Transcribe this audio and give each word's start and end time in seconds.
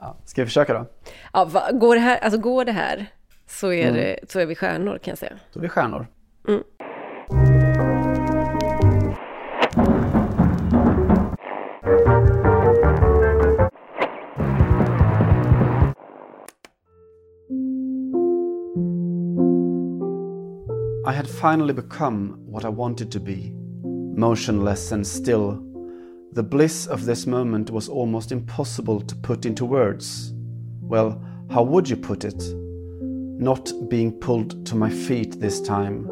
Ja, 0.00 0.16
ska 0.24 0.42
vi 0.42 0.46
försöka 0.46 0.74
då? 0.74 0.86
Ja, 1.32 1.44
va, 1.44 1.72
går, 1.72 1.94
det 1.94 2.00
här, 2.00 2.18
alltså 2.18 2.40
går 2.40 2.64
det 2.64 2.72
här 2.72 3.06
så 3.46 3.72
är, 3.72 3.92
det, 3.92 4.30
så 4.30 4.40
är 4.40 4.46
vi 4.46 4.54
stjärnor 4.54 4.98
kan 4.98 5.10
jag 5.12 5.18
säga. 5.18 5.32
Då 5.52 5.60
är 5.60 5.62
vi 5.62 5.68
stjärnor. 5.68 6.06
Mm. 6.48 6.62
I 21.06 21.12
had 21.12 21.28
finally 21.28 21.72
become 21.72 22.34
what 22.52 22.64
I 22.64 22.68
wanted 22.68 23.12
to 23.12 23.20
be, 23.20 23.50
motionless 24.20 24.92
and 24.92 25.06
still. 25.06 25.65
The 26.36 26.42
bliss 26.42 26.86
of 26.86 27.06
this 27.06 27.26
moment 27.26 27.70
was 27.70 27.88
almost 27.88 28.30
impossible 28.30 29.00
to 29.00 29.16
put 29.16 29.46
into 29.46 29.64
words. 29.64 30.34
Well, 30.82 31.18
how 31.48 31.62
would 31.62 31.88
you 31.88 31.96
put 31.96 32.26
it? 32.26 32.52
Not 33.40 33.72
being 33.88 34.12
pulled 34.12 34.66
to 34.66 34.74
my 34.76 34.90
feet 34.90 35.40
this 35.40 35.62
time. 35.62 36.06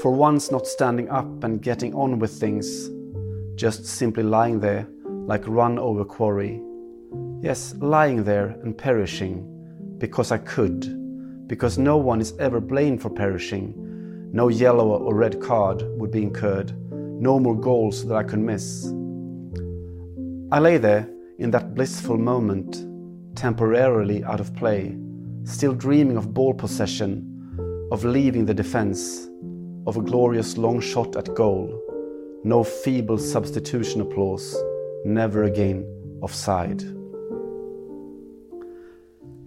For 0.00 0.12
once, 0.12 0.52
not 0.52 0.68
standing 0.68 1.08
up 1.08 1.42
and 1.42 1.60
getting 1.60 1.92
on 1.92 2.20
with 2.20 2.30
things. 2.30 2.88
Just 3.56 3.84
simply 3.84 4.22
lying 4.22 4.60
there, 4.60 4.86
like 5.26 5.42
run 5.48 5.76
over 5.76 6.04
quarry. 6.04 6.62
Yes, 7.42 7.74
lying 7.80 8.22
there 8.22 8.56
and 8.62 8.78
perishing, 8.78 9.42
because 9.98 10.30
I 10.30 10.38
could. 10.38 11.48
Because 11.48 11.78
no 11.78 11.96
one 11.96 12.20
is 12.20 12.32
ever 12.38 12.60
blamed 12.60 13.02
for 13.02 13.10
perishing. 13.10 13.74
No 14.32 14.50
yellow 14.50 14.90
or 14.90 15.16
red 15.16 15.42
card 15.42 15.82
would 15.98 16.12
be 16.12 16.22
incurred. 16.22 16.72
No 16.92 17.40
more 17.40 17.60
goals 17.60 18.06
that 18.06 18.14
I 18.14 18.22
could 18.22 18.38
miss. 18.38 18.92
I 20.50 20.60
lay 20.60 20.78
there 20.78 21.06
in 21.38 21.50
that 21.50 21.74
blissful 21.74 22.16
moment, 22.16 22.76
temporarily 23.36 24.24
out 24.24 24.40
of 24.40 24.56
play, 24.56 24.96
still 25.44 25.74
dreaming 25.74 26.16
of 26.16 26.32
ball 26.32 26.54
possession, 26.54 27.22
of 27.92 28.04
leaving 28.04 28.46
the 28.46 28.54
defense, 28.54 29.28
of 29.86 29.98
a 29.98 30.00
glorious 30.00 30.56
long 30.56 30.80
shot 30.80 31.16
at 31.16 31.34
goal. 31.34 31.68
No 32.44 32.64
feeble 32.64 33.18
substitution 33.18 34.00
applause, 34.00 34.56
never 35.04 35.44
again 35.44 35.84
offside. 36.22 36.82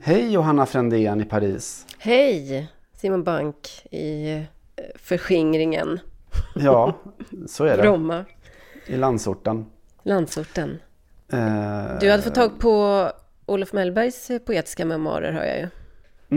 Hej 0.01 0.31
Johanna 0.31 0.65
Frändén 0.65 1.21
i 1.21 1.25
Paris. 1.25 1.85
Hej 1.97 2.67
Simon 2.95 3.23
Bank 3.23 3.55
i 3.91 4.33
eh, 4.33 4.41
förskingringen. 4.95 5.99
Ja, 6.55 6.93
så 7.47 7.63
är 7.63 7.77
det. 7.77 7.81
Bromma, 7.83 8.25
I 8.85 8.97
landsorten. 8.97 9.65
landsorten. 10.03 10.79
Eh, 11.33 11.99
Du 11.99 12.11
hade 12.11 12.23
fått 12.23 12.35
tag 12.35 12.59
på 12.59 13.07
Olof 13.45 13.73
Mellbergs 13.73 14.29
eh, 14.29 14.39
poetiska 14.39 14.85
memoarer 14.85 15.31
hör 15.31 15.43
jag 15.43 15.57
ju. 15.59 15.67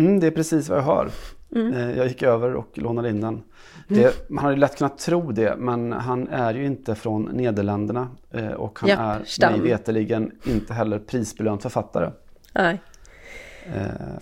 Mm, 0.01 0.21
det 0.21 0.27
är 0.27 0.31
precis 0.31 0.69
vad 0.69 0.79
jag 0.79 0.83
har. 0.83 1.11
Mm. 1.55 1.75
Eh, 1.75 1.97
Jag 1.99 2.07
gick 2.07 2.23
över 2.23 2.55
och 2.55 2.69
lånade 2.75 3.09
in 3.11 3.21
den. 3.21 3.43
Det, 3.89 4.31
man 4.31 4.45
hade 4.45 4.57
lätt 4.57 4.79
kunnat 4.79 4.99
tro 4.99 5.33
det, 5.33 5.57
men 5.57 5.93
han 5.93 6.29
är 6.29 6.55
ju 6.55 6.67
inte 6.67 6.95
från 6.95 7.23
Nederländerna. 7.23 8.09
Och 8.57 8.79
han 8.81 8.89
Japp, 8.91 9.01
är 9.01 9.25
stam. 9.25 9.53
mig 9.53 9.61
veterligen 9.61 10.31
inte 10.45 10.75
heller 10.75 10.99
prisbelönt 10.99 11.63
författare. 11.63 12.11
Nej. 12.55 12.81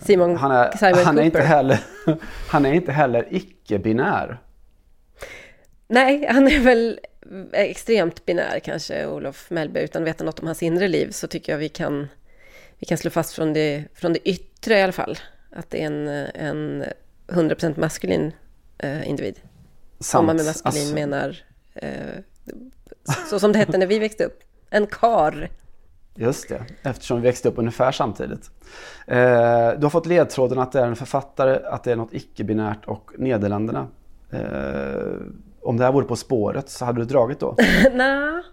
Simon, 0.01 0.35
Han 0.35 0.51
är, 0.51 0.71
Simon 0.77 1.03
han 1.05 1.17
är, 1.17 1.23
inte, 1.23 1.41
heller, 1.41 1.79
han 2.49 2.65
är 2.65 2.73
inte 2.73 2.91
heller 2.91 3.27
icke-binär. 3.31 4.37
Nej, 5.87 6.27
han 6.29 6.47
är 6.47 6.59
väl 6.59 6.99
extremt 7.51 8.25
binär 8.25 8.59
kanske, 8.59 9.07
Olof 9.07 9.49
Mellberg. 9.49 9.83
Utan 9.83 10.01
att 10.01 10.07
veta 10.07 10.23
något 10.23 10.39
om 10.39 10.47
hans 10.47 10.63
inre 10.63 10.87
liv 10.87 11.11
så 11.11 11.27
tycker 11.27 11.51
jag 11.51 11.59
vi 11.59 11.69
kan, 11.69 12.07
vi 12.79 12.85
kan 12.85 12.97
slå 12.97 13.11
fast 13.11 13.33
från 13.33 13.53
det, 13.53 13.83
från 13.93 14.13
det 14.13 14.29
yttre 14.29 14.79
i 14.79 14.81
alla 14.81 14.91
fall. 14.91 15.17
Att 15.51 15.69
det 15.69 15.81
är 15.81 15.85
en, 15.85 16.07
en 16.07 16.83
100% 17.27 17.79
maskulin 17.79 18.31
eh, 18.77 19.09
individ. 19.09 19.39
Sant. 19.99 20.19
Om 20.19 20.25
man 20.25 20.35
med 20.35 20.45
maskulin 20.45 20.81
Alltså, 20.81 20.95
menar, 20.95 21.37
eh, 21.73 22.19
så 23.29 23.39
som 23.39 23.51
det 23.51 23.59
hette 23.59 23.77
när 23.77 23.87
vi 23.87 23.99
växte 23.99 24.25
upp, 24.25 24.39
en 24.69 24.87
kar. 24.87 25.49
Just 26.15 26.49
det, 26.49 26.65
eftersom 26.83 27.21
vi 27.21 27.27
växte 27.27 27.49
upp 27.49 27.57
ungefär 27.57 27.91
samtidigt. 27.91 28.51
Eh, 29.07 29.71
du 29.77 29.85
har 29.85 29.89
fått 29.89 30.05
ledtråden 30.05 30.59
att 30.59 30.71
det 30.71 30.79
är 30.79 30.87
en 30.87 30.95
författare, 30.95 31.59
att 31.65 31.83
det 31.83 31.91
är 31.91 31.95
något 31.95 32.13
icke-binärt 32.13 32.85
och 32.85 33.11
Nederländerna. 33.17 33.87
Eh, 34.31 34.39
om 35.63 35.77
det 35.77 35.83
här 35.83 35.91
vore 35.91 36.05
På 36.05 36.15
spåret 36.15 36.69
så 36.69 36.85
hade 36.85 37.01
du 37.01 37.05
dragit 37.05 37.39
då? 37.39 37.55
Nej, 37.93 38.43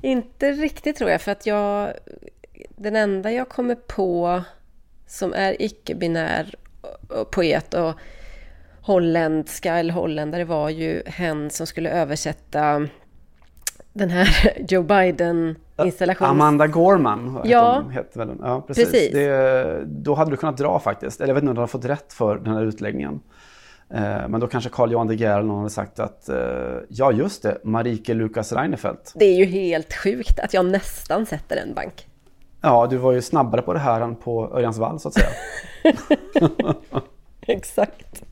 inte 0.00 0.52
riktigt 0.52 0.96
tror 0.96 1.10
jag. 1.10 1.20
För 1.20 1.32
att 1.32 1.46
jag, 1.46 1.92
den 2.76 2.96
enda 2.96 3.32
jag 3.32 3.48
kommer 3.48 3.74
på 3.74 4.42
som 5.06 5.32
är 5.32 5.62
icke-binär 5.62 6.54
poet 7.30 7.74
och 7.74 7.94
holländska 8.82 9.74
eller 9.74 9.94
holländare 9.94 10.44
var 10.44 10.68
ju 10.68 11.02
hen 11.06 11.50
som 11.50 11.66
skulle 11.66 11.90
översätta 11.90 12.88
den 13.92 14.10
här 14.10 14.28
Joe 14.68 14.82
Biden-installationen. 14.82 16.30
Amanda 16.30 16.66
Gorman 16.66 17.40
Ja. 17.44 17.80
hon, 17.84 17.92
hette 17.92 18.18
väl. 18.18 18.28
Ja, 18.40 18.64
precis. 18.66 18.90
Precis. 18.90 19.12
Det, 19.12 19.84
då 19.86 20.14
hade 20.14 20.30
du 20.30 20.36
kunnat 20.36 20.56
dra 20.56 20.78
faktiskt. 20.78 21.20
Eller 21.20 21.28
jag 21.28 21.34
vet 21.34 21.42
inte 21.42 21.50
om 21.50 21.54
du 21.54 21.60
hade 21.60 21.70
fått 21.70 21.84
rätt 21.84 22.12
för 22.12 22.36
den 22.38 22.54
här 22.54 22.62
utläggningen. 22.62 23.20
Eh, 23.94 24.28
men 24.28 24.40
då 24.40 24.46
kanske 24.46 24.70
Carl 24.70 24.92
Johan 24.92 25.06
de 25.06 25.14
Geer 25.14 25.42
någon 25.42 25.58
hade 25.58 25.70
sagt 25.70 26.00
att 26.00 26.28
eh, 26.28 26.36
ja 26.88 27.12
just 27.12 27.42
det, 27.42 27.58
Marike 27.64 28.14
Lukas 28.14 28.52
Reinfeldt. 28.52 29.12
Det 29.14 29.24
är 29.24 29.36
ju 29.36 29.44
helt 29.44 29.94
sjukt 29.94 30.40
att 30.40 30.54
jag 30.54 30.66
nästan 30.66 31.26
sätter 31.26 31.56
en 31.56 31.74
bank. 31.74 32.06
Ja, 32.62 32.86
du 32.90 32.96
var 32.96 33.12
ju 33.12 33.22
snabbare 33.22 33.62
på 33.62 33.72
det 33.72 33.78
här 33.78 34.00
än 34.00 34.16
på 34.16 34.52
Örjans 34.54 34.78
vall 34.78 35.00
så 35.00 35.08
att 35.08 35.14
säga. 35.14 35.28
Exakt. 37.46 38.22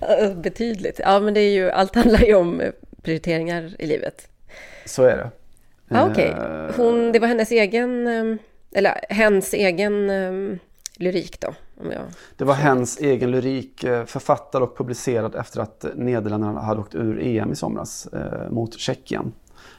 Eh, 0.00 0.34
Betydligt. 0.34 1.00
Ja, 1.04 1.20
men 1.20 1.34
det 1.34 1.40
är 1.40 1.52
ju, 1.52 1.70
allt 1.70 1.94
handlar 1.94 2.20
ju 2.20 2.34
om 2.34 2.62
prioriteringar 3.02 3.74
i 3.78 3.86
livet. 3.86 4.28
Så 4.84 5.02
är 5.02 5.16
det. 5.16 5.30
Ja, 5.88 6.10
okej. 6.10 6.34
Hon, 6.76 7.12
det 7.12 7.18
var 7.18 7.28
hennes 7.28 7.50
egen, 7.50 8.06
eller 8.74 8.94
hens 9.08 9.54
egen 9.54 10.06
lyrik 10.96 11.40
då. 11.40 11.54
Jag... 11.82 12.02
Det 12.36 12.44
var 12.44 12.54
hens 12.54 12.98
egen 13.00 13.30
lyrik, 13.30 13.84
eh, 13.84 14.04
författad 14.04 14.62
och 14.62 14.76
publicerad 14.76 15.34
efter 15.34 15.60
att 15.60 15.84
Nederländerna 15.94 16.60
hade 16.60 16.80
åkt 16.80 16.94
ur 16.94 17.22
EM 17.22 17.52
i 17.52 17.56
somras 17.56 18.06
eh, 18.06 18.50
mot 18.50 18.78
Tjeckien. 18.78 19.32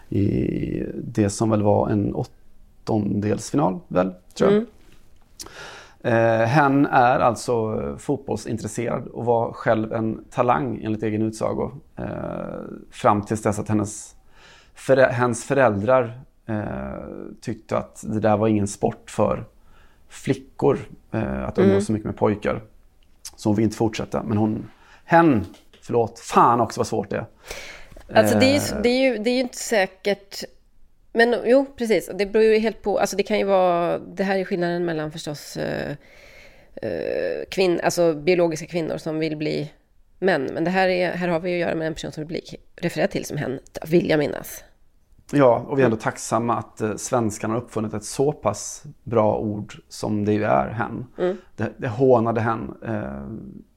I 0.10 0.84
det 1.04 1.30
som 1.30 1.50
väl 1.50 1.64
var 1.64 1.90
en 1.90 2.16
åttondelsfinal, 2.16 3.80
väl, 3.88 4.14
tror 4.34 4.52
jag. 4.52 4.58
Mm. 4.58 4.68
Eh, 6.02 6.48
hen 6.48 6.86
är 6.86 7.20
alltså 7.20 7.76
fotbollsintresserad 8.00 9.08
och 9.08 9.26
var 9.26 9.52
själv 9.54 9.94
en 9.94 10.24
talang 10.30 10.84
enligt 10.84 11.04
egen 11.04 11.22
utsago. 11.22 11.72
Eh, 11.96 12.06
fram 12.92 13.22
tills 13.22 13.42
dess 13.42 13.60
att 13.60 13.70
hennes, 13.70 14.16
förä- 14.76 15.12
hennes 15.12 15.44
föräldrar 15.44 16.22
eh, 16.46 17.04
tyckte 17.42 17.78
att 17.78 18.04
det 18.08 18.20
där 18.20 18.38
var 18.38 18.48
ingen 18.48 18.68
sport 18.68 19.12
för 19.12 19.46
flickor 20.10 20.80
eh, 21.12 21.44
att 21.44 21.58
umgås 21.58 21.72
Mm. 21.72 21.82
så 21.82 21.92
mycket 21.92 22.06
med 22.06 22.18
pojkar. 22.18 22.62
Så 23.36 23.50
hon 23.50 23.56
vill 23.56 23.64
inte 23.64 23.78
fortsätta. 23.78 24.24
Men 24.24 24.38
hon, 24.38 24.72
hen, 25.06 25.46
förlåt, 25.82 26.20
fan 26.20 26.62
också 26.62 26.80
vad 26.80 26.88
svårt 26.88 27.10
det 27.10 27.16
är. 27.18 27.26
Alltså 28.14 28.40
det 28.40 28.46
är, 28.46 28.56
Eh. 28.56 28.76
ju, 28.76 28.82
det, 28.84 28.90
är 28.90 29.12
ju, 29.12 29.18
det 29.18 29.30
är 29.30 29.34
ju 29.34 29.40
inte 29.42 29.58
säkert... 29.58 30.44
Men 31.14 31.36
jo, 31.46 31.66
precis. 31.78 32.10
Det 32.16 32.26
beror 32.26 32.46
ju 32.46 32.60
helt 32.60 32.82
på... 32.82 33.00
Alltså 33.00 33.16
det 33.16 33.24
kan 33.24 33.38
ju 33.38 33.44
vara... 33.44 34.00
Det 34.00 34.24
här 34.24 34.38
är 34.38 34.46
skillnaden 34.46 34.86
mellan 34.86 35.12
förstås 35.12 35.58
eh, 35.58 35.92
eh, 36.76 37.46
kvinn, 37.52 37.80
alltså 37.84 38.14
biologiska 38.14 38.66
kvinnor 38.68 38.98
som 38.98 39.20
vill 39.20 39.38
bli 39.38 39.72
män. 40.20 40.50
Men 40.54 40.64
det 40.64 40.70
här, 40.72 40.88
är, 40.88 41.12
här 41.12 41.28
har 41.28 41.40
vi 41.40 41.50
ju 41.52 41.56
att 41.56 41.68
göra 41.68 41.76
med 41.76 41.88
en 41.88 41.94
person 41.94 42.12
som 42.12 42.22
vill 42.22 42.28
bli 42.28 42.58
refererad 42.76 43.12
till 43.12 43.26
som 43.26 43.38
hen, 43.38 43.60
vill 43.88 44.10
jag 44.10 44.20
minnas. 44.20 44.64
Ja, 45.32 45.66
och 45.68 45.78
vi 45.78 45.82
är 45.82 45.86
ändå 45.86 45.98
tacksamma 45.98 46.58
att 46.58 46.82
eh, 46.82 46.96
svenskarna 46.96 47.54
har 47.54 47.62
uppfunnit 47.62 47.94
ett 47.94 48.04
så 48.04 48.32
pass 48.32 48.84
bra 49.04 49.38
ord 49.38 49.74
som 49.90 50.26
det 50.26 50.34
ju 50.34 50.44
är 50.44 50.70
hen. 50.70 51.06
Mm. 51.18 51.38
Det, 51.56 51.74
det 51.78 51.88
hånade 51.88 52.42
hen. 52.42 52.74
Eh, 52.86 53.24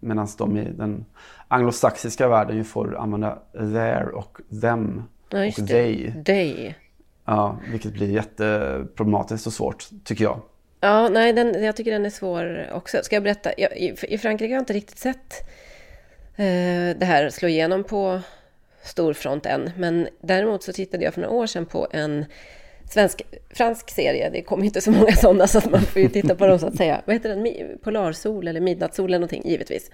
Medan 0.00 0.28
de 0.38 0.56
i 0.56 0.72
den 0.72 1.04
anglosaxiska 1.48 2.28
världen 2.28 2.56
ju 2.56 2.64
får 2.64 2.96
använda 2.96 3.38
their 3.52 4.08
och 4.08 4.40
them 4.60 5.02
Ja, 5.28 5.46
och 5.46 5.68
they. 5.68 6.12
They. 6.24 6.74
Ja, 7.24 7.56
vilket 7.70 7.92
blir 7.92 8.10
jätteproblematiskt 8.10 9.46
och 9.46 9.52
svårt, 9.52 9.88
tycker 10.04 10.24
jag. 10.24 10.40
Ja, 10.80 11.08
nej, 11.08 11.32
den, 11.32 11.64
jag 11.64 11.76
tycker 11.76 11.92
den 11.92 12.06
är 12.06 12.10
svår 12.10 12.66
också. 12.72 12.98
Ska 13.02 13.16
jag 13.16 13.22
berätta? 13.22 13.50
Jag, 13.58 13.76
i, 13.76 13.94
I 14.08 14.18
Frankrike 14.18 14.52
har 14.52 14.56
jag 14.56 14.62
inte 14.62 14.72
riktigt 14.72 14.98
sett 14.98 15.50
eh, 16.36 16.98
det 16.98 17.04
här 17.04 17.30
slå 17.30 17.48
igenom 17.48 17.84
på 17.84 18.20
stor 18.82 19.12
front 19.12 19.46
än. 19.46 19.70
Men 19.76 20.08
däremot 20.20 20.62
så 20.62 20.72
tittade 20.72 21.04
jag 21.04 21.14
för 21.14 21.20
några 21.20 21.34
år 21.34 21.46
sedan 21.46 21.66
på 21.66 21.88
en 21.92 22.24
svensk, 22.90 23.22
fransk 23.50 23.90
serie. 23.90 24.30
Det 24.30 24.42
kommer 24.42 24.62
ju 24.62 24.66
inte 24.66 24.80
så 24.80 24.90
många 24.90 25.12
sådana 25.12 25.46
så 25.46 25.58
att 25.58 25.70
man 25.70 25.82
får 25.82 26.02
ju 26.02 26.08
titta 26.08 26.34
på 26.34 26.46
dem 26.46 26.58
så 26.58 26.66
att 26.66 26.76
säga. 26.76 27.02
Vad 27.04 27.16
heter 27.16 27.28
den? 27.28 27.78
Polarsol 27.82 28.48
eller 28.48 28.60
Midnattssol 28.60 29.10
eller 29.10 29.18
någonting, 29.18 29.42
givetvis. 29.44 29.90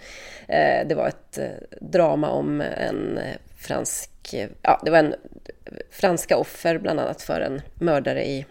Eh, 0.48 0.86
det 0.88 0.94
var 0.94 1.08
ett 1.08 1.38
eh, 1.38 1.46
drama 1.80 2.30
om 2.30 2.60
en 2.60 3.20
fransk... 3.56 4.10
Ja, 4.62 4.80
det 4.84 4.90
var 4.90 4.98
en 4.98 5.14
franska 5.90 6.36
offer 6.36 6.78
bland 6.78 7.00
annat 7.00 7.22
för 7.22 7.40
en 7.40 7.62
mördare 7.74 8.26
i 8.26 8.46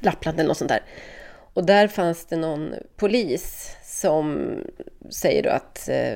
Lappland 0.00 0.40
eller 0.40 0.48
något 0.48 0.58
sånt 0.58 0.70
där. 0.70 0.82
Och 1.54 1.66
där 1.66 1.88
fanns 1.88 2.26
det 2.26 2.36
någon 2.36 2.74
polis 2.96 3.76
som 3.84 4.56
säger 5.10 5.42
då 5.42 5.50
att 5.50 5.88
eh, 5.88 6.14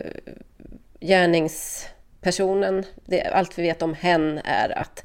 gärningspersonen, 2.27 2.85
det, 3.07 3.23
allt 3.23 3.59
vi 3.59 3.63
vet 3.63 3.83
om 3.83 3.95
hen 3.95 4.41
är 4.45 4.79
att... 4.79 5.05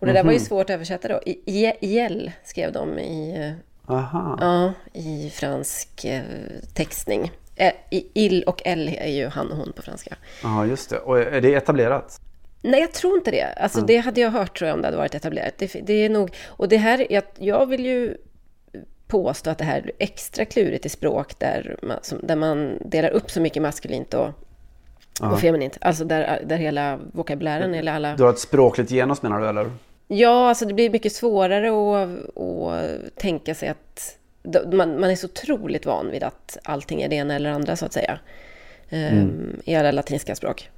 Och 0.00 0.06
det 0.06 0.12
där 0.12 0.24
var 0.24 0.32
ju 0.32 0.38
mhm. 0.38 0.44
svårt 0.44 0.70
att 0.70 0.74
översätta 0.74 1.08
då. 1.08 1.20
Iel 1.80 2.32
skrev 2.44 2.72
de 2.72 2.98
i, 2.98 3.54
Aha. 3.88 4.38
Ja, 4.40 4.72
i 4.92 5.30
fransk 5.30 6.04
eh, 6.04 6.22
textning. 6.74 7.32
Eh, 7.56 7.72
Il 7.90 8.42
och 8.42 8.62
L 8.64 8.96
är 8.98 9.10
ju 9.10 9.26
han 9.26 9.50
och 9.50 9.56
hon 9.56 9.72
på 9.72 9.82
franska. 9.82 10.16
Ja, 10.42 10.66
just 10.66 10.90
det. 10.90 10.98
Och 10.98 11.18
är 11.18 11.40
det 11.40 11.54
etablerat? 11.54 12.20
Nej, 12.62 12.80
jag 12.80 12.92
tror 12.92 13.16
inte 13.16 13.30
det. 13.30 13.44
Alltså, 13.56 13.78
mm. 13.78 13.86
Det 13.86 13.96
hade 13.96 14.20
jag 14.20 14.30
hört 14.30 14.58
tror 14.58 14.68
jag 14.68 14.74
om 14.74 14.82
det 14.82 14.88
hade 14.88 14.96
varit 14.96 15.14
etablerat. 15.14 15.54
Det, 15.58 15.66
det 15.82 15.92
är 15.92 16.08
nog... 16.08 16.30
Och 16.46 16.68
det 16.68 16.76
här, 16.76 17.06
jag, 17.10 17.24
jag 17.38 17.66
vill 17.66 17.86
ju 17.86 18.16
påstå 19.06 19.50
att 19.50 19.58
det 19.58 19.64
här 19.64 19.78
är 19.78 19.92
extra 19.98 20.44
klurigt 20.44 20.86
i 20.86 20.88
språk 20.88 21.38
där 21.38 21.78
man, 21.82 21.98
som, 22.02 22.18
där 22.22 22.36
man 22.36 22.78
delar 22.84 23.10
upp 23.10 23.30
så 23.30 23.40
mycket 23.40 23.62
maskulint 23.62 24.14
och, 24.14 24.30
och 25.20 25.40
feminint. 25.40 25.78
Alltså 25.80 26.04
där, 26.04 26.42
där 26.46 26.56
hela 26.56 26.98
vokabulären 27.12 27.74
eller 27.74 27.92
alla... 27.92 28.16
Du 28.16 28.22
har 28.22 28.30
ett 28.30 28.38
språkligt 28.38 28.90
genus 28.90 29.22
menar 29.22 29.40
du 29.40 29.48
eller? 29.48 29.70
Ja, 30.08 30.48
alltså 30.48 30.66
det 30.66 30.74
blir 30.74 30.90
mycket 30.90 31.12
svårare 31.12 31.68
att, 31.68 32.38
att 32.38 33.16
tänka 33.16 33.54
sig 33.54 33.68
att 33.68 34.18
man, 34.72 35.00
man 35.00 35.10
är 35.10 35.16
så 35.16 35.26
otroligt 35.26 35.86
van 35.86 36.10
vid 36.10 36.22
att 36.22 36.58
allting 36.64 37.02
är 37.02 37.08
det 37.08 37.16
ena 37.16 37.34
eller 37.34 37.50
andra 37.50 37.76
så 37.76 37.86
att 37.86 37.92
säga. 37.92 38.18
Ehm, 38.88 39.18
mm. 39.18 39.60
I 39.64 39.74
alla 39.74 39.90
latinska 39.90 40.34
språk. 40.34 40.70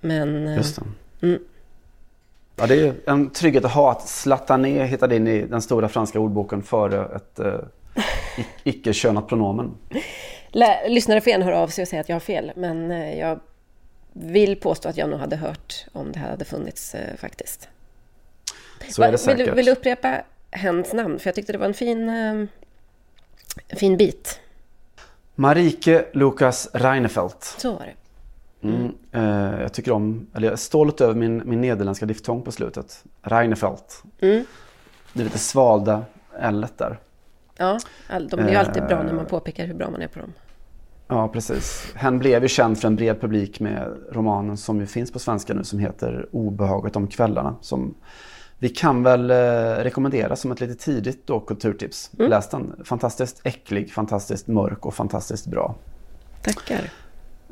Men... 0.00 0.54
Just 0.54 0.76
det. 1.20 1.26
Mm. 1.26 1.42
Ja, 2.56 2.66
det 2.66 2.74
är 2.74 2.94
en 3.06 3.30
trygghet 3.30 3.64
att 3.64 3.72
ha 3.72 3.90
att 3.90 4.08
Zlatané 4.08 4.84
hittade 4.84 5.16
in 5.16 5.28
i 5.28 5.42
den 5.42 5.62
stora 5.62 5.88
franska 5.88 6.20
ordboken 6.20 6.62
före 6.62 7.16
ett 7.16 7.38
eh, 7.38 7.54
icke-könat 8.64 9.28
pronomen. 9.28 9.74
Lyssnare 10.88 11.20
får 11.20 11.30
gärna 11.30 11.44
höra 11.44 11.58
av 11.58 11.68
sig 11.68 11.82
och 11.82 11.88
säga 11.88 12.00
att 12.00 12.08
jag 12.08 12.16
har 12.16 12.20
fel, 12.20 12.52
men 12.56 12.90
eh, 12.90 13.18
jag 13.18 13.40
vill 14.14 14.56
påstå 14.56 14.88
att 14.88 14.96
jag 14.96 15.10
nog 15.10 15.20
hade 15.20 15.36
hört 15.36 15.86
om 15.92 16.12
det 16.12 16.18
här 16.18 16.30
hade 16.30 16.44
funnits 16.44 16.94
eh, 16.94 17.16
faktiskt. 17.16 17.68
Så 18.90 19.02
är 19.02 19.12
det 19.12 19.18
säkert. 19.18 19.46
Vill, 19.46 19.54
vill 19.54 19.64
du 19.64 19.72
upprepa 19.72 20.22
hens 20.50 20.92
namn? 20.92 21.18
För 21.18 21.28
jag 21.28 21.34
tyckte 21.34 21.52
det 21.52 21.58
var 21.58 21.66
en 21.66 21.74
fin, 21.74 22.08
eh, 22.08 22.46
fin 23.76 23.96
bit. 23.96 24.40
Marike 25.34 26.04
Lukas 26.12 26.68
Reinfeldt. 26.72 27.44
Så 27.44 27.72
var 27.72 27.86
det. 27.86 27.94
Mm. 28.68 28.92
Eh, 29.12 29.62
jag 29.62 29.72
tycker 29.72 29.92
om, 29.92 30.26
eller 30.34 30.46
jag 30.46 30.52
är 30.52 30.56
stolt 30.56 31.00
över 31.00 31.14
min, 31.14 31.42
min 31.44 31.60
nederländska 31.60 32.06
diftong 32.06 32.42
på 32.42 32.52
slutet. 32.52 33.04
Reinfeldt. 33.22 34.02
Mm. 34.20 34.44
Det 35.12 35.20
är 35.20 35.24
lite 35.24 35.38
svalda 35.38 36.04
l 36.38 36.66
där. 36.76 36.98
Ja, 37.56 37.80
de 38.08 38.36
blir 38.36 38.50
ju 38.50 38.56
alltid 38.56 38.86
bra 38.86 39.02
när 39.02 39.12
man 39.12 39.26
påpekar 39.26 39.66
hur 39.66 39.74
bra 39.74 39.90
man 39.90 40.02
är 40.02 40.08
på 40.08 40.18
dem. 40.18 40.32
Ja, 41.08 41.28
precis. 41.28 41.92
Han 41.96 42.18
blev 42.18 42.42
ju 42.42 42.48
känd 42.48 42.78
för 42.78 42.88
en 42.88 42.96
bred 42.96 43.20
publik 43.20 43.60
med 43.60 43.96
romanen 44.12 44.56
som 44.56 44.80
ju 44.80 44.86
finns 44.86 45.12
på 45.12 45.18
svenska 45.18 45.54
nu 45.54 45.64
som 45.64 45.78
heter 45.78 46.28
Obehaget 46.32 46.96
om 46.96 47.06
kvällarna. 47.06 47.56
Som 47.60 47.94
vi 48.58 48.68
kan 48.68 49.02
väl 49.02 49.30
eh, 49.30 49.36
rekommendera 49.82 50.36
som 50.36 50.52
ett 50.52 50.60
lite 50.60 50.74
tidigt 50.74 51.26
då, 51.26 51.40
kulturtips. 51.40 52.10
Mm. 52.18 52.30
Läs 52.30 52.48
den. 52.48 52.82
Fantastiskt 52.84 53.40
äcklig, 53.44 53.92
fantastiskt 53.92 54.46
mörk 54.46 54.86
och 54.86 54.94
fantastiskt 54.94 55.46
bra. 55.46 55.74
Tackar. 56.42 56.90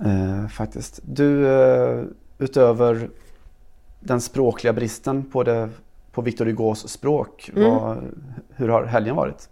Eh, 0.05 0.49
faktiskt. 0.49 1.01
Du, 1.03 1.49
eh, 1.49 2.05
utöver 2.39 3.09
den 4.01 4.21
språkliga 4.21 4.73
bristen 4.73 5.25
på, 5.25 5.43
det, 5.43 5.69
på 6.13 6.23
Victor 6.23 6.47
Hugos 6.47 6.89
språk, 6.89 7.51
mm. 7.57 7.71
vad, 7.71 7.99
hur 8.57 8.69
har 8.69 8.85
helgen 8.85 9.17
varit? 9.17 9.49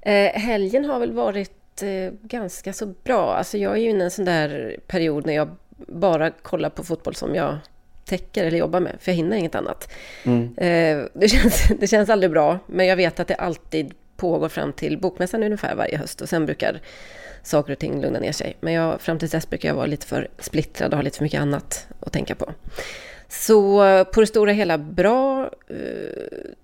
Eh, 0.00 0.40
helgen 0.40 0.84
har 0.84 1.00
väl 1.00 1.12
varit 1.12 1.63
eh, 1.82 2.12
ganska 2.22 2.72
så 2.72 2.86
bra. 2.86 3.34
Alltså 3.34 3.58
jag 3.58 3.72
är 3.72 3.76
ju 3.76 3.90
inne 3.90 4.00
i 4.00 4.04
en 4.04 4.10
sån 4.10 4.24
där 4.24 4.76
period 4.86 5.26
när 5.26 5.34
jag 5.34 5.56
bara 5.76 6.30
kollar 6.30 6.70
på 6.70 6.84
fotboll 6.84 7.14
som 7.14 7.34
jag 7.34 7.58
täcker 8.04 8.44
eller 8.44 8.58
jobbar 8.58 8.80
med, 8.80 8.96
för 9.00 9.12
jag 9.12 9.16
hinner 9.16 9.36
inget 9.36 9.54
annat. 9.54 9.92
Mm. 10.24 10.54
Eh, 10.56 11.06
det, 11.14 11.28
känns, 11.30 11.68
det 11.80 11.86
känns 11.86 12.10
aldrig 12.10 12.30
bra, 12.30 12.58
men 12.66 12.86
jag 12.86 12.96
vet 12.96 13.20
att 13.20 13.28
det 13.28 13.34
alltid 13.34 13.94
pågår 14.16 14.48
fram 14.48 14.72
till 14.72 14.98
bokmässan 14.98 15.42
ungefär 15.42 15.74
varje 15.74 15.98
höst 15.98 16.20
och 16.20 16.28
sen 16.28 16.46
brukar 16.46 16.80
saker 17.42 17.72
och 17.72 17.78
ting 17.78 18.02
lugna 18.02 18.18
ner 18.18 18.32
sig. 18.32 18.56
Men 18.60 18.72
jag, 18.72 19.00
fram 19.00 19.18
till 19.18 19.28
dess 19.28 19.50
brukar 19.50 19.68
jag 19.68 19.76
vara 19.76 19.86
lite 19.86 20.06
för 20.06 20.28
splittrad 20.38 20.92
och 20.92 20.96
ha 20.96 21.02
lite 21.02 21.16
för 21.16 21.24
mycket 21.24 21.40
annat 21.40 21.86
att 22.00 22.12
tänka 22.12 22.34
på. 22.34 22.52
Så 23.28 24.04
på 24.04 24.20
det 24.20 24.26
stora 24.26 24.52
hela 24.52 24.78
bra. 24.78 25.50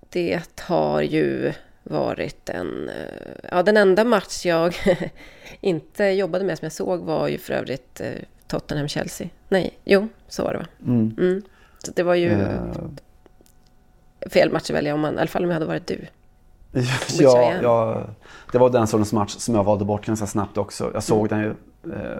Det 0.09 0.41
har 0.59 1.01
ju 1.01 1.53
varit 1.83 2.49
en... 2.49 2.89
Eh, 2.89 3.49
ja, 3.51 3.63
den 3.63 3.77
enda 3.77 4.03
match 4.03 4.45
jag 4.45 4.75
inte 5.61 6.03
jobbade 6.03 6.45
med 6.45 6.57
som 6.57 6.65
jag 6.65 6.71
såg 6.71 6.99
var 6.99 7.27
ju 7.27 7.37
för 7.37 7.53
övrigt 7.53 8.01
eh, 8.01 8.11
Tottenham-Chelsea. 8.47 9.29
Nej, 9.49 9.77
jo, 9.83 10.07
så 10.27 10.43
var 10.43 10.53
det 10.53 10.59
va? 10.59 10.65
Mm. 10.85 11.15
Mm. 11.17 11.41
Så 11.77 11.91
det 11.91 12.03
var 12.03 12.15
ju 12.15 12.29
uh... 12.29 12.73
fel 14.29 14.51
match 14.51 14.69
att 14.69 14.75
välja, 14.75 14.93
om 14.93 14.99
man, 14.99 15.15
i 15.15 15.17
alla 15.17 15.27
fall 15.27 15.43
om 15.43 15.49
jag 15.49 15.55
hade 15.55 15.65
varit 15.65 15.87
du. 15.87 16.07
ja, 17.19 17.53
ja, 17.61 18.05
det 18.51 18.57
var 18.57 18.69
den 18.69 18.87
sortens 18.87 19.13
match 19.13 19.35
som 19.37 19.55
jag 19.55 19.63
valde 19.63 19.85
bort 19.85 20.05
ganska 20.05 20.27
snabbt 20.27 20.57
också. 20.57 20.91
Jag 20.93 21.03
såg 21.03 21.31
mm. 21.31 21.39
den 21.39 21.47
ju 21.47 21.55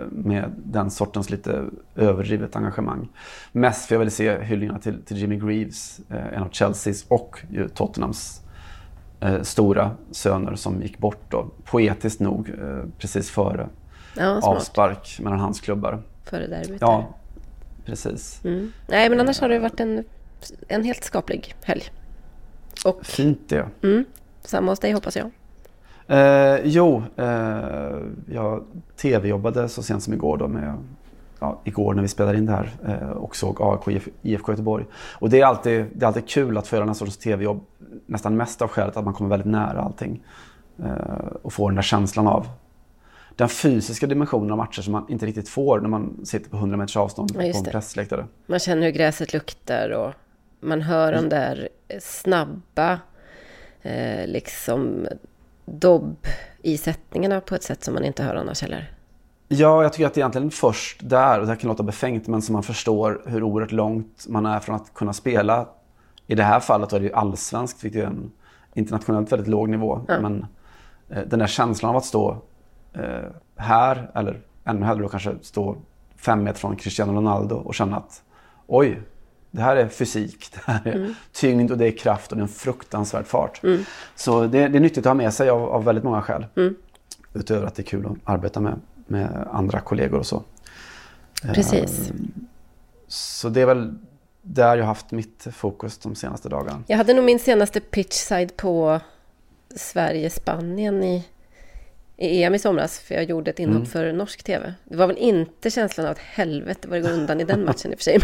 med 0.10 0.52
den 0.58 0.92
sortens 0.92 1.30
lite 1.30 1.66
överdrivet 1.96 2.56
engagemang. 2.56 3.10
Mest 3.52 3.86
för 3.86 3.96
jag 3.96 4.00
ville 4.00 4.12
se 4.12 4.40
hyllningarna 4.44 4.80
till, 4.80 5.02
till 5.02 5.18
Jimmy 5.18 5.38
Greaves, 5.38 6.00
en 6.10 6.44
av 6.44 6.50
Chelseas 6.52 7.06
och 7.08 7.42
Tottenhams 7.74 8.42
eh, 9.22 9.42
stora 9.42 9.92
söner 10.12 10.56
som 10.56 10.82
gick 10.82 10.98
bort 10.98 11.22
då, 11.30 11.50
poetiskt 11.66 12.20
nog 12.20 12.50
eh, 12.50 12.84
precis 12.98 13.30
före 13.30 13.70
ja, 14.14 14.40
avspark 14.42 15.20
mellan 15.20 15.40
hans 15.40 15.62
klubbar. 15.62 16.02
Före 16.26 16.48
derbyt? 16.48 16.82
Ja, 16.82 17.16
precis. 17.86 18.42
Mm. 18.46 18.72
Nej, 18.88 19.10
men 19.10 19.20
annars 19.20 19.42
har 19.42 19.50
det 19.50 19.60
varit 19.60 19.80
en, 19.80 20.04
en 20.68 20.84
helt 20.84 21.04
skaplig 21.04 21.56
helg. 21.64 21.84
Och, 22.86 23.06
Fint 23.06 23.50
det. 23.50 23.68
Mm, 23.84 24.06
samma 24.42 24.72
hos 24.72 24.80
dig 24.80 24.92
hoppas 24.92 25.18
jag. 25.18 25.32
Eh, 26.08 26.60
jo, 26.64 27.04
eh, 27.16 27.98
jag 28.32 28.64
tv-jobbade 28.98 29.70
så 29.70 29.84
sent 29.84 30.04
som 30.04 30.14
igår 30.14 30.38
då 30.38 30.48
med 30.48 30.78
ja, 31.40 31.62
igår 31.64 31.94
när 31.94 32.02
vi 32.02 32.08
spelade 32.08 32.38
in 32.38 32.46
det 32.46 32.52
här 32.52 32.70
eh, 32.86 33.10
och 33.10 33.36
såg 33.36 33.58
AIK 33.62 34.02
IFK 34.22 34.52
Göteborg. 34.52 34.86
Och 34.94 35.30
det 35.30 35.42
är 35.42 35.46
alltid, 35.46 35.86
det 35.94 36.06
är 36.06 36.08
alltid 36.08 36.28
kul 36.28 36.58
att 36.58 36.68
få 36.68 36.76
göra 36.76 36.82
den 36.82 36.90
här 36.90 36.96
sortens 36.96 37.18
tv-jobb. 37.18 37.64
Nästan 38.06 38.38
mest 38.38 38.62
av 38.62 38.68
skälet 38.68 38.98
att 38.98 39.06
man 39.06 39.14
kommer 39.14 39.30
väldigt 39.30 39.52
nära 39.52 39.82
allting. 39.82 40.24
Eh, 40.84 41.28
och 41.42 41.54
får 41.54 41.70
den 41.70 41.76
där 41.76 41.82
känslan 41.82 42.28
av 42.28 42.48
den 43.36 43.50
fysiska 43.50 44.08
dimensionen 44.08 44.52
av 44.52 44.58
matcher 44.58 44.82
som 44.82 44.92
man 44.92 45.06
inte 45.10 45.26
riktigt 45.26 45.50
får 45.50 45.80
när 45.80 45.90
man 45.90 46.26
sitter 46.26 46.50
på 46.50 46.58
100 46.58 46.78
meters 46.78 46.98
avstånd 46.98 47.32
ja, 47.34 47.52
på 47.52 47.58
en 47.58 47.64
pressläktare. 47.64 48.26
Man 48.46 48.60
känner 48.60 48.84
hur 48.84 48.92
gräset 48.92 49.34
luktar 49.34 49.90
och 49.90 50.14
man 50.60 50.82
hör 50.82 51.14
de 51.14 51.30
där 51.30 51.70
snabba 52.00 53.00
eh, 53.82 54.28
liksom 54.28 55.08
dobb-isättningarna 55.66 57.42
på 57.42 57.56
ett 57.56 57.64
sätt 57.64 57.84
som 57.84 57.94
man 57.94 58.04
inte 58.04 58.24
hör 58.24 58.36
annars 58.36 58.62
heller. 58.62 58.92
Ja, 59.48 59.84
jag 59.84 59.94
tycker 59.94 60.08
att 60.08 60.14
det 60.14 60.20
är 60.20 60.22
egentligen 60.22 60.52
först 60.52 61.10
där, 61.10 61.40
och 61.40 61.46
det 61.46 61.52
här 61.52 61.60
kan 61.60 61.68
låta 61.68 61.84
befängt, 61.84 62.28
men 62.28 62.42
som 62.42 62.54
man 62.54 62.64
förstår 62.64 63.22
hur 63.26 63.44
oerhört 63.44 63.72
långt 63.72 64.26
man 64.28 64.46
är 64.46 64.60
från 64.60 64.76
att 64.76 64.94
kunna 64.94 65.14
spela. 65.14 65.68
I 66.32 66.36
det 66.36 66.44
här 66.44 66.60
fallet 66.60 66.92
var 66.92 67.00
det 67.00 67.06
ju 67.06 67.14
allsvenskt, 67.14 67.84
vilket 67.84 68.02
är 68.02 68.06
en 68.06 68.32
internationellt 68.74 69.32
väldigt 69.32 69.48
låg 69.48 69.70
nivå. 69.70 70.02
Ja. 70.08 70.20
Men 70.20 70.46
eh, 71.10 71.24
den 71.28 71.40
där 71.40 71.48
känslan 71.48 71.90
av 71.90 71.98
att 71.98 72.06
stå 72.06 72.42
eh, 72.94 73.30
här, 73.56 74.12
eller 74.16 74.42
ännu 74.64 74.86
hellre 74.86 75.04
då 75.04 75.10
kanske 75.10 75.36
stå 75.42 75.78
fem 76.16 76.44
meter 76.44 76.60
från 76.60 76.76
Cristiano 76.76 77.14
Ronaldo 77.14 77.56
och 77.56 77.76
känna 77.76 77.98
att 77.98 78.24
oj, 78.68 79.02
det 79.52 79.62
här 79.62 79.76
är 79.76 79.88
fysik, 79.88 80.48
det 80.54 80.72
här 80.72 80.88
är 80.88 80.96
mm. 80.96 81.14
tyngd 81.32 81.72
och 81.72 81.78
det 81.78 81.88
är 81.88 81.98
kraft 81.98 82.32
och 82.32 82.38
det 82.38 82.42
är 82.42 82.44
en 82.44 82.54
fruktansvärd 82.54 83.26
fart. 83.26 83.64
Mm. 83.64 83.84
Så 84.16 84.42
det, 84.42 84.68
det, 84.68 84.78
är 84.78 84.82
nyttigt 84.82 85.06
att 85.06 85.10
ha 85.10 85.14
med 85.14 85.34
sig 85.34 85.50
av, 85.50 85.70
av 85.70 85.84
väldigt 85.84 86.04
många 86.04 86.22
skäl. 86.22 86.46
Mm. 86.56 86.76
Utöver 87.34 87.68
att 87.68 87.76
det 87.76 87.82
är 87.82 87.86
kul 87.86 88.06
att 88.06 88.34
arbeta 88.34 88.60
med 88.60 88.80
med 89.08 89.48
andra 89.52 89.80
kollegor 89.80 90.20
och 90.20 90.26
så. 90.26 90.44
Precis. 91.42 92.10
Ehm, 92.10 92.32
så 93.08 93.50
det 93.50 93.62
är 93.62 93.66
väl 93.66 93.98
där 94.42 94.78
jag 94.78 94.86
haft 94.86 95.12
mitt 95.12 95.48
fokus 95.52 95.98
de 95.98 96.16
senaste 96.16 96.50
dagarna. 96.50 96.84
Jag 96.88 96.98
hade 96.98 97.14
nog 97.14 97.26
min 97.26 97.40
senaste 97.40 97.80
pitchside 97.80 98.58
på 98.58 99.00
Sverige-Spanien 99.76 101.04
i, 101.04 101.24
i 102.18 102.44
EM 102.44 102.56
i 102.56 102.60
somras. 102.60 103.00
För 103.00 103.16
jag 103.16 103.24
gjorde 103.24 103.52
ett 103.52 103.60
inhopp 103.60 103.76
mm. 103.76 103.86
för 103.86 104.14
norsk 104.14 104.44
TV. 104.44 104.74
Det 104.84 104.96
var 104.96 105.08
väl 105.08 105.18
inte 105.18 105.72
känslan 105.72 106.06
av 106.06 106.12
att 106.12 106.20
helvete 106.20 106.88
vad 106.88 106.98
det 106.98 107.02
går 107.02 107.12
undan 107.12 107.42
i 107.42 107.44
den 107.44 107.66
matchen 107.66 107.92
i 107.92 107.96
och 107.96 108.00
för 108.00 108.04
sig. 108.04 108.20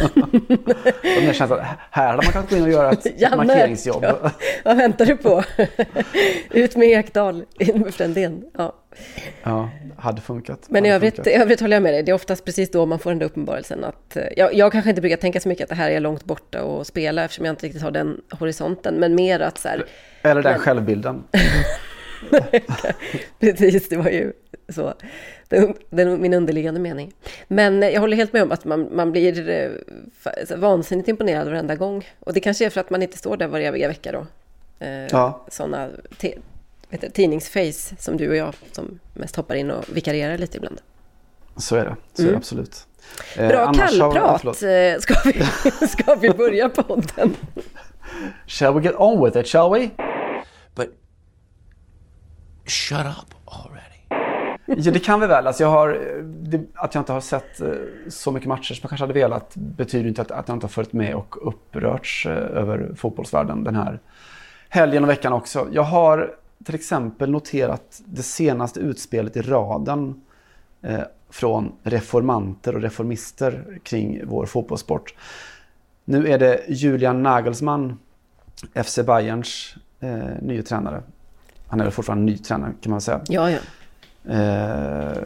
Men... 1.04 1.34
känslan 1.34 1.60
här 1.92 2.08
hade 2.08 2.18
man 2.18 2.32
kunnat 2.32 2.50
gå 2.50 2.56
in 2.56 2.64
och 2.64 2.70
göra 2.70 2.92
ett 2.92 3.20
Janne, 3.22 3.36
markeringsjobb. 3.36 4.04
Ja, 4.04 4.32
vad 4.66 4.78
väntar 4.78 5.06
du 5.06 5.18
på? 5.18 5.44
Ut 6.50 6.76
med 6.76 6.88
Ekdal, 6.88 7.46
in 7.60 7.82
med 7.82 7.94
Frändén. 7.94 8.46
Ja. 8.58 8.76
Ja, 9.44 9.70
hade 9.98 10.22
funkat. 10.22 10.60
Men 10.70 10.84
hade 10.84 10.90
i 10.90 10.92
övrigt, 10.92 11.16
funkat. 11.16 11.34
i 11.34 11.36
övrigt 11.36 11.62
håller 11.62 11.76
jag 11.76 11.84
med 11.84 11.94
dig. 11.94 12.04
Det 12.04 12.12
är 12.12 12.14
oftast 12.14 12.46
precis 12.46 12.72
då 12.72 12.86
man 12.86 13.00
får 13.00 13.10
den 13.10 13.20
där 13.20 13.26
uppenbarelsen 13.26 13.84
att... 13.84 14.16
Eh, 14.16 14.24
jag, 14.38 14.54
jag 14.54 14.72
kanske 14.72 14.90
inte 14.90 15.02
brukar 15.02 15.18
tänka 15.18 15.40
så 15.40 15.50
mycket 15.50 15.64
att 15.64 15.70
det 15.70 15.76
här 15.76 15.92
är 15.92 16.00
långt 16.00 16.26
borta 16.26 16.64
och 16.64 16.88
spela 16.88 17.24
eftersom 17.24 17.46
jag 17.46 17.54
inte 17.54 17.66
riktigt 17.66 17.82
har 17.82 17.92
den 17.92 18.22
horisonten. 18.32 18.96
Men 18.96 19.16
mer 19.16 19.40
att 19.40 19.58
så 19.58 19.68
här... 19.68 19.86
Eller 20.22 20.44
den 20.44 20.52
men... 20.52 20.62
självbilden. 20.62 21.24
precis, 23.40 23.90
det 23.90 23.98
var 23.98 24.10
ju 24.10 24.34
så. 24.70 24.94
Det 25.50 25.58
är 25.58 26.18
min 26.18 26.34
underliggande 26.34 26.80
mening. 26.80 27.14
Men 27.48 27.84
eh, 27.84 27.90
jag 27.90 28.02
håller 28.02 28.18
helt 28.18 28.34
med 28.34 28.44
om 28.44 28.52
att 28.52 28.66
man, 28.66 28.96
man 28.96 29.12
blir 29.12 29.50
eh, 29.50 29.70
vansinnigt 30.58 31.10
imponerad 31.10 31.48
varenda 31.48 31.76
gång. 31.76 32.06
Och 32.20 32.34
det 32.34 32.40
kanske 32.40 32.66
är 32.66 32.70
för 32.70 32.82
att 32.82 32.90
man 32.90 33.04
inte 33.04 33.18
står 33.18 33.38
där 33.38 33.48
varje 33.48 33.88
vecka 33.88 34.12
då. 34.12 34.28
Eh, 34.80 35.08
ja. 35.12 35.46
Sådana 35.48 35.90
vet, 36.90 37.14
tidningsface 37.14 37.96
som 38.00 38.18
du 38.18 38.30
och 38.30 38.36
jag 38.36 38.54
som 38.72 39.00
mest 39.14 39.36
hoppar 39.36 39.56
in 39.56 39.72
och 39.72 39.86
vikarierar 39.94 40.38
lite 40.38 40.58
ibland. 40.58 40.82
Så 41.56 41.76
är 41.76 41.86
det, 41.86 41.96
så 42.14 42.22
mm. 42.22 42.30
är 42.30 42.32
det 42.32 42.38
absolut. 42.38 42.88
Eh, 43.36 43.48
Bra 43.48 43.74
kallprat. 43.74 44.44
Har, 44.44 45.00
ska, 45.00 45.16
vi, 45.26 45.88
ska 45.88 46.16
vi 46.16 46.30
börja 46.30 46.70
podden? 46.70 47.36
Shall 48.48 48.74
we 48.74 48.82
get 48.82 48.96
on 48.98 49.26
with 49.26 49.38
it, 49.38 49.48
shall 49.48 49.74
we? 49.74 49.90
But 50.76 50.90
shut 52.66 53.06
up 53.06 53.36
already. 53.46 53.88
Ja, 54.66 54.92
det 54.92 55.00
kan 55.00 55.20
vi 55.20 55.28
väl. 55.28 55.48
Alltså 55.48 55.64
jag 55.64 55.70
har, 55.70 55.90
det, 56.24 56.62
att 56.74 56.94
jag 56.96 57.02
inte 57.02 57.14
har 57.14 57.22
sett 57.22 57.62
eh, 57.62 57.70
så 58.08 58.32
mycket 58.32 58.48
matcher 58.48 58.74
som 58.74 58.80
jag 58.82 58.90
kanske 58.90 59.04
hade 59.04 59.14
velat 59.14 59.56
betyder 59.56 60.10
inte 60.10 60.22
att, 60.22 60.32
att 60.32 60.48
jag 60.48 60.56
inte 60.56 60.66
har 60.66 60.70
följt 60.70 60.94
med 60.94 61.16
och 61.16 61.48
upprörts 61.48 62.26
eh, 62.26 62.32
över 62.32 62.92
fotbollsvärlden 62.96 63.64
den 63.64 63.76
här 63.76 64.00
helgen 64.70 65.04
och 65.04 65.10
veckan 65.10 65.34
också. 65.34 65.68
Jag 65.72 65.84
har 65.84 66.36
till 66.68 66.76
exempel 66.76 67.30
noterat 67.30 68.02
det 68.06 68.24
senaste 68.24 68.80
utspelet 68.80 69.38
i 69.38 69.42
raden 69.42 70.22
eh, 70.82 71.00
från 71.30 71.72
reformanter 71.84 72.76
och 72.76 72.82
reformister 72.82 73.80
kring 73.84 74.22
vår 74.26 74.46
fotbollssport. 74.46 75.14
Nu 76.06 76.28
är 76.28 76.40
det 76.40 76.66
Julian 76.68 77.24
Nagelsmann, 77.24 78.00
FC 78.84 79.00
Bayerns 79.06 79.76
eh, 80.00 80.18
nye 80.42 80.64
tränare. 80.64 81.02
Han 81.68 81.80
är 81.80 81.84
väl 81.84 81.94
fortfarande 81.94 82.26
ny 82.26 82.38
tränare 82.38 82.74
kan 82.82 82.92
man 82.92 83.02
säga. 83.02 83.22
Ja, 83.28 83.52
ja. 83.52 83.60
Eh, 84.34 85.18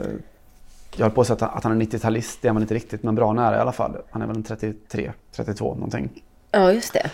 jag 0.96 1.06
har 1.06 1.10
på 1.10 1.22
att, 1.22 1.42
att 1.42 1.64
han 1.64 1.82
är 1.82 1.86
90-talist, 1.86 2.40
det 2.42 2.48
är 2.48 2.54
man 2.54 2.62
inte 2.62 2.74
riktigt, 2.74 3.04
men 3.04 3.16
bra 3.16 3.34
nära 3.34 3.56
i 3.56 3.60
alla 3.60 3.72
fall. 3.72 3.98
Han 4.12 4.22
är 4.22 4.28
väl 4.28 4.36
en 4.36 4.44
33, 4.44 5.12
32 5.32 5.74
någonting. 5.74 6.24
Ja, 6.52 6.72
just 6.72 6.94
det. 6.94 7.10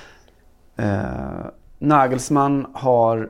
Eh, 0.83 1.45
Nagelsmann 1.79 2.67
har 2.73 3.29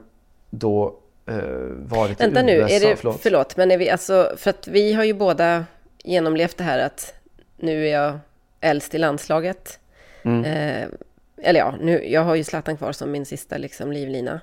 då 0.50 0.96
eh, 1.26 1.36
varit 1.78 2.22
Vänta 2.22 2.40
i 2.40 2.44
nu, 2.44 2.52
USA. 2.52 2.76
Är 2.76 2.80
det, 2.80 2.96
förlåt. 2.96 3.20
förlåt, 3.22 3.58
men 3.58 3.72
är 3.72 3.78
vi 3.78 3.90
alltså, 3.90 4.34
för 4.38 4.50
att 4.50 4.68
vi 4.68 4.94
har 4.94 5.04
ju 5.04 5.14
båda 5.14 5.66
genomlevt 6.04 6.58
det 6.58 6.64
här 6.64 6.80
att 6.80 7.14
nu 7.58 7.88
är 7.88 7.92
jag 7.92 8.20
äldst 8.62 8.96
i 8.96 8.98
landslaget. 8.98 9.80
Mm. 10.24 10.46
Eh, 10.46 10.88
eller 11.38 11.60
ja, 11.60 11.76
nu, 11.82 12.10
jag 12.10 12.22
har 12.22 12.36
ju 12.36 12.44
Zlatan 12.44 12.78
kvar 12.78 12.92
som 12.92 13.12
min 13.12 13.26
sista 13.26 13.58
liksom, 13.58 13.92
livlina. 13.92 14.42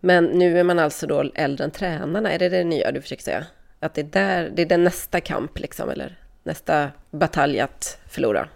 Men 0.00 0.24
nu 0.24 0.58
är 0.58 0.64
man 0.64 0.78
alltså 0.78 1.06
då 1.06 1.30
äldre 1.34 1.64
än 1.64 1.70
tränarna, 1.70 2.32
är 2.32 2.38
det 2.38 2.48
det 2.48 2.64
nya 2.64 2.92
du 2.92 3.00
försöker 3.00 3.22
säga? 3.22 3.44
Att 3.80 3.94
det 3.94 4.00
är, 4.00 4.04
där, 4.04 4.50
det 4.54 4.62
är 4.62 4.66
den 4.66 4.84
nästa 4.84 5.20
kamp 5.20 5.58
liksom, 5.58 5.90
eller 5.90 6.18
nästa 6.42 6.90
batalj 7.10 7.60
att 7.60 7.98
förlora? 8.08 8.48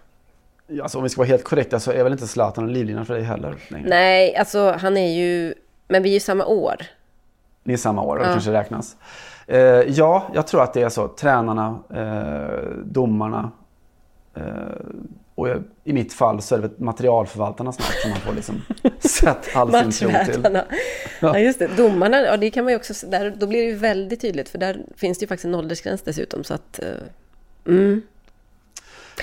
Alltså, 0.81 0.97
om 0.97 1.03
vi 1.03 1.09
ska 1.09 1.21
vara 1.21 1.27
helt 1.27 1.43
korrekta 1.43 1.79
så 1.79 1.91
är 1.91 2.03
väl 2.03 2.13
inte 2.13 2.27
Zlatan 2.27 2.63
en 2.63 2.73
livlina 2.73 3.05
för 3.05 3.13
dig 3.13 3.23
heller? 3.23 3.55
Längre. 3.67 3.89
Nej, 3.89 4.35
alltså 4.35 4.71
han 4.71 4.97
är 4.97 5.13
ju 5.13 5.53
men 5.93 6.03
vi 6.03 6.09
är 6.09 6.13
ju 6.13 6.19
samma 6.19 6.45
år. 6.45 6.75
Ni 7.63 7.73
är 7.73 7.77
samma 7.77 8.01
år 8.03 8.17
och 8.17 8.25
ja. 8.25 8.31
kanske 8.31 8.51
räknas. 8.51 8.95
Eh, 9.47 9.59
ja, 9.59 10.27
jag 10.33 10.47
tror 10.47 10.63
att 10.63 10.73
det 10.73 10.81
är 10.81 10.89
så. 10.89 11.07
Tränarna, 11.07 11.79
eh, 11.89 12.67
domarna. 12.85 13.51
Eh, 14.35 14.43
och 15.35 15.47
i 15.83 15.93
mitt 15.93 16.13
fall 16.13 16.41
så 16.41 16.55
är 16.55 16.59
det 16.59 16.79
materialförvaltarna 16.79 17.71
snart 17.71 17.93
som 18.01 18.11
man 18.11 18.19
får 18.19 18.33
liksom 18.33 18.61
sätta 18.99 19.59
all 19.59 19.93
sin 19.93 20.09
tro 20.09 20.25
till. 20.25 20.47
Ja. 20.53 20.63
ja, 21.19 21.39
just 21.39 21.59
det. 21.59 21.67
Domarna, 21.77 22.21
ja, 22.21 22.37
det 22.37 22.51
kan 22.51 22.65
man 22.65 22.75
också... 22.75 23.07
Där, 23.07 23.33
då 23.37 23.47
blir 23.47 23.61
det 23.61 23.67
ju 23.67 23.75
väldigt 23.75 24.21
tydligt. 24.21 24.49
För 24.49 24.57
där 24.57 24.85
finns 24.95 25.17
det 25.17 25.23
ju 25.23 25.27
faktiskt 25.27 25.45
en 25.45 25.55
åldersgräns 25.55 26.01
dessutom. 26.01 26.43
Så 26.43 26.53
att... 26.53 26.79
Eh, 26.79 27.73
mm. 27.73 28.01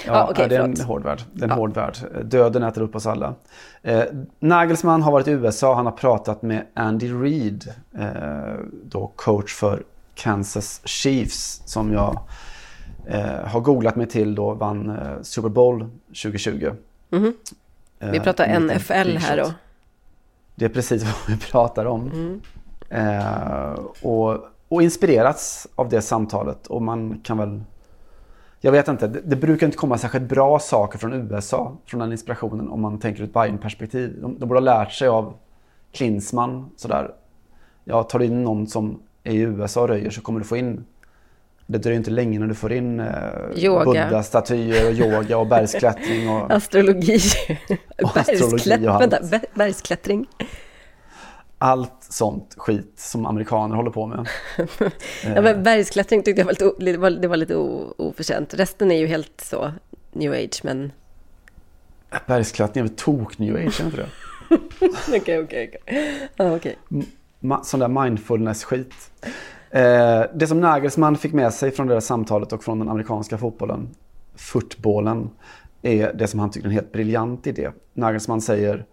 Ja, 0.07 0.13
ah, 0.13 0.31
okay, 0.31 0.49
det 0.49 0.57
är 0.57 0.61
en 0.61 0.81
hård 0.81 1.03
värld. 1.03 1.23
Det 1.33 1.41
är 1.41 1.45
en 1.45 1.51
ja. 1.51 1.57
hård 1.57 1.75
värld. 1.75 1.97
Döden 2.25 2.63
äter 2.63 2.83
upp 2.83 2.97
oss 2.97 3.07
alla. 3.07 3.35
Eh, 3.83 4.03
Nagelsmann 4.39 5.03
har 5.03 5.13
varit 5.13 5.29
i 5.29 5.31
USA. 5.31 5.75
Han 5.75 5.87
har 5.87 5.93
pratat 5.93 6.43
med 6.43 6.67
Andy 6.75 7.13
Reid, 7.13 7.75
eh, 7.99 8.55
då 8.85 9.13
coach 9.17 9.55
för 9.55 9.83
Kansas 10.15 10.81
Chiefs, 10.85 11.63
som 11.65 11.93
jag 11.93 12.21
eh, 13.07 13.47
har 13.47 13.61
googlat 13.61 13.97
mig 13.97 14.07
till 14.07 14.35
då 14.35 14.55
vann 14.55 14.91
eh, 14.91 15.23
Super 15.23 15.49
Bowl 15.49 15.89
2020. 16.07 16.71
Mm 17.11 17.25
-hmm. 17.25 17.33
Vi 18.13 18.21
pratar 18.21 18.61
NFL 18.61 19.17
här 19.17 19.37
då. 19.37 19.53
Det 20.55 20.65
är 20.65 20.69
precis 20.69 21.03
vad 21.29 21.37
vi 21.37 21.37
pratar 21.39 21.85
om. 21.85 22.11
Mm. 22.11 22.41
Eh, 22.89 23.73
och, 24.03 24.39
och 24.69 24.83
inspirerats 24.83 25.69
av 25.75 25.89
det 25.89 26.03
samtalet 26.03 26.67
och 26.67 26.83
man 26.83 27.21
kan 27.25 27.39
väl 27.39 27.63
jag 28.61 28.73
vet 28.73 28.89
inte, 28.89 29.07
det, 29.07 29.21
det, 29.25 29.37
brukar 29.37 29.67
inte 29.67 29.79
komma 29.79 29.99
särskilt 29.99 30.29
bra 30.29 30.59
saker 30.59 30.99
från 30.99 31.13
USA, 31.13 31.77
från 31.87 32.01
den 32.01 32.13
inspirationen, 32.13 32.69
om 32.69 32.81
man 32.81 32.99
tänker 32.99 33.23
ur 33.23 33.27
ett 33.27 33.33
Bayern-perspektiv. 33.33 34.19
De, 34.21 34.39
de 34.39 34.49
borde 34.49 34.61
ha 34.61 34.65
lärt 34.65 34.93
sig 34.93 35.09
av 35.09 35.35
Klinsmann, 35.93 36.71
sådär. 36.77 37.11
Ja, 37.85 38.03
tar 38.03 38.19
du 38.19 38.25
in 38.25 38.43
någon 38.45 38.67
som 38.67 39.03
är 39.25 39.33
i 39.33 39.39
USA 39.39 39.83
och 39.83 39.89
röjer 39.89 40.11
så 40.11 40.21
kommer 40.21 40.41
du 40.41 40.47
få 40.47 40.57
in 40.57 40.85
det 41.71 41.79
dröjer 41.79 41.99
inte 41.99 42.11
länge 42.11 42.39
när 42.39 42.47
du 42.47 42.55
får 42.55 42.73
in 42.73 43.01
eh, 43.01 43.07
Buddha-statyer 43.85 44.87
och 44.87 44.93
yoga 44.93 45.39
och 45.39 45.47
bergsklättring. 45.47 46.29
Och, 46.29 46.51
astrologi. 46.53 47.19
Och 48.03 48.17
astrologi 48.17 48.89
och 48.89 48.95
allt. 48.95 49.13
Vänta, 49.13 49.41
bergsklättring 49.55 50.27
allt 51.63 51.97
sånt 52.01 52.55
skit 52.57 52.93
som 52.97 53.27
amerikaner 53.27 53.77
håller 53.77 53.91
på 53.91 54.07
med. 54.07 54.29
ja, 55.25 55.43
men 55.43 55.63
bergsklättring 55.63 56.23
tyckte 56.23 56.41
jag 56.41 56.47
var 56.47 56.53
lite, 56.53 56.93
det 56.93 56.97
var, 56.97 57.11
det 57.11 57.29
var 57.29 57.37
lite 57.37 57.57
oförtjänt. 57.97 58.55
Resten 58.55 58.91
är 58.91 58.99
ju 58.99 59.07
helt 59.07 59.41
så 59.41 59.73
new 60.13 60.33
age, 60.33 60.61
men... 60.63 60.93
Bergsklättring 62.27 62.85
är 62.85 62.89
väl 62.89 62.97
tok 62.97 63.39
new 63.39 63.57
age, 63.57 63.81
är 63.81 63.85
inte 63.85 63.97
det? 63.97 64.09
Okej, 65.17 65.39
okej, 65.39 65.71
okej. 66.37 66.79
Sån 67.63 67.81
där 67.81 67.89
mindfulness-skit. 67.89 69.11
Eh, 69.71 70.23
det 70.35 70.47
som 70.47 70.61
Nagelsmann 70.61 71.17
fick 71.17 71.33
med 71.33 71.55
sig 71.55 71.71
från 71.71 71.87
det 71.87 71.95
där 71.95 72.01
samtalet 72.01 72.53
och 72.53 72.65
från 72.65 72.79
den 72.79 72.89
amerikanska 72.89 73.39
fotbollen, 73.39 73.89
footballen, 74.35 75.31
är 75.83 76.13
det 76.13 76.27
som 76.27 76.41
han 76.41 76.51
tycker 76.51 76.67
är 76.67 76.71
en 76.71 76.75
helt 76.75 76.93
briljant 76.93 77.47
idé. 77.47 77.71
Nagelsmann 77.95 78.41
säger 78.41 78.87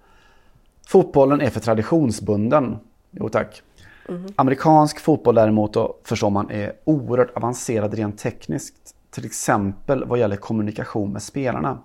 Fotbollen 0.87 1.41
är 1.41 1.49
för 1.49 1.59
traditionsbunden. 1.59 2.77
Jo 3.11 3.29
tack. 3.29 3.61
Mm. 4.09 4.25
Amerikansk 4.35 4.99
fotboll 4.99 5.35
däremot 5.35 5.73
då, 5.73 5.97
förstår 6.03 6.29
man 6.29 6.51
är 6.51 6.73
oerhört 6.83 7.37
avancerad 7.37 7.93
rent 7.93 8.17
tekniskt. 8.17 8.73
Till 9.11 9.25
exempel 9.25 10.05
vad 10.05 10.19
gäller 10.19 10.35
kommunikation 10.35 11.13
med 11.13 11.21
spelarna. 11.21 11.79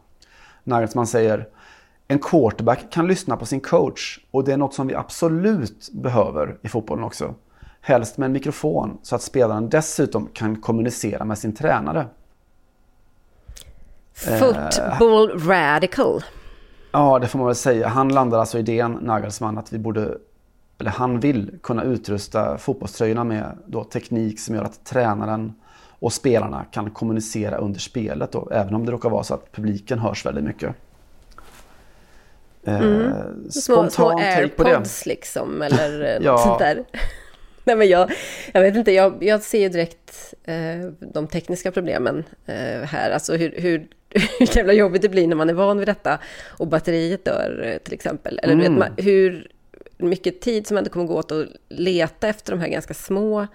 Nagelsmann 0.64 1.06
säger 1.06 1.48
en 2.08 2.18
quarterback 2.18 2.92
kan 2.92 3.06
lyssna 3.06 3.36
på 3.36 3.46
sin 3.46 3.60
coach 3.60 4.20
och 4.30 4.44
det 4.44 4.52
är 4.52 4.56
något 4.56 4.74
som 4.74 4.86
vi 4.86 4.94
absolut 4.94 5.90
behöver 5.92 6.58
i 6.62 6.68
fotbollen 6.68 7.04
också. 7.04 7.34
Helst 7.80 8.18
med 8.18 8.26
en 8.26 8.32
mikrofon 8.32 8.98
så 9.02 9.16
att 9.16 9.22
spelaren 9.22 9.68
dessutom 9.68 10.28
kan 10.32 10.60
kommunicera 10.60 11.24
med 11.24 11.38
sin 11.38 11.54
tränare. 11.54 12.06
Football 14.14 15.30
eh, 15.30 15.48
radical. 15.48 16.22
Ja, 16.92 17.18
det 17.18 17.28
får 17.28 17.38
man 17.38 17.46
väl 17.46 17.56
säga. 17.56 17.88
Han 17.88 18.08
landar 18.08 18.38
alltså 18.38 18.58
idén, 18.58 18.92
Nagelsmann, 18.92 19.58
att 19.58 19.72
vi 19.72 19.78
borde, 19.78 20.18
eller 20.78 20.90
han 20.90 21.20
vill 21.20 21.58
kunna 21.62 21.84
utrusta 21.84 22.58
fotbollströjorna 22.58 23.24
med 23.24 23.58
då 23.66 23.84
teknik 23.84 24.40
som 24.40 24.54
gör 24.54 24.64
att 24.64 24.84
tränaren 24.84 25.52
och 26.02 26.12
spelarna 26.12 26.64
kan 26.64 26.90
kommunicera 26.90 27.56
under 27.56 27.80
spelet 27.80 28.32
då, 28.32 28.48
även 28.52 28.74
om 28.74 28.86
det 28.86 28.92
råkar 28.92 29.10
vara 29.10 29.22
så 29.22 29.34
att 29.34 29.52
publiken 29.52 29.98
hörs 29.98 30.26
väldigt 30.26 30.44
mycket. 30.44 30.74
Eh, 32.64 32.80
mm. 32.80 33.12
små, 33.50 33.90
små 33.90 34.18
airpods 34.18 35.06
liksom, 35.06 35.62
eller 35.62 36.20
ja. 36.22 36.32
något 36.32 36.40
sånt 36.40 36.58
där. 36.58 36.84
Nej, 37.64 37.76
men 37.76 37.88
jag, 37.88 38.12
jag 38.52 38.60
vet 38.60 38.76
inte, 38.76 38.92
jag, 38.92 39.24
jag 39.24 39.42
ser 39.42 39.60
ju 39.60 39.68
direkt 39.68 40.34
eh, 40.44 40.54
de 41.00 41.26
tekniska 41.26 41.72
problemen 41.72 42.24
eh, 42.46 42.82
här. 42.82 43.10
Alltså 43.10 43.36
hur, 43.36 43.54
hur 43.56 43.88
hur 44.14 44.56
jävla 44.56 44.72
jobbigt 44.72 45.02
det 45.02 45.08
blir 45.08 45.26
när 45.28 45.36
man 45.36 45.50
är 45.50 45.54
van 45.54 45.78
vid 45.78 45.88
detta 45.88 46.18
och 46.58 46.66
batteriet 46.66 47.24
dör 47.24 47.62
eh, 47.64 47.78
till 47.78 47.94
exempel. 47.94 48.40
Eller 48.42 48.54
du 48.54 48.62
vet, 48.62 48.72
man, 48.72 48.88
hur 48.96 49.50
mycket 49.96 50.40
tid 50.40 50.66
som 50.66 50.76
ändå 50.76 50.90
kommer 50.90 51.06
gå 51.06 51.18
åt 51.18 51.32
att 51.32 51.46
leta 51.68 52.28
efter 52.28 52.52
de 52.52 52.60
här 52.60 52.68
ganska 52.68 52.94
små 52.94 53.46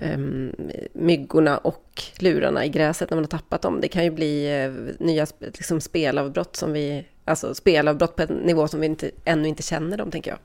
um, 0.00 0.52
myggorna 0.92 1.58
och 1.58 2.02
lurarna 2.18 2.64
i 2.64 2.68
gräset 2.68 3.10
när 3.10 3.16
man 3.16 3.24
har 3.24 3.38
tappat 3.38 3.62
dem. 3.62 3.80
Det 3.80 3.88
kan 3.88 4.04
ju 4.04 4.10
bli 4.10 4.66
uh, 4.66 5.06
nya 5.06 5.26
liksom, 5.40 5.80
spelavbrott 5.80 6.56
som 6.56 6.72
vi, 6.72 7.06
alltså 7.24 7.54
spelavbrott 7.54 8.16
på 8.16 8.22
en 8.22 8.34
nivå 8.34 8.68
som 8.68 8.80
vi 8.80 8.86
inte, 8.86 9.10
ännu 9.24 9.48
inte 9.48 9.62
känner 9.62 9.96
dem, 9.96 10.10
tänker 10.10 10.30
jag. 10.30 10.38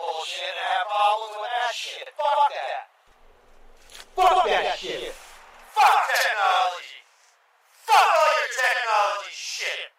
Bullshit 0.00 0.52
and 0.52 0.68
have 0.74 0.86
problems 0.88 1.34
with 1.42 1.52
that 1.56 1.74
shit. 1.74 2.06
Fuck 2.16 2.52
that. 2.52 2.99
Fuck 4.20 4.46
that 4.50 4.78
shit. 4.78 5.14
Fuck 5.76 6.02
technology. 6.22 6.96
Fuck 7.86 8.10
all 8.20 8.32
your 8.38 8.50
technology 8.64 9.32
shit. 9.32 9.90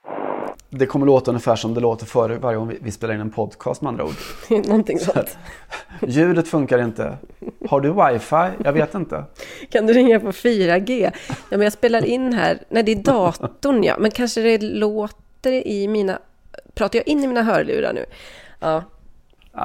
Det 0.70 0.86
kommer 0.86 1.06
låta 1.06 1.32
ungefär 1.32 1.56
som 1.56 1.74
det 1.74 1.80
låter 1.80 2.06
förr 2.06 2.30
varje 2.30 2.58
gång 2.58 2.68
vi, 2.68 2.78
vi 2.82 2.92
spelar 2.92 3.14
in 3.14 3.22
en 3.22 3.32
podcast 3.32 3.82
med 3.82 3.90
andra 3.90 4.04
ord. 4.04 4.16
Någonting 4.50 5.00
sånt. 5.00 5.38
Ljudet 6.02 6.48
funkar 6.48 6.84
inte. 6.84 7.18
Har 7.70 7.82
du 7.82 7.90
wifi? 7.90 8.64
Jag 8.64 8.74
vet 8.74 8.94
inte. 8.94 9.24
Kan 9.70 9.88
du 9.88 9.94
ringa 9.94 10.20
på 10.20 10.32
4G? 10.32 11.12
Ja, 11.28 11.34
men 11.50 11.62
jag 11.62 11.74
spelar 11.74 12.06
in 12.06 12.34
här. 12.34 12.60
Nej, 12.70 12.84
det 12.84 12.92
är 12.92 12.96
datorn, 12.96 13.84
ja. 13.84 13.96
Men 14.00 14.12
kanske 14.12 14.42
det 14.42 14.62
låter 14.62 15.52
i 15.52 15.88
mina... 15.88 16.20
Pratar 16.74 17.00
jag 17.00 17.08
in 17.08 17.24
i 17.24 17.28
mina 17.28 17.44
hörlurar 17.44 17.94
nu? 17.94 18.06
Ja. 18.60 18.84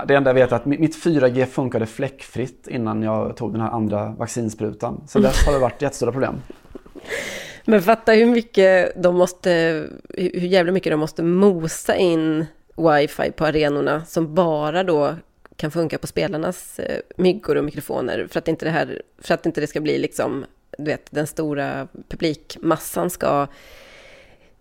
Det 0.06 0.14
enda 0.14 0.30
jag 0.30 0.34
vet 0.34 0.52
är 0.52 0.56
att 0.56 0.66
mitt 0.66 1.04
4G 1.04 1.46
funkade 1.46 1.86
fläckfritt 1.86 2.68
innan 2.68 3.02
jag 3.02 3.36
tog 3.36 3.52
den 3.52 3.60
här 3.60 3.70
andra 3.70 4.08
vaccinsprutan. 4.08 5.04
Så 5.08 5.18
dess 5.18 5.46
har 5.46 5.52
det 5.52 5.58
varit 5.58 5.82
jättestora 5.82 6.12
problem. 6.12 6.42
Men 7.64 7.82
fatta 7.82 8.12
hur 8.12 8.26
mycket 8.26 9.02
de 9.02 9.16
måste, 9.16 9.50
hur 10.14 10.46
jävla 10.46 10.72
mycket 10.72 10.92
de 10.92 11.00
måste 11.00 11.22
mosa 11.22 11.96
in 11.96 12.46
wifi 12.76 13.30
på 13.30 13.46
arenorna 13.46 14.04
som 14.04 14.34
bara 14.34 14.82
då 14.82 15.14
kan 15.56 15.70
funka 15.70 15.98
på 15.98 16.06
spelarnas 16.06 16.78
eh, 16.78 17.00
myggor 17.16 17.56
och 17.56 17.64
mikrofoner 17.64 18.26
för 18.30 18.38
att 18.38 18.48
inte 18.48 18.64
det 18.64 18.70
här, 18.70 19.02
för 19.18 19.34
att 19.34 19.46
inte 19.46 19.60
det 19.60 19.66
ska 19.66 19.80
bli 19.80 19.98
liksom, 19.98 20.44
du 20.78 20.84
vet, 20.84 21.06
den 21.10 21.26
stora 21.26 21.88
publikmassan 22.08 23.10
ska 23.10 23.46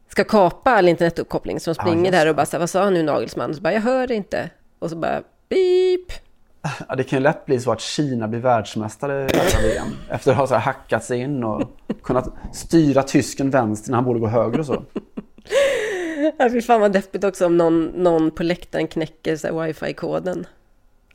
ska 0.07 0.23
kapa 0.23 0.71
all 0.71 0.87
internetuppkoppling. 0.87 1.59
Så 1.59 1.69
de 1.69 1.75
springer 1.75 2.05
Ja, 2.05 2.11
där 2.11 2.29
och 2.29 2.35
bara 2.35 2.45
så 2.45 2.51
här, 2.51 2.59
vad 2.59 2.69
sa 2.69 2.83
han 2.83 2.93
nu 2.93 3.03
Nagelsmann? 3.03 3.55
Så 3.55 3.61
bara, 3.61 3.73
jag 3.73 3.81
hör 3.81 4.11
inte. 4.11 4.49
Och 4.85 4.91
så 4.91 4.97
bara, 4.97 5.23
beep. 5.49 6.11
Ja, 6.87 6.95
det 6.95 7.03
kan 7.03 7.19
ju 7.19 7.23
lätt 7.23 7.45
bli 7.45 7.59
så 7.59 7.71
att 7.71 7.81
Kina 7.81 8.27
blir 8.27 8.39
världsmästare 8.39 9.23
i 9.23 9.67
VM. 9.67 9.87
Efter 10.09 10.31
att 10.31 10.37
ha 10.37 10.47
så 10.47 10.55
hackat 10.55 11.03
sig 11.03 11.19
in 11.19 11.43
och 11.43 11.61
kunnat 12.03 12.33
styra 12.53 13.03
tysken 13.03 13.49
vänster 13.49 13.91
när 13.91 13.95
han 13.95 14.05
borde 14.05 14.19
gå 14.19 14.27
höger 14.27 14.59
och 14.59 14.65
så. 14.65 14.83
Ja, 16.37 16.49
fy 16.49 16.61
fan 16.61 16.81
vad 16.81 16.91
deppigt 16.91 17.23
också 17.23 17.45
om 17.45 17.57
någon, 17.57 17.85
någon 17.85 18.31
på 18.31 18.43
läktaren 18.43 18.87
knäcker 18.87 19.65
wifi-koden. 19.65 20.45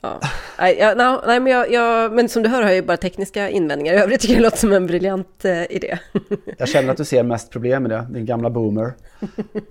Ja. 0.01 0.21
Nej, 0.59 0.77
ja, 0.79 0.95
no, 0.95 1.27
nej 1.27 1.41
men, 1.41 1.53
jag, 1.53 1.73
jag, 1.73 2.13
men 2.13 2.29
som 2.29 2.43
du 2.43 2.49
hör 2.49 2.63
har 2.63 2.69
jag 2.69 2.77
ju 2.77 2.83
bara 2.83 2.97
tekniska 2.97 3.49
invändningar. 3.49 3.95
I 3.95 3.97
övrigt 3.97 4.21
tycker 4.21 4.35
jag 4.35 4.41
det 4.41 4.45
låter 4.45 4.59
som 4.59 4.73
en 4.73 4.87
briljant 4.87 5.45
eh, 5.45 5.73
idé. 5.73 5.99
Jag 6.59 6.69
känner 6.69 6.91
att 6.91 6.97
du 6.97 7.05
ser 7.05 7.23
mest 7.23 7.51
problem 7.51 7.83
med 7.83 7.91
det, 7.91 8.07
din 8.11 8.27
gamla 8.27 8.51
boomer. 8.51 8.93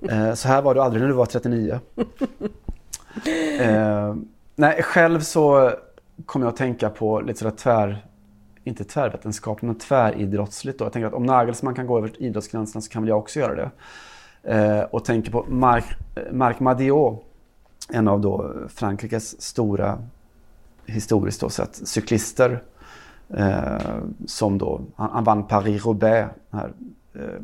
Eh, 0.09 0.33
så 0.33 0.47
här 0.47 0.61
var 0.61 0.75
du 0.75 0.81
aldrig 0.81 1.01
när 1.01 1.07
du 1.07 1.15
var 1.15 1.25
39. 1.25 1.79
Eh, 3.59 4.15
nej, 4.55 4.83
själv 4.83 5.19
så 5.19 5.71
kommer 6.25 6.45
jag 6.45 6.51
att 6.51 6.57
tänka 6.57 6.89
på 6.89 7.21
lite 7.21 7.39
sådär 7.39 7.51
tvär, 7.51 8.05
inte 8.63 8.83
tvärvetenskapligt, 8.83 9.67
men 9.67 9.75
tväridrottsligt. 9.75 10.79
Då. 10.79 10.85
Jag 10.85 10.93
tänker 10.93 11.07
att 11.07 11.13
om 11.13 11.23
Nagelsmann 11.23 11.75
kan 11.75 11.87
gå 11.87 11.97
över 11.97 12.21
idrottsgränserna 12.21 12.81
så 12.81 12.91
kan 12.91 13.01
väl 13.01 13.09
jag 13.09 13.17
också 13.17 13.39
göra 13.39 13.55
det. 13.55 13.71
Eh, 14.43 14.81
och 14.81 15.05
tänker 15.05 15.31
på 15.31 15.45
Marc, 15.49 15.85
eh, 16.15 16.23
Marc 16.31 16.59
Madiot, 16.59 17.23
en 17.89 18.07
av 18.07 18.21
då 18.21 18.53
Frankrikes 18.69 19.41
stora, 19.41 20.03
historiskt 20.85 21.41
då 21.41 21.49
sett, 21.49 21.75
cyklister. 21.75 22.63
Eh, 23.33 24.01
som 24.25 24.57
då, 24.57 24.81
han, 24.95 25.09
han 25.11 25.23
vann 25.23 25.43
Paris-Roubaix, 25.43 26.29
här, 26.51 26.73
eh, 27.15 27.41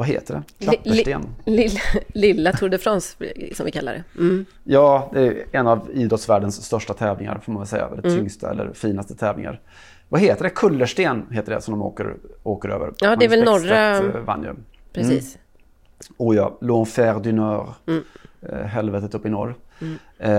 vad 0.00 0.08
heter 0.08 0.42
li- 0.58 0.64
Klappersten. 0.66 1.22
Lilla, 1.44 1.80
lilla 2.08 2.52
Tour 2.52 2.68
de 2.68 2.78
France, 2.78 3.16
som 3.54 3.66
vi 3.66 3.72
kallar 3.72 3.92
det. 3.92 4.04
Mm. 4.18 4.44
Ja, 4.64 5.10
det 5.12 5.20
är 5.26 5.44
en 5.52 5.66
av 5.66 5.88
idrottsvärldens 5.94 6.64
största 6.64 6.94
tävlingar 6.94 7.38
får 7.44 7.52
man 7.52 7.60
väl 7.60 7.68
säga. 7.68 7.88
Eller 7.92 8.02
tyngsta 8.16 8.50
eller 8.50 8.72
finaste 8.72 9.14
tävlingar. 9.14 9.60
Vad 10.08 10.20
heter 10.20 10.44
det? 10.44 10.50
Kullersten 10.50 11.26
heter 11.30 11.54
det 11.54 11.60
som 11.60 11.72
de 11.74 11.82
åker, 11.82 12.16
åker 12.42 12.68
över. 12.68 12.92
Ja, 13.00 13.16
det 13.16 13.24
är 13.24 13.28
väl 13.28 13.44
norra- 13.44 13.96
eh, 13.96 14.02
vann 14.24 14.42
ju. 14.42 14.54
Precis. 14.92 15.38
Oh 16.16 16.36
ja, 16.36 16.58
L'Enfer 16.60 17.20
du 17.22 17.32
Nord. 17.32 17.66
Eh, 18.42 18.58
helvetet 18.66 19.14
upp 19.14 19.26
i 19.26 19.30
norr. 19.30 19.54
Eh, 20.18 20.30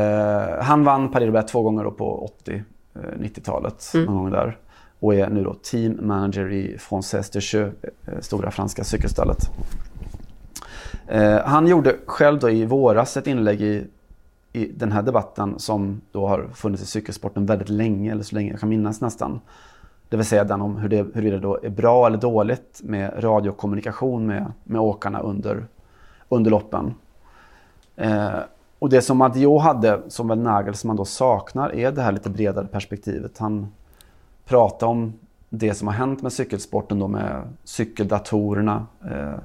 han 0.64 0.84
vann 0.84 1.12
Paris-Roubaix 1.12 1.52
två 1.52 1.62
gånger 1.62 1.84
då 1.84 1.92
på 1.92 2.30
80-90-talet. 2.94 3.92
Någon 3.94 4.06
gång 4.16 4.32
där. 4.32 4.58
Och 5.02 5.16
är 5.16 5.30
nu 5.30 5.44
då 5.44 5.54
team 5.54 6.00
manager 6.02 6.52
i 6.52 6.78
Française 6.78 7.34
de 7.34 7.58
eh, 7.60 7.64
Jeux, 7.64 8.26
stora 8.26 8.52
franska 8.52 8.84
cykelstallet. 8.84 9.50
Eh, 11.08 11.40
han 11.46 11.68
gjorde 11.68 11.96
själv 12.06 12.40
då 12.40 12.50
i 12.50 12.66
våras 12.66 13.18
ett 13.18 13.28
inlägg 13.28 13.62
i, 13.62 13.88
i 14.54 14.66
den 14.66 14.92
här 14.92 15.02
debatten 15.02 15.60
som 15.60 16.02
då 16.12 16.28
har 16.28 16.48
funnits 16.54 16.84
i 16.84 16.86
cykelsporten 16.86 17.46
väldigt 17.46 17.70
länge, 17.70 18.12
eller 18.12 18.24
så 18.24 18.36
länge 18.36 18.52
jag 18.52 18.60
kan 18.60 18.70
minnas 18.70 19.02
nästan. 19.02 19.40
Det 20.10 20.18
vill 20.18 20.26
säga 20.26 20.44
den 20.44 20.62
om 20.62 20.78
hur 20.78 20.90
det, 20.90 20.98
huruvida 21.14 21.36
det 21.36 21.42
då 21.42 21.60
är 21.64 21.70
bra 21.70 22.08
eller 22.08 22.18
dåligt 22.18 22.82
med 22.84 23.24
radiokommunikation 23.24 24.28
med, 24.28 24.52
med 24.64 24.82
åkarna 24.82 25.20
under, 25.20 25.66
under 26.30 26.52
loppen. 26.52 26.94
Eh, 27.96 28.40
och 28.80 28.90
det 28.90 29.02
som 29.02 29.22
Adio 29.22 29.58
hade, 29.58 30.02
som 30.08 30.28
väl 30.28 30.40
Nagelsmann 30.40 30.96
då 30.96 31.06
saknar, 31.06 31.76
är 31.76 31.92
det 31.92 32.02
här 32.02 32.12
lite 32.12 32.30
bredare 32.30 32.68
perspektivet. 32.68 33.38
Han 33.38 33.68
pratar 34.46 34.88
om 34.88 35.14
det 35.50 35.74
som 35.74 35.88
har 35.88 35.96
hänt 35.96 36.22
med 36.22 36.34
cykelsporten 36.34 37.00
då 37.00 37.08
med 37.08 37.44
cykeldatorerna. 37.64 38.86
Eh, 39.12 39.40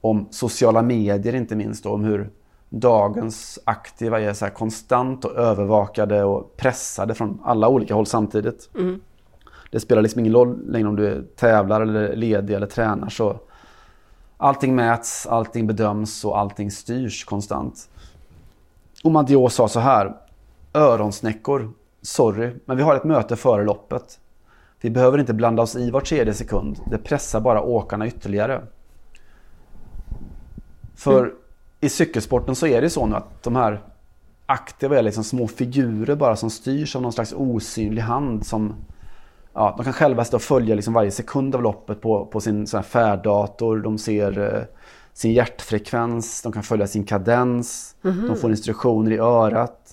om 0.00 0.26
sociala 0.30 0.82
medier 0.82 1.34
inte 1.34 1.56
minst 1.56 1.84
då, 1.84 1.90
om 1.90 2.04
hur 2.04 2.30
dagens 2.68 3.58
aktiva 3.64 4.20
är 4.20 4.32
så 4.32 4.44
här 4.44 4.52
konstant 4.52 5.24
och 5.24 5.36
övervakade 5.36 6.24
och 6.24 6.56
pressade 6.56 7.14
från 7.14 7.40
alla 7.44 7.68
olika 7.68 7.94
håll 7.94 8.06
samtidigt. 8.06 8.70
Det 9.70 9.80
spelar 9.80 10.02
liksom 10.02 10.20
ingen 10.20 10.32
roll 10.32 10.58
längre 10.66 10.88
om 10.88 10.96
du 10.96 11.06
är 11.06 11.22
tävlar 11.36 11.80
eller 11.80 12.16
ledig 12.16 12.54
eller 12.54 12.66
tränar 12.66 13.08
så 13.08 13.40
allting 14.36 14.74
mäts, 14.74 15.26
allting 15.26 15.66
bedöms 15.66 16.24
och 16.24 16.38
allting 16.38 16.70
styrs 16.70 17.24
konstant. 17.24 17.88
Och 19.04 19.12
Madiot 19.12 19.52
sa 19.52 19.68
så 19.68 19.80
här. 19.80 20.16
Öronsnäckor, 20.74 21.72
sorry, 22.08 22.54
men 22.64 22.76
vi 22.76 22.82
har 22.82 22.96
ett 22.96 23.04
möte 23.04 23.36
före 23.36 23.64
loppet. 23.64 24.20
Vi 24.80 24.90
behöver 24.90 25.18
inte 25.18 25.34
blanda 25.34 25.62
oss 25.62 25.76
i 25.76 25.90
var 25.90 26.00
tredje 26.00 26.34
sekund. 26.34 26.80
Det 26.90 26.98
pressar 26.98 27.40
bara 27.40 27.62
åkarna 27.62 28.06
ytterligare. 28.06 28.62
För 30.94 31.34
i 31.80 31.88
cykelsporten 31.88 32.54
så 32.54 32.66
är 32.66 32.80
det 32.80 32.90
så 32.90 33.06
nu 33.06 33.16
att 33.16 33.42
de 33.42 33.56
här 33.56 33.80
aktiva 34.46 34.98
är 34.98 35.02
liksom 35.02 35.24
små 35.24 35.48
figurer 35.48 36.16
bara 36.16 36.36
som 36.36 36.50
styrs 36.50 36.96
av 36.96 37.02
någon 37.02 37.12
slags 37.12 37.32
osynlig 37.36 38.02
hand 38.02 38.46
som 38.46 38.74
ja, 39.54 39.74
de 39.76 39.84
kan 39.84 39.92
själva 39.92 40.24
stå 40.24 40.36
och 40.36 40.42
följa 40.42 40.74
liksom 40.74 40.94
varje 40.94 41.10
sekund 41.10 41.54
av 41.54 41.62
loppet 41.62 42.00
på, 42.00 42.26
på 42.26 42.40
sin 42.40 42.66
sån 42.66 42.82
färddator. 42.82 43.78
De 43.78 43.98
ser 43.98 44.38
eh, 44.38 44.62
sin 45.12 45.32
hjärtfrekvens, 45.32 46.42
de 46.42 46.52
kan 46.52 46.62
följa 46.62 46.86
sin 46.86 47.04
kadens, 47.04 47.96
de 48.02 48.36
får 48.36 48.50
instruktioner 48.50 49.12
i 49.12 49.18
örat. 49.18 49.87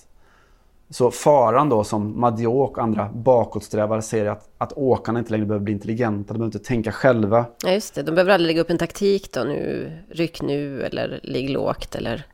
Så 0.90 1.10
faran 1.10 1.68
då 1.68 1.84
som 1.84 2.20
Madiot 2.20 2.70
och 2.70 2.78
andra 2.78 3.08
bakåtsträvare 3.14 4.02
ser 4.02 4.24
är 4.26 4.30
att, 4.30 4.48
att 4.58 4.72
åkarna 4.72 5.18
inte 5.18 5.30
längre 5.30 5.46
behöver 5.46 5.64
bli 5.64 5.72
intelligenta, 5.72 6.32
de 6.32 6.38
behöver 6.38 6.54
inte 6.56 6.68
tänka 6.68 6.92
själva. 6.92 7.44
Ja, 7.64 7.70
just 7.72 7.94
det. 7.94 8.02
De 8.02 8.14
behöver 8.14 8.32
aldrig 8.32 8.46
lägga 8.46 8.60
upp 8.60 8.70
en 8.70 8.78
taktik 8.78 9.32
då 9.32 9.40
nu, 9.44 9.92
ryck 10.10 10.42
nu 10.42 10.82
eller 10.82 11.20
ligg 11.22 11.50
lågt 11.50 11.94
eller... 11.94 12.26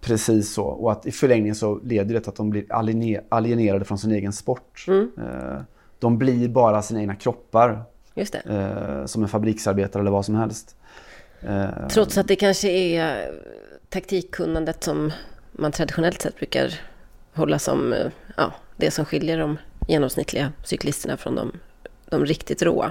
Precis 0.00 0.54
så. 0.54 0.64
Och 0.64 0.92
att 0.92 1.06
i 1.06 1.10
förlängningen 1.12 1.54
så 1.54 1.80
leder 1.84 2.14
det 2.14 2.20
till 2.20 2.28
att 2.28 2.36
de 2.36 2.50
blir 2.50 2.64
aliene- 2.68 3.20
alienerade 3.28 3.84
från 3.84 3.98
sin 3.98 4.12
egen 4.12 4.32
sport. 4.32 4.84
Eh, 4.88 5.60
De 5.98 6.18
blir 6.18 6.48
bara 6.48 6.82
sina 6.82 7.00
egna 7.00 7.14
kroppar. 7.14 7.82
Just 8.14 8.32
det. 8.44 8.54
eh, 9.00 9.06
Som 9.06 9.22
en 9.22 9.28
fabriksarbetare 9.28 10.00
eller 10.00 10.10
vad 10.10 10.24
som 10.24 10.34
helst. 10.34 10.76
Eh, 11.42 11.88
Trots 11.90 12.18
att 12.18 12.28
det 12.28 12.36
kanske 12.36 12.68
är 12.70 13.30
taktikkunnandet 13.88 14.84
som 14.84 15.12
man 15.52 15.72
traditionellt 15.72 16.22
sett 16.22 16.36
brukar 16.36 16.74
hålla 17.38 17.58
som 17.58 17.92
eh, 17.92 18.06
ja, 18.36 18.52
det 18.76 18.90
som 18.90 19.04
skiljer 19.04 19.38
de 19.38 19.58
genomsnittliga 19.88 20.52
cyklisterna 20.64 21.16
från 21.16 21.34
de, 21.34 21.52
de 22.10 22.24
riktigt 22.24 22.62
råa. 22.62 22.90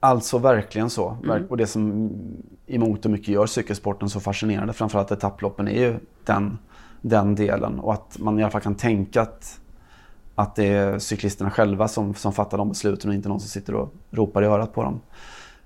Alltså 0.00 0.38
verkligen 0.38 0.90
så. 0.90 1.16
Verk- 1.24 1.50
Och 1.50 1.56
det 1.56 1.66
som 1.66 2.10
i 2.66 2.78
mångt 2.78 3.04
och 3.04 3.10
mycket 3.10 3.28
gör 3.28 3.46
cykelsporten 3.46 4.08
så 4.10 4.20
fascinerande, 4.20 4.72
framförallt 4.72 5.10
etapploppen, 5.10 5.68
är 5.68 5.80
ju 5.80 5.98
den, 6.24 6.58
den 7.00 7.34
delen. 7.34 7.78
Och 7.80 7.92
att 7.92 8.18
man 8.18 8.38
i 8.38 8.42
alla 8.42 8.50
fall 8.50 8.60
kan 8.60 8.74
tänka 8.74 9.22
att, 9.22 9.60
att 10.34 10.56
det 10.56 10.66
är 10.66 10.98
cyklisterna 10.98 11.50
själva 11.50 11.88
som, 11.88 12.14
som 12.14 12.32
fattar 12.32 12.58
de 12.58 12.68
besluten 12.68 13.10
och 13.10 13.14
inte 13.14 13.28
någon 13.28 13.40
som 13.40 13.48
sitter 13.48 13.74
och 13.74 13.94
ropar 14.10 14.42
i 14.42 14.46
örat 14.46 14.72
på 14.72 14.82
dem. 14.82 15.00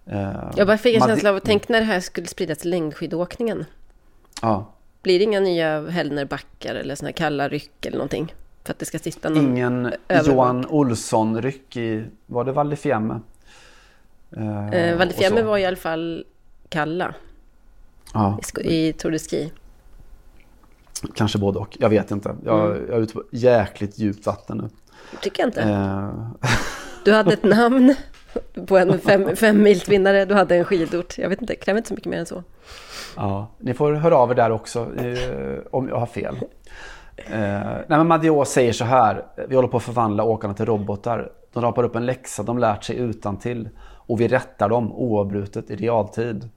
Eh, 0.07 0.33
Jag 0.57 0.67
bara 0.67 0.79
fick 0.79 0.97
en 0.97 1.09
känsla 1.09 1.31
av, 1.31 1.39
tänk 1.45 1.69
när 1.69 1.79
det 1.81 1.87
här 1.87 2.01
skulle 2.01 2.27
spridas 2.27 2.59
till 2.59 2.71
längdskidåkningen. 2.71 3.65
Ja, 4.43 4.74
Blir 5.05 5.19
det 5.19 5.25
inga 5.25 5.41
nya 5.41 5.89
Hellnerbackar 5.91 6.75
eller 6.75 6.95
såna 6.95 7.09
här 7.09 7.13
kalla 7.13 7.49
ryck 7.49 7.87
eller 7.87 7.97
någonting? 7.97 8.35
För 8.65 8.73
att 8.73 8.79
det 8.79 8.85
ska 8.85 8.99
sitta 8.99 9.29
någon... 9.29 9.45
ingen 9.45 9.87
övervak- 10.09 10.27
Johan 10.29 10.67
Olsson-ryck 10.67 11.77
i, 11.77 12.05
var 12.27 12.45
det 12.45 12.53
Val 12.53 12.71
di 12.71 12.77
Fiemme? 12.77 13.21
Eh, 14.37 14.69
Eh, 14.69 14.99
Val 14.99 15.09
di 15.09 15.15
och 15.15 15.19
Fiemme 15.19 15.41
så. 15.41 15.47
var 15.47 15.59
i 15.59 15.65
alla 15.67 15.77
fall 15.77 16.25
kalla 16.69 17.15
Ja, 18.15 18.39
i, 18.65 18.89
i 18.89 18.93
Tour 18.93 19.11
de 19.13 19.19
Ski. 19.19 19.53
kanske 21.15 21.39
både 21.39 21.59
och. 21.59 21.77
Jag 21.81 21.89
vet 21.89 22.11
inte. 22.11 22.37
Jag, 22.45 22.71
Mm. 22.71 22.87
jag 22.89 22.97
är 22.99 23.01
ute 23.03 23.15
på 23.15 23.23
jäkligt 23.31 23.99
djupt 23.99 24.27
vatten 24.27 24.59
nu. 24.59 24.69
Tycker 25.23 25.43
jag 25.43 25.49
inte. 25.49 25.63
Eh, 25.63 26.31
Du 27.05 27.13
hade 27.13 27.33
ett 27.33 27.45
namn 27.45 27.95
på 28.67 28.79
en 28.79 28.99
fem, 29.01 29.37
fem 29.37 29.65
vinnare. 29.89 30.25
Du 30.25 30.35
hade 30.35 30.57
en 30.57 30.65
skidort. 30.65 31.19
Jag 31.19 31.29
vet 31.29 31.41
inte, 31.41 31.53
det 31.53 31.57
kräver 31.57 31.79
inte 31.79 31.89
så 31.89 31.95
mycket 31.95 32.11
mer 32.11 32.19
än 32.19 32.27
så. 32.27 32.43
Ja, 33.17 33.47
ni 33.59 33.75
får 33.75 33.93
höra 33.93 34.17
av 34.17 34.31
er 34.31 34.35
där 34.35 34.51
också 34.51 34.81
eh, 34.81 35.59
om 35.71 35.89
jag 35.89 35.97
har 35.97 36.07
fel. 36.07 36.37
Eh, 37.17 37.37
nej 37.37 37.85
men 37.89 38.07
Madiot 38.07 38.49
säger 38.49 38.73
så 38.73 38.85
här. 38.85 39.25
Vi 39.49 39.57
håller 39.57 39.69
på 39.69 39.77
att 39.77 39.83
förvandla 39.83 40.25
åkarna 40.25 40.55
till 40.55 40.67
robotar. 40.67 41.33
De 41.53 41.63
rapar 41.63 41.85
upp 41.85 41.97
en 41.97 42.07
läxa 42.07 42.43
de 42.43 42.59
lärt 42.59 42.85
sig 42.85 42.97
utan 42.97 43.37
till 43.37 43.69
och 44.07 44.21
vi 44.21 44.29
rättar 44.29 44.69
dem 44.69 44.93
oavbrutet 44.93 45.71
i 45.71 45.77
realtid. 45.77 46.49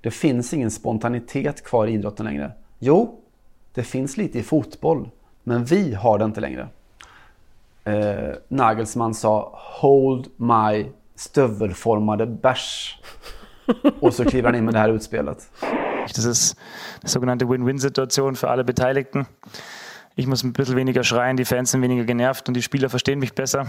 Det 0.00 0.10
finns 0.10 0.54
ingen 0.54 0.70
spontanitet 0.70 1.64
kvar 1.64 1.86
i 1.86 1.92
idrotten 1.92 2.26
längre. 2.26 2.52
Jo, 2.78 3.20
det 3.74 3.82
finns 3.82 4.16
lite 4.16 4.38
i 4.38 4.42
fotboll, 4.42 5.08
men 5.42 5.64
vi 5.64 5.94
har 5.94 6.18
det 6.18 6.24
inte 6.24 6.40
längre. 6.40 6.68
Eh, 7.84 8.34
Nagelsmann 8.48 9.14
sa 9.14 9.50
“Hold 9.54 10.26
my 10.36 10.86
stövelformade 11.16 12.26
bärs” 12.26 12.98
och 14.00 14.14
så 14.14 14.24
kliver 14.24 14.48
han 14.48 14.54
in 14.54 14.64
med 14.64 14.74
det 14.74 14.80
här 14.80 14.88
utspelet. 14.88 15.50
Das 16.14 16.24
ist 16.24 16.56
eine 17.02 17.08
sogenannte 17.08 17.48
Win-Win-Situation 17.48 18.36
für 18.36 18.50
alle 18.50 18.64
Beteiligten. 18.64 19.26
Ich 20.16 20.26
muss 20.26 20.44
ein 20.44 20.52
bisschen 20.52 20.76
weniger 20.76 21.02
schreien, 21.02 21.36
die 21.36 21.44
Fans 21.44 21.70
sind 21.70 21.82
weniger 21.82 22.04
genervt 22.04 22.48
und 22.48 22.54
die 22.54 22.62
Spieler 22.62 22.88
verstehen 22.88 23.18
mich 23.18 23.34
besser. 23.34 23.66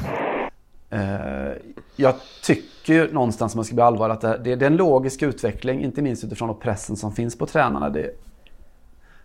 Eh, 0.89 1.57
jag 1.95 2.15
tycker 2.43 2.93
ju 2.93 3.13
någonstans, 3.13 3.53
om 3.53 3.57
man 3.57 3.65
ska 3.65 3.75
bli 3.75 3.83
allvarlig, 3.83 4.13
att 4.13 4.21
det, 4.21 4.37
det, 4.43 4.55
det 4.55 4.65
är 4.65 4.69
en 4.69 4.77
logisk 4.77 5.21
utveckling, 5.21 5.83
inte 5.83 6.01
minst 6.01 6.23
utifrån 6.23 6.59
pressen 6.59 6.95
som 6.95 7.11
finns 7.11 7.37
på 7.37 7.45
tränarna. 7.45 7.89
Det, 7.89 8.09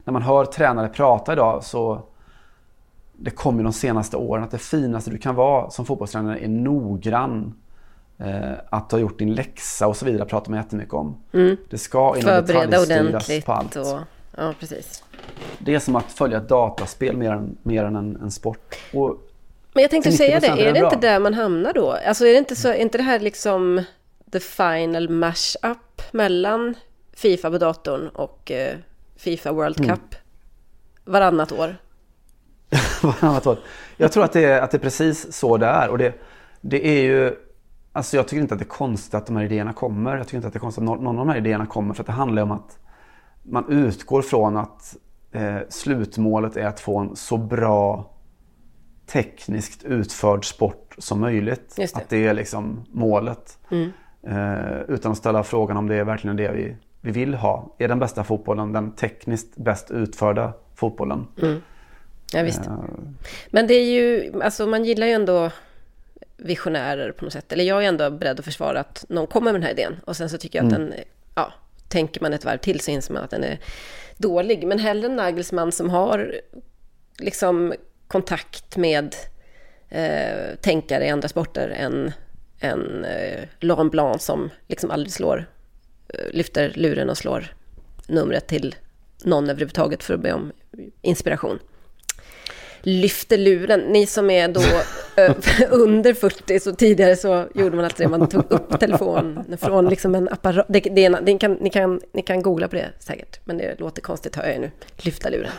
när 0.04 0.12
man 0.12 0.22
hör 0.22 0.44
tränare 0.44 0.88
prata 0.88 1.32
idag 1.32 1.64
så 1.64 2.02
det 3.12 3.30
kommer 3.30 3.62
de 3.62 3.72
senaste 3.72 4.16
åren 4.16 4.44
att 4.44 4.50
det 4.50 4.58
finaste 4.58 5.10
du 5.10 5.18
kan 5.18 5.34
vara 5.34 5.70
som 5.70 5.86
fotbollstränare 5.86 6.38
är 6.38 6.48
noggrann. 6.48 7.54
Eh, 8.20 8.52
att 8.70 8.92
har 8.92 8.98
gjort 8.98 9.18
din 9.18 9.34
läxa 9.34 9.86
och 9.86 9.96
så 9.96 10.04
vidare 10.04 10.24
pratar 10.28 10.50
man 10.50 10.60
jättemycket 10.60 10.94
om. 10.94 11.16
Det 11.70 11.78
ska 11.78 11.98
in 11.98 12.04
och 12.24 12.30
Mm. 12.30 12.46
Förbereda 12.46 12.66
detaljstyras 12.66 13.06
ordentligt 13.08 13.44
på 13.46 13.52
allt. 13.52 13.76
och... 13.76 13.98
Ja, 14.36 14.54
precis. 14.60 15.04
Det 15.58 15.74
är 15.74 15.78
som 15.78 15.96
att 15.96 16.12
följa 16.12 16.38
ett 16.38 16.48
dataspel 16.48 17.16
mer 17.16 17.30
än, 17.32 17.56
mer 17.62 17.84
än 17.84 17.96
en, 17.96 18.16
en 18.22 18.30
sport. 18.30 18.74
Och 18.92 19.16
Men 19.72 19.82
jag 19.82 19.90
tänkte 19.90 20.12
säga 20.12 20.38
90% 20.38 20.40
det, 20.40 20.46
är 20.46 20.56
är 20.56 20.64
det 20.64 20.72
det 20.72 20.78
inte 20.84 20.96
bra. 20.96 21.10
där 21.10 21.20
man 21.20 21.34
hamnar 21.34 21.72
då? 21.72 21.96
Alltså 22.06 22.26
är 22.26 22.32
det 22.32 22.38
inte 22.38 22.56
så, 22.56 22.68
är 22.68 22.74
inte 22.74 22.98
det 22.98 23.04
här 23.04 23.20
liksom 23.20 23.82
the 24.32 24.40
final 24.40 25.08
mash-up 25.08 26.02
mellan 26.12 26.74
Fifa 27.12 27.50
på 27.50 27.58
datorn 27.58 28.08
och 28.08 28.50
eh, 28.50 28.76
Fifa 29.16 29.52
World 29.52 29.80
Mm. 29.80 29.90
Cup 29.96 30.14
varannat 31.04 31.52
år? 31.52 31.76
Varannat 33.02 33.46
år. 33.46 33.58
Jag 33.96 34.12
tror 34.12 34.24
att 34.24 34.32
det, 34.32 34.44
är, 34.44 34.60
att 34.60 34.70
det 34.70 34.76
är 34.76 34.80
precis 34.80 35.32
så 35.32 35.56
det 35.56 35.66
är. 35.66 35.88
Och 35.88 35.98
det, 35.98 36.14
det 36.60 36.86
är 36.86 37.02
ju... 37.02 37.36
Alltså 37.92 38.16
jag 38.16 38.28
tycker 38.28 38.42
inte 38.42 38.54
att 38.54 38.60
det 38.60 38.66
är 38.66 38.68
konstigt 38.68 39.14
att 39.14 39.26
de 39.26 39.36
här 39.36 39.44
idéerna 39.44 39.72
kommer. 39.72 40.16
Jag 40.16 40.26
tycker 40.26 40.36
inte 40.36 40.46
att 40.48 40.52
det 40.52 40.56
är 40.56 40.60
konstigt 40.60 40.82
att 40.82 41.00
någon 41.00 41.06
av 41.06 41.26
de 41.26 41.28
här 41.28 41.36
idéerna 41.36 41.66
kommer. 41.66 41.94
För 41.94 42.02
att 42.02 42.06
det 42.06 42.12
handlar 42.12 42.42
om 42.42 42.50
att 42.50 42.78
man 43.42 43.64
utgår 43.68 44.22
från 44.22 44.56
att 44.56 44.96
eh, 45.32 45.56
slutmålet 45.68 46.56
är 46.56 46.66
att 46.66 46.80
få 46.80 46.98
en 46.98 47.16
så 47.16 47.36
bra 47.36 48.10
tekniskt 49.06 49.84
utförd 49.84 50.44
sport 50.44 50.94
som 50.98 51.20
möjligt. 51.20 51.72
Det. 51.76 51.96
Att 51.96 52.08
det 52.08 52.26
är 52.26 52.34
liksom 52.34 52.84
målet. 52.90 53.58
Eh, 54.22 54.80
utan 54.88 55.12
att 55.12 55.18
ställa 55.18 55.42
frågan 55.42 55.76
om 55.76 55.88
det 55.88 55.94
är 55.94 56.04
verkligen 56.04 56.36
det 56.36 56.52
vi, 56.52 56.76
vi 57.00 57.10
vill 57.10 57.34
ha. 57.34 57.74
Är 57.78 57.88
den 57.88 57.98
bästa 57.98 58.24
fotbollen 58.24 58.72
den 58.72 58.92
tekniskt 58.92 59.56
bäst 59.56 59.90
utförda 59.90 60.52
fotbollen? 60.74 61.26
Ja, 62.32 62.42
visst. 62.42 62.66
Eh, 62.66 62.72
Men 63.50 63.66
det 63.66 63.74
är 63.74 63.84
ju, 63.84 64.32
alltså 64.42 64.66
man 64.66 64.84
gillar 64.84 65.06
ju 65.06 65.12
ändå 65.12 65.50
visionärer 66.42 67.12
på 67.12 67.24
något 67.24 67.32
sätt. 67.32 67.52
Eller 67.52 67.64
jag 67.64 67.84
är 67.84 67.88
ändå 67.88 68.10
beredd 68.10 68.38
att 68.38 68.44
försvara 68.44 68.80
att 68.80 69.04
någon 69.08 69.26
kommer 69.26 69.52
med 69.52 69.60
den 69.60 69.62
här 69.62 69.72
idén. 69.72 70.00
Och 70.04 70.16
sen 70.16 70.28
så 70.28 70.38
tycker 70.38 70.58
jag 70.58 70.66
att 70.66 70.72
den, 70.72 70.94
ja, 71.34 71.52
tänker 71.88 72.20
man 72.20 72.32
ett 72.32 72.44
varv 72.44 72.58
till 72.58 72.80
så 72.80 72.90
inser 72.90 73.14
man 73.14 73.24
att 73.24 73.30
den 73.30 73.44
är 73.44 73.58
dålig. 74.16 74.66
Men 74.66 74.78
hellre 74.78 75.06
en 75.06 75.16
Nagelsmann 75.16 75.72
som 75.72 75.90
har 75.90 76.40
liksom 77.18 77.74
kontakt 78.08 78.76
med 78.76 79.16
eh, 79.88 80.56
tänkare 80.60 81.06
i 81.06 81.08
andra 81.08 81.28
sporter 81.28 81.68
än 81.68 82.12
en 82.60 83.04
eh, 83.04 83.40
Laurent 83.60 83.92
Blanc 83.92 84.22
som 84.22 84.50
liksom 84.68 84.90
aldrig 84.90 85.12
slår, 85.12 85.46
eh, 86.08 86.30
lyfter 86.32 86.72
luren 86.74 87.10
och 87.10 87.18
slår 87.18 87.54
numret 88.06 88.46
till 88.46 88.74
någon 89.24 89.50
överhuvudtaget 89.50 90.02
för 90.02 90.14
att 90.14 90.20
be 90.20 90.32
om 90.32 90.52
inspiration 91.02 91.58
lyfter 92.82 93.38
luren. 93.38 93.80
Ni 93.80 94.06
som 94.06 94.30
är 94.30 94.48
då 94.48 94.60
under 95.70 96.14
40, 96.14 96.60
så 96.60 96.72
tidigare 96.74 97.16
så 97.16 97.48
gjorde 97.54 97.76
man 97.76 97.84
alltid 97.84 98.06
det. 98.06 98.10
Man 98.10 98.28
tog 98.28 98.52
upp 98.52 98.80
telefonen 98.80 99.58
från 99.58 99.88
liksom 99.88 100.14
en 100.14 100.28
apparat. 100.28 100.66
Det, 100.68 100.80
det 100.80 101.04
är, 101.04 101.20
det 101.20 101.38
kan, 101.38 101.52
ni, 101.52 101.70
kan, 101.70 102.00
ni 102.12 102.22
kan 102.22 102.42
googla 102.42 102.68
på 102.68 102.76
det 102.76 102.88
säkert, 102.98 103.40
men 103.44 103.58
det 103.58 103.80
låter 103.80 104.02
konstigt 104.02 104.36
hör 104.36 104.46
jag 104.48 104.60
nu. 104.60 104.70
Lyfta 104.96 105.28
luren. 105.30 105.50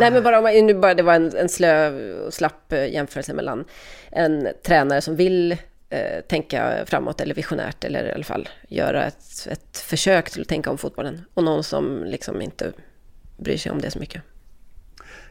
Nej, 0.00 0.10
men 0.10 0.22
bara, 0.22 0.38
om 0.38 0.42
man- 0.44 0.66
nu 0.66 0.74
bara 0.74 0.94
det 0.94 1.02
var 1.02 1.14
en, 1.14 1.36
en 1.36 1.48
slö 1.48 1.90
och 2.26 2.34
slapp 2.34 2.72
eh, 2.72 2.86
jämförelse 2.92 3.34
mellan 3.34 3.64
en 4.10 4.48
tränare 4.66 5.00
som 5.00 5.16
vill 5.16 5.52
eh, 5.90 6.20
tänka 6.28 6.84
framåt 6.86 7.20
eller 7.20 7.34
visionärt 7.34 7.84
eller 7.84 8.04
i 8.08 8.12
alla 8.12 8.24
fall 8.24 8.48
göra 8.68 9.04
ett, 9.06 9.46
ett 9.50 9.76
försök 9.78 10.30
till 10.30 10.42
att 10.42 10.48
tänka 10.48 10.70
om 10.70 10.78
fotbollen 10.78 11.24
och 11.34 11.44
någon 11.44 11.64
som 11.64 12.04
liksom 12.04 12.42
inte 12.42 12.72
bryr 13.36 13.56
sig 13.56 13.72
om 13.72 13.80
det 13.80 13.90
så 13.90 13.98
mycket. 13.98 14.22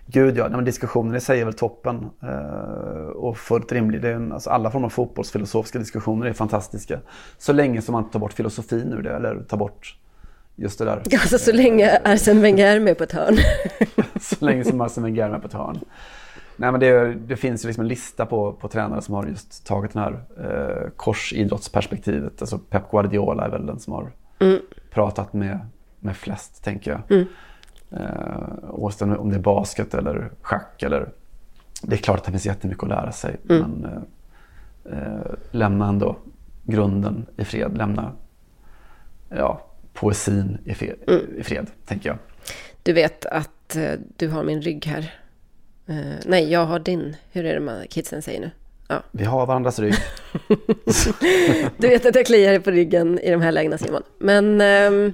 Gud 0.05 0.37
ja, 0.37 0.49
men 0.49 0.65
diskussionen 0.65 1.15
i 1.15 1.19
sig 1.19 1.41
är 1.41 1.45
väl 1.45 1.53
toppen. 1.53 2.09
Eh, 2.23 3.07
och 3.07 3.37
fullt 3.37 3.71
rimlig. 3.71 4.01
Det 4.01 4.09
är 4.09 4.13
en, 4.13 4.31
alltså 4.31 4.49
alla 4.49 4.71
former 4.71 4.85
av 4.85 4.89
fotbollsfilosofiska 4.89 5.79
diskussioner 5.79 6.27
är 6.27 6.33
fantastiska. 6.33 6.99
Så 7.37 7.53
länge 7.53 7.81
som 7.81 7.93
man 7.93 8.09
tar 8.09 8.19
bort 8.19 8.33
filosofin 8.33 8.93
ur 8.93 9.01
det, 9.01 9.15
eller 9.15 9.43
tar 9.43 9.57
bort 9.57 9.97
just 10.55 10.79
det 10.79 10.85
där. 10.85 11.01
Alltså 11.11 11.37
så 11.37 11.51
länge 11.51 12.01
Arsene 12.03 12.41
Wenger 12.41 12.75
är 12.75 12.79
med 12.79 12.97
på 12.97 13.03
ett 13.03 13.11
hörn. 13.11 13.37
så 14.21 14.45
länge 14.45 14.63
som 14.63 14.81
Arsene 14.81 15.05
Wenger 15.07 15.25
är 15.25 15.29
med 15.29 15.41
på 15.41 15.47
ett 15.47 15.53
hörn. 15.53 15.79
Nej, 16.55 16.71
men 16.71 16.79
det, 16.79 17.13
det 17.13 17.35
finns 17.35 17.65
ju 17.65 17.67
liksom 17.67 17.81
en 17.81 17.87
lista 17.87 18.25
på, 18.25 18.53
på 18.53 18.67
tränare 18.67 19.01
som 19.01 19.15
har 19.15 19.25
just 19.25 19.65
tagit 19.65 19.93
det 19.93 19.99
här 19.99 20.23
eh, 20.37 20.89
korsidrottsperspektivet. 20.95 22.41
Alltså 22.41 22.57
Pep 22.57 22.91
Guardiola 22.91 23.45
är 23.45 23.49
väl 23.49 23.65
den 23.65 23.79
som 23.79 23.93
har 23.93 24.11
pratat 24.91 25.33
med, 25.33 25.59
med 25.99 26.17
flest, 26.17 26.63
tänker 26.63 26.91
jag. 26.91 27.25
Eh, 27.97 29.15
om 29.19 29.29
det 29.29 29.35
är 29.35 29.39
basket 29.39 29.93
eller 29.93 30.31
schack 30.41 30.83
eller... 30.83 31.09
Det 31.81 31.95
är 31.95 31.97
klart 31.97 32.19
att 32.19 32.25
det 32.25 32.31
finns 32.31 32.45
jättemycket 32.45 32.83
att 32.83 32.89
lära 32.89 33.11
sig. 33.11 33.35
Men 33.43 33.85
eh, 33.85 34.97
eh, 34.97 35.33
lämna 35.51 35.87
ändå 35.87 36.15
grunden 36.63 37.25
i 37.37 37.45
fred. 37.45 37.77
Lämna 37.77 38.11
ja, 39.29 39.65
poesin 39.93 40.57
i 40.65 40.73
fred, 40.73 40.95
i 41.37 41.43
fred, 41.43 41.67
tänker 41.85 42.09
jag. 42.09 42.17
Du 42.83 42.93
vet 42.93 43.25
att 43.25 43.75
eh, 43.75 43.91
du 44.17 44.29
har 44.29 44.43
min 44.43 44.61
rygg 44.61 44.85
här. 44.85 45.13
Eh, 45.87 45.95
nej, 46.25 46.51
jag 46.51 46.65
har 46.65 46.79
din. 46.79 47.15
Hur 47.31 47.45
är 47.45 47.53
det 47.53 47.59
man 47.59 47.87
kidsen 47.89 48.21
säger 48.21 48.39
nu? 48.39 48.51
Ja. 48.87 49.03
Vi 49.11 49.25
har 49.25 49.45
varandras 49.45 49.79
rygg. 49.79 49.95
Du 51.77 51.87
vet 51.87 52.05
att 52.05 52.15
jag 52.15 52.25
kliar 52.25 52.59
på 52.59 52.71
ryggen 52.71 53.19
i 53.19 53.31
de 53.31 53.41
här 53.41 53.51
lägena 53.51 53.77
Simon. 53.77 54.03
Men 54.17 54.61
ehm, 54.61 55.13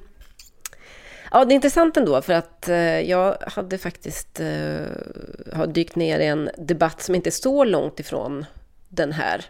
ja, 1.31 1.45
det 1.45 1.53
är 1.53 1.55
intressant 1.55 1.97
ändå 1.97 2.21
för 2.21 2.33
att 2.33 2.69
eh, 2.69 2.77
jag 3.01 3.37
hade 3.47 3.77
faktiskt 3.77 4.39
eh, 4.39 4.47
har 5.53 5.67
dykt 5.67 5.95
ner 5.95 6.19
i 6.19 6.25
en 6.25 6.49
debatt 6.57 7.01
som 7.01 7.15
inte 7.15 7.29
är 7.29 7.31
så 7.31 7.63
långt 7.63 7.99
ifrån 7.99 8.45
den 8.89 9.11
här. 9.11 9.45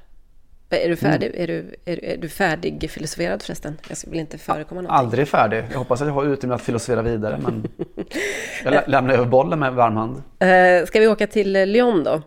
Är 0.72 0.90
du 0.90 0.96
färdig? 0.96 1.32
Är, 1.36 1.48
du, 1.48 1.76
är, 1.86 2.06
är 2.06 2.18
du 2.18 2.30
färdig 2.30 2.90
filosoferad 2.92 3.42
förresten? 3.44 3.78
Jag 3.90 3.98
vill 4.12 4.20
inte 4.20 4.38
förekomma 4.38 4.82
någonting. 4.82 5.06
Aldrig 5.06 5.28
färdig. 5.28 5.64
Jag 5.72 5.78
hoppas 5.78 6.02
att 6.02 6.08
jag 6.08 6.14
har 6.14 6.26
utrymme 6.26 6.56
att 6.56 6.62
filosofera 6.62 7.02
vidare. 7.02 7.40
Men 7.42 7.68
jag 8.64 8.72
lä- 8.74 8.84
lämnar 8.88 9.14
över 9.14 9.26
bollen 9.26 9.60
med 9.60 9.74
varm 9.74 9.96
hand. 9.98 10.24
Eh, 10.40 10.86
ska 10.86 11.00
vi 11.00 11.08
åka 11.08 11.28
till 11.28 11.52
Lyon 11.52 12.04
då? 12.04 12.22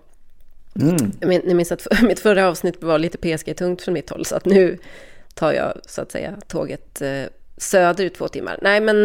Min- 1.21 1.43
Ni 1.45 1.55
minns 1.55 1.73
att 1.73 1.87
mitt 2.03 2.21
förra 2.21 2.49
avsnitt 2.49 2.83
var 2.83 2.99
lite 2.99 3.19
PSG-tungt 3.19 3.83
från 3.83 3.95
mitt 3.95 4.11
håll, 4.11 4.25
så 4.25 4.37
att 4.37 4.45
nu 4.45 4.79
tar 5.35 5.53
jag 5.53 5.73
så 5.87 6.03
att 6.03 6.12
säga 6.12 6.35
tåget 6.49 7.03
söderut 7.57 8.15
två 8.15 8.29
timmar. 8.29 8.59
Nej, 8.62 8.81
men 8.81 8.97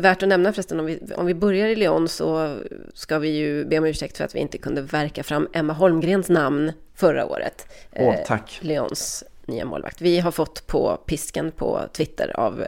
värt 0.00 0.22
att 0.22 0.28
nämna 0.28 0.52
förresten, 0.52 0.80
om 0.80 0.86
vi, 0.86 1.00
om 1.16 1.26
vi 1.26 1.34
börjar 1.34 1.68
i 1.68 1.76
Lyon 1.76 2.08
så 2.08 2.58
ska 2.94 3.18
vi 3.18 3.28
ju 3.28 3.64
be 3.64 3.78
om 3.78 3.84
ursäkt 3.84 4.16
för 4.16 4.24
att 4.24 4.34
vi 4.34 4.38
inte 4.38 4.58
kunde 4.58 4.82
verka 4.82 5.22
fram 5.22 5.48
Emma 5.52 5.72
Holmgrens 5.72 6.28
namn 6.28 6.72
förra 6.94 7.26
året. 7.26 7.66
Åh, 7.96 8.14
tack. 8.26 8.58
Eh, 8.62 8.66
Lyons 8.66 9.24
nya 9.46 9.64
målvakt. 9.64 10.00
Vi 10.00 10.20
har 10.20 10.30
fått 10.30 10.66
på 10.66 10.96
pisken 11.06 11.50
på 11.52 11.80
Twitter 11.92 12.36
av 12.36 12.64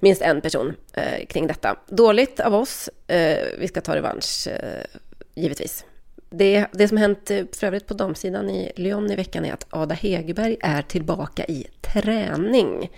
minst 0.00 0.22
en 0.22 0.40
person 0.40 0.74
eh, 0.92 1.26
kring 1.26 1.46
detta. 1.46 1.76
Dåligt 1.86 2.40
av 2.40 2.54
oss. 2.54 2.90
Eh, 3.06 3.38
vi 3.58 3.68
ska 3.68 3.80
ta 3.80 3.96
revansch, 3.96 4.48
eh, 4.48 4.84
givetvis. 5.34 5.84
Det, 6.30 6.66
det 6.72 6.88
som 6.88 6.96
hänt 6.96 7.30
eh, 7.30 7.44
för 7.52 7.66
övrigt 7.66 7.86
på 7.86 7.94
damsidan 7.94 8.50
i 8.50 8.72
Lyon 8.76 9.10
i 9.10 9.16
veckan 9.16 9.44
är 9.44 9.52
att 9.52 9.66
Ada 9.70 9.94
Hegerberg 9.94 10.56
är 10.60 10.82
tillbaka 10.82 11.44
i 11.44 11.66
träning. 11.80 12.90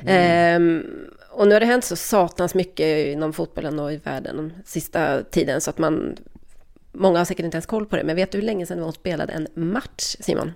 Mm. 0.00 0.80
Eh, 0.80 0.84
och 1.30 1.48
nu 1.48 1.54
har 1.54 1.60
det 1.60 1.66
hänt 1.66 1.84
så 1.84 1.96
satans 1.96 2.54
mycket 2.54 3.06
inom 3.06 3.32
fotbollen 3.32 3.78
och 3.78 3.92
i 3.92 3.96
världen 3.96 4.36
den 4.36 4.52
sista 4.64 5.22
tiden 5.22 5.60
så 5.60 5.70
att 5.70 5.78
man... 5.78 6.16
Många 6.96 7.18
har 7.18 7.24
säkert 7.24 7.44
inte 7.44 7.56
ens 7.56 7.66
koll 7.66 7.86
på 7.86 7.96
det, 7.96 8.04
men 8.04 8.16
vet 8.16 8.32
du 8.32 8.38
hur 8.38 8.44
länge 8.44 8.66
sedan 8.66 8.78
hon 8.78 8.92
spelade 8.92 9.32
en 9.32 9.48
match, 9.54 10.16
Simon? 10.20 10.52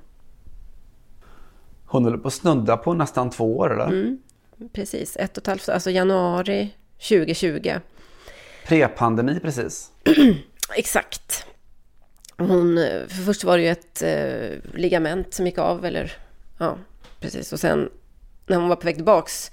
Hon 1.86 2.04
håller 2.04 2.18
på 2.18 2.28
att 2.28 2.34
snudda 2.34 2.76
på 2.76 2.94
nästan 2.94 3.30
två 3.30 3.58
år, 3.58 3.72
eller? 3.72 3.86
Mm, 3.86 4.18
precis, 4.72 5.16
ett 5.16 5.36
och 5.36 5.42
ett 5.42 5.46
halvt, 5.46 5.68
alltså 5.68 5.90
januari 5.90 6.74
2020. 7.08 7.72
Pre-pandemi 8.66 9.40
precis. 9.40 9.92
Exakt. 10.76 11.46
Hon, 12.36 12.76
för 13.08 13.22
först 13.22 13.44
var 13.44 13.56
det 13.56 13.62
ju 13.62 13.70
ett 13.70 14.02
eh, 14.02 14.78
ligament 14.80 15.34
som 15.34 15.46
gick 15.46 15.58
av, 15.58 15.84
eller 15.84 16.12
ja, 16.58 16.78
precis. 17.20 17.52
Och 17.52 17.60
sen 17.60 17.90
när 18.48 18.56
hon 18.56 18.68
var 18.68 18.76
på 18.76 18.84
väg 18.84 18.94
tillbaks 18.94 19.50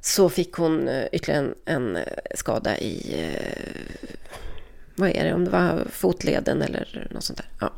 så 0.00 0.28
fick 0.28 0.52
hon 0.52 0.88
eh, 0.88 1.06
ytterligare 1.12 1.44
en, 1.44 1.54
en 1.64 1.96
eh, 1.96 2.04
skada 2.34 2.78
i, 2.78 3.24
eh, 3.24 3.80
vad 4.94 5.10
är 5.10 5.24
det, 5.24 5.34
om 5.34 5.44
det 5.44 5.50
var 5.50 5.86
fotleden 5.90 6.62
eller 6.62 7.08
något 7.10 7.24
sånt 7.24 7.38
där. 7.38 7.48
Ja, 7.60 7.72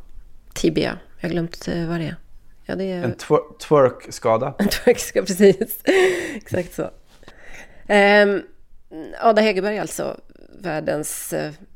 tibia, 0.54 0.98
jag 1.20 1.28
har 1.28 1.32
glömt 1.32 1.68
vad 1.68 2.00
det 2.00 2.06
är. 2.06 2.16
Ja, 2.64 2.76
det 2.76 2.84
är... 2.84 3.04
En 3.04 3.14
twer 3.14 3.58
twerk-skada. 3.58 4.54
En 4.58 4.68
twerk-skada, 4.68 5.26
precis. 5.26 5.78
Exakt 6.34 6.74
så. 6.74 6.82
Um, 7.88 8.42
Ada 9.20 9.42
Hegerberg 9.42 9.78
alltså, 9.78 10.20
världens, 10.58 11.34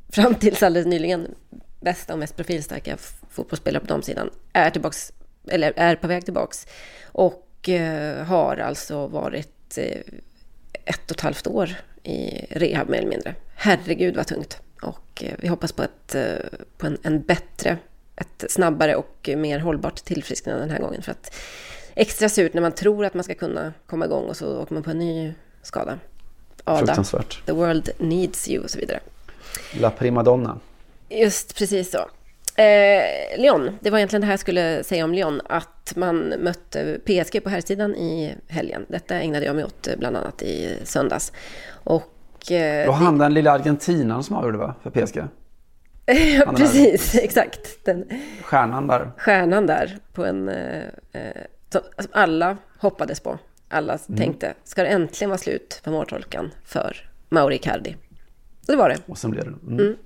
fram 0.09 0.35
tills 0.35 0.63
alldeles 0.63 0.87
nyligen, 0.87 1.35
bästa 1.81 2.13
och 2.13 2.19
mest 2.19 2.37
profilstarka 2.37 2.97
fotbollsspelare 3.31 3.81
på 3.81 3.87
damsidan, 3.87 4.31
är, 4.53 4.71
tillbaks, 4.71 5.13
eller 5.49 5.73
är 5.77 5.97
på 5.97 6.07
väg 6.07 6.25
tillbaks. 6.25 6.67
Och 7.13 7.46
har 8.27 8.57
alltså 8.57 9.07
varit 9.07 9.79
uh, 9.79 9.85
ett 10.85 11.11
och 11.11 11.17
ett 11.17 11.21
halvt 11.21 11.47
år 11.47 11.71
i 12.03 12.47
rehab 12.51 12.89
mer 12.89 12.99
eller 12.99 13.09
mindre. 13.09 13.35
Herregud 13.55 14.17
vad 14.17 14.27
tungt. 14.27 14.61
Och 14.83 15.25
vi 15.39 15.49
hoppas 15.49 15.73
på, 15.73 15.83
ett, 15.83 16.17
på 16.79 16.87
en, 16.87 16.99
en 17.03 17.23
bättre 17.23 17.79
ett 18.17 18.45
snabbare 18.49 18.97
och 18.97 19.31
mer 19.37 19.59
hållbart 19.59 20.05
tillfrisknande 20.05 20.61
den 20.61 20.71
här 20.71 20.79
gången. 20.79 21.03
För 21.03 21.13
att 21.13 21.35
extra 21.95 22.29
surt 22.29 22.55
när 22.55 22.63
man 22.63 22.73
tror 22.73 23.05
att 23.05 23.15
man 23.15 23.25
ska 23.25 23.35
kunna 23.35 23.73
komma 23.87 24.05
igång 24.05 24.25
och 24.25 24.37
så 24.37 24.63
åker 24.63 24.75
man 24.75 24.83
på 24.83 24.91
en 24.91 24.99
ny 24.99 25.35
skada. 25.63 25.99
Ada. 26.65 27.05
The 27.47 27.53
world 27.53 27.91
needs 27.99 28.49
you 28.49 28.65
och 28.65 28.71
så 28.71 28.79
vidare. 28.79 29.01
La 29.73 29.91
primadonna. 29.91 30.61
Just 31.09 31.59
precis 31.59 31.91
så. 31.91 31.99
Eh, 32.63 33.39
Lyon, 33.39 33.79
det 33.81 33.91
var 33.91 33.99
egentligen 33.99 34.21
det 34.21 34.27
här 34.27 34.33
jag 34.33 34.41
skulle 34.41 34.85
säga 34.85 35.05
om 35.05 35.15
Lyon, 35.15 35.41
att 35.49 35.69
man 35.97 36.35
mötte 36.39 36.99
PSG 37.05 37.45
på 37.45 37.51
här 37.51 37.61
sidan 37.61 37.95
i 37.95 38.37
helgen. 38.49 38.87
Detta 38.89 39.15
ägnade 39.15 39.47
jag 39.47 39.57
mig 39.57 39.65
åt 39.65 39.89
eh, 39.89 39.97
bland 39.99 40.17
annat 40.17 40.43
i 40.43 40.79
söndags. 40.85 41.33
Och, 41.69 42.53
eh, 42.53 42.87
Då 42.87 42.93
hann 42.93 43.19
den 43.19 43.35
lilla 43.35 43.53
argentinaren 43.53 44.23
som 44.23 44.37
avgjorde 44.37 44.59
va, 44.59 44.75
för 44.83 44.91
PSG? 44.91 45.23
ja, 46.39 46.53
precis. 46.57 47.15
Exakt. 47.15 47.85
Den, 47.85 48.05
stjärnan 48.43 48.87
där. 48.87 49.11
Stjärnan 49.17 49.67
där 49.67 49.99
på 50.13 50.25
en... 50.25 50.49
Eh, 50.49 50.83
eh 51.13 51.43
som 51.71 51.83
alla 52.13 52.57
hoppades 52.79 53.21
på. 53.21 53.39
Alla 53.69 53.99
mm. 54.09 54.19
tänkte, 54.19 54.55
ska 54.65 54.83
det 54.83 54.89
äntligen 54.89 55.31
vara 55.31 55.39
slut 55.39 55.81
på 55.85 55.91
måltolkan 55.91 56.51
för 56.65 57.11
Mauri 57.29 57.55
Icardi? 57.55 57.97
Och 58.61 58.73
det 58.73 58.77
var 58.77 58.89
det. 58.89 58.99
Och 59.07 59.19
sen 59.19 59.31
blev 59.31 59.45
det. 59.45 59.51
Mm. 59.51 59.79
Mm. 59.79 59.97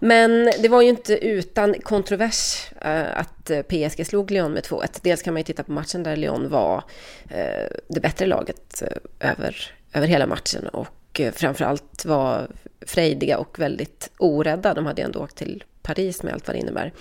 Men 0.00 0.52
det 0.62 0.68
var 0.68 0.82
ju 0.82 0.88
inte 0.88 1.26
utan 1.26 1.74
kontrovers 1.74 2.72
eh, 2.80 3.18
att 3.18 3.50
eh, 3.50 3.62
PSG 3.62 4.06
slog 4.06 4.30
Lyon 4.30 4.52
med 4.52 4.62
2-1. 4.62 4.98
Dels 5.02 5.22
kan 5.22 5.34
man 5.34 5.40
ju 5.40 5.44
titta 5.44 5.62
på 5.62 5.72
matchen 5.72 6.02
där 6.02 6.16
Lyon 6.16 6.48
var 6.48 6.84
eh, 7.30 7.66
det 7.88 8.00
bättre 8.00 8.26
laget 8.26 8.82
över, 9.20 9.72
över 9.92 10.06
hela 10.06 10.26
matchen 10.26 10.68
och 10.68 11.20
framförallt 11.32 12.04
var 12.04 12.48
frejdiga 12.86 13.38
och 13.38 13.58
väldigt 13.58 14.10
orädda. 14.18 14.74
De 14.74 14.86
hade 14.86 15.02
ändå 15.02 15.20
åkt 15.20 15.36
till 15.36 15.64
Paris 15.82 16.22
med 16.22 16.34
allt 16.34 16.46
vad 16.46 16.56
det 16.56 16.60
innebär. 16.60 16.92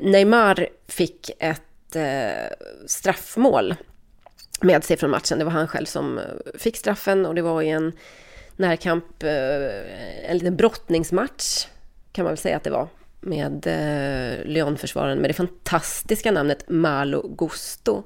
Neymar 0.00 0.68
fick 0.88 1.30
ett 1.38 1.96
straffmål 2.86 3.74
med 4.60 4.84
sig 4.84 4.96
från 4.96 5.10
matchen. 5.10 5.38
Det 5.38 5.44
var 5.44 5.52
han 5.52 5.68
själv 5.68 5.86
som 5.86 6.20
fick 6.58 6.76
straffen 6.76 7.26
och 7.26 7.34
det 7.34 7.42
var 7.42 7.62
i 7.62 7.68
en 7.68 7.92
närkamp, 8.56 9.22
eh, 9.22 10.30
en 10.30 10.38
liten 10.38 10.56
brottningsmatch 10.56 11.66
kan 12.12 12.24
man 12.24 12.30
väl 12.30 12.38
säga 12.38 12.56
att 12.56 12.64
det 12.64 12.70
var 12.70 12.88
med 13.20 13.66
eh, 13.66 14.44
Lyon-försvararen 14.44 15.18
med 15.18 15.30
det 15.30 15.34
fantastiska 15.34 16.32
namnet 16.32 16.64
Malo 16.68 17.28
Gusto. 17.28 18.02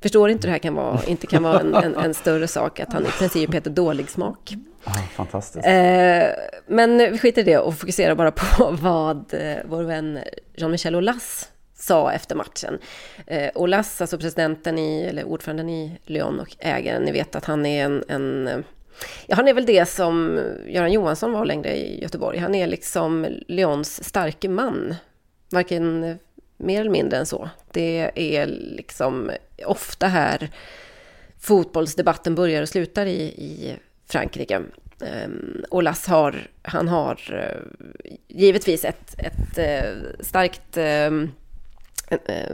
Förstår 0.00 0.30
inte 0.30 0.46
det 0.46 0.50
här 0.50 0.58
kan 0.58 0.74
vara, 0.74 1.00
inte 1.06 1.26
kan 1.26 1.42
vara 1.42 1.60
en, 1.60 1.74
en, 1.74 1.94
en 1.94 2.14
större 2.14 2.48
sak 2.48 2.80
att 2.80 2.92
han 2.92 3.06
i 3.06 3.10
princip 3.18 3.54
heter 3.54 3.70
dålig 3.70 4.10
smak. 4.10 4.54
Ah, 4.84 4.92
fantastiskt. 5.14 5.66
Eh, 5.66 6.24
men 6.66 6.98
vi 6.98 7.18
skiter 7.18 7.42
i 7.42 7.44
det 7.44 7.58
och 7.58 7.74
fokuserar 7.74 8.14
bara 8.14 8.30
på 8.30 8.70
vad 8.80 9.34
vår 9.64 9.82
vän 9.82 10.18
Jean-Michel 10.54 10.94
Aulas 10.94 11.48
sa 11.74 12.12
efter 12.12 12.36
matchen. 12.36 12.78
Eh, 13.26 13.50
Aulas, 13.54 14.00
alltså 14.00 14.18
presidenten 14.18 14.78
i, 14.78 15.02
eller 15.02 15.24
ordföranden 15.24 15.68
i 15.68 15.98
Lyon 16.04 16.40
och 16.40 16.56
ägaren, 16.58 17.02
ni 17.02 17.12
vet 17.12 17.36
att 17.36 17.44
han 17.44 17.66
är 17.66 17.84
en, 17.84 18.04
en 18.08 18.64
Ja, 19.26 19.36
han 19.36 19.48
är 19.48 19.54
väl 19.54 19.66
det 19.66 19.86
som 19.86 20.40
Göran 20.66 20.92
Johansson 20.92 21.32
var 21.32 21.44
längre 21.44 21.76
i 21.76 22.02
Göteborg. 22.02 22.38
Han 22.38 22.54
är 22.54 22.66
liksom 22.66 23.26
Lyons 23.48 24.04
starke 24.04 24.48
man. 24.48 24.94
Varken 25.50 26.18
mer 26.56 26.80
eller 26.80 26.90
mindre 26.90 27.18
än 27.18 27.26
så. 27.26 27.50
Det 27.72 28.10
är 28.14 28.46
liksom 28.46 29.30
ofta 29.66 30.06
här 30.06 30.50
fotbollsdebatten 31.40 32.34
börjar 32.34 32.62
och 32.62 32.68
slutar 32.68 33.06
i, 33.06 33.22
i 33.22 33.76
Frankrike. 34.08 34.62
Ehm, 35.00 35.64
och 35.70 35.82
Lass 35.82 36.06
har, 36.06 36.46
han 36.62 36.88
har 36.88 37.18
eh, 37.32 37.82
givetvis 38.28 38.84
ett, 38.84 39.14
ett 39.18 39.58
eh, 39.58 39.90
starkt 40.20 40.76
ehm, 40.76 41.30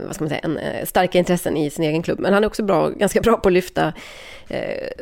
vad 0.05 0.15
ska 0.15 0.23
man 0.23 0.29
säga, 0.29 0.41
en, 0.43 0.85
starka 0.85 1.17
intressen 1.17 1.57
i 1.57 1.69
sin 1.69 1.83
egen 1.83 2.03
klubb. 2.03 2.19
Men 2.19 2.33
han 2.33 2.43
är 2.43 2.47
också 2.47 2.63
bra, 2.63 2.89
ganska 2.89 3.21
bra 3.21 3.37
på 3.37 3.49
att 3.49 3.53
lyfta 3.53 3.93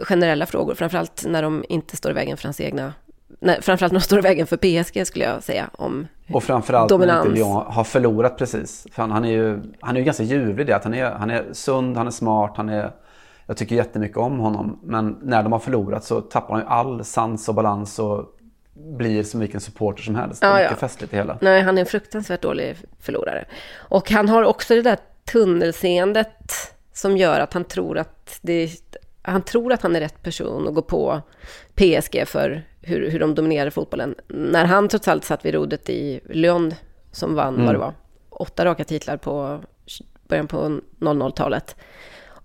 generella 0.02 0.46
frågor, 0.46 0.76
framförallt 0.76 1.26
när 1.28 1.44
de 1.44 1.66
inte 1.70 1.98
står 1.98 2.12
i 2.12 2.16
vägen 2.16 2.38
för 2.38 2.44
hans 2.44 2.62
egna 2.62 2.94
Nej, 3.40 3.62
framförallt 3.62 3.94
när 3.94 4.00
de 4.00 4.04
står 4.04 4.20
i 4.20 4.22
vägen 4.22 4.48
för 4.48 4.58
PSG 4.58 5.08
skulle 5.08 5.26
jag 5.26 5.44
säga. 5.44 5.70
Om 5.74 6.08
och 6.34 6.44
framförallt 6.44 6.90
dominans. 6.90 7.24
när 7.24 7.30
inte 7.30 7.40
Lyon 7.40 7.64
har 7.68 7.84
förlorat 7.84 8.38
precis. 8.38 8.88
För 8.92 9.02
han, 9.02 9.12
han, 9.12 9.26
är 9.26 9.32
ju 9.32 9.62
han 9.80 9.96
är 9.96 10.00
ju 10.00 10.06
ganska 10.06 10.24
ljuvlig 10.24 10.68
det. 10.68 10.76
Att 10.76 10.84
han, 10.84 10.94
är, 10.94 11.12
han 11.12 11.30
är 11.30 11.46
sund, 11.52 11.98
han 11.98 12.08
är 12.08 12.12
smart, 12.12 12.54
han 12.56 12.70
är 12.70 12.92
jag 13.46 13.58
tycker 13.58 13.76
jättemycket 13.76 14.18
om 14.18 14.40
honom. 14.40 14.80
Men 14.84 15.18
när 15.22 15.44
de 15.44 15.52
har 15.52 15.60
förlorat 15.60 16.04
så 16.04 16.22
tappar 16.22 16.54
han 16.54 16.64
ju 16.64 16.68
all 16.70 17.06
sans 17.06 17.50
och 17.50 17.56
balans 17.56 18.00
och 18.00 18.26
blir 18.78 19.24
som 19.24 19.40
vilken 19.40 19.62
supporter 19.62 20.04
som 20.04 20.16
helst. 20.16 20.42
Ja, 20.42 20.48
det 20.48 20.54
är 20.54 20.64
mycket 20.64 20.82
ja. 20.82 20.88
festligt 20.88 21.14
i 21.14 21.16
hela. 21.16 21.38
Nej, 21.42 21.62
han 21.62 21.78
är 21.78 21.82
en 21.82 21.88
fruktansvärt 21.88 22.42
dålig 22.42 22.76
förlorare. 23.00 23.46
Och 23.76 24.12
han 24.12 24.30
har 24.30 24.44
också 24.44 24.76
det 24.76 24.82
där 24.82 24.98
tunnelseendet 25.32 26.54
som 26.94 27.18
gör 27.18 27.40
att 27.40 27.54
han 27.54 27.64
tror 27.64 27.98
att 27.98 28.40
det, 28.42 28.72
han 29.22 29.42
tror 29.42 29.74
att 29.74 29.82
han 29.82 29.96
är 29.96 30.00
rätt 30.00 30.24
person 30.24 30.68
att 30.68 30.74
gå 30.74 30.82
på 30.82 31.22
PSG 31.76 32.28
för 32.28 32.64
hur, 32.82 33.10
hur 33.10 33.20
de 33.20 33.36
dominerar 33.36 33.70
fotbollen. 33.70 34.16
När 34.28 34.66
han 34.66 34.88
trots 34.88 35.08
allt 35.08 35.24
satt 35.24 35.46
vid 35.46 35.54
rodret 35.54 35.90
i 35.90 36.20
Lyon 36.30 36.74
som 37.12 37.36
vann, 37.36 37.54
mm. 37.54 37.66
vad 37.66 37.76
det 37.76 37.80
var, 37.80 37.94
åtta 38.30 38.66
raka 38.66 38.84
titlar 38.84 39.18
på 39.18 39.60
början 40.28 40.48
på 40.48 40.80
00-talet. 41.00 41.76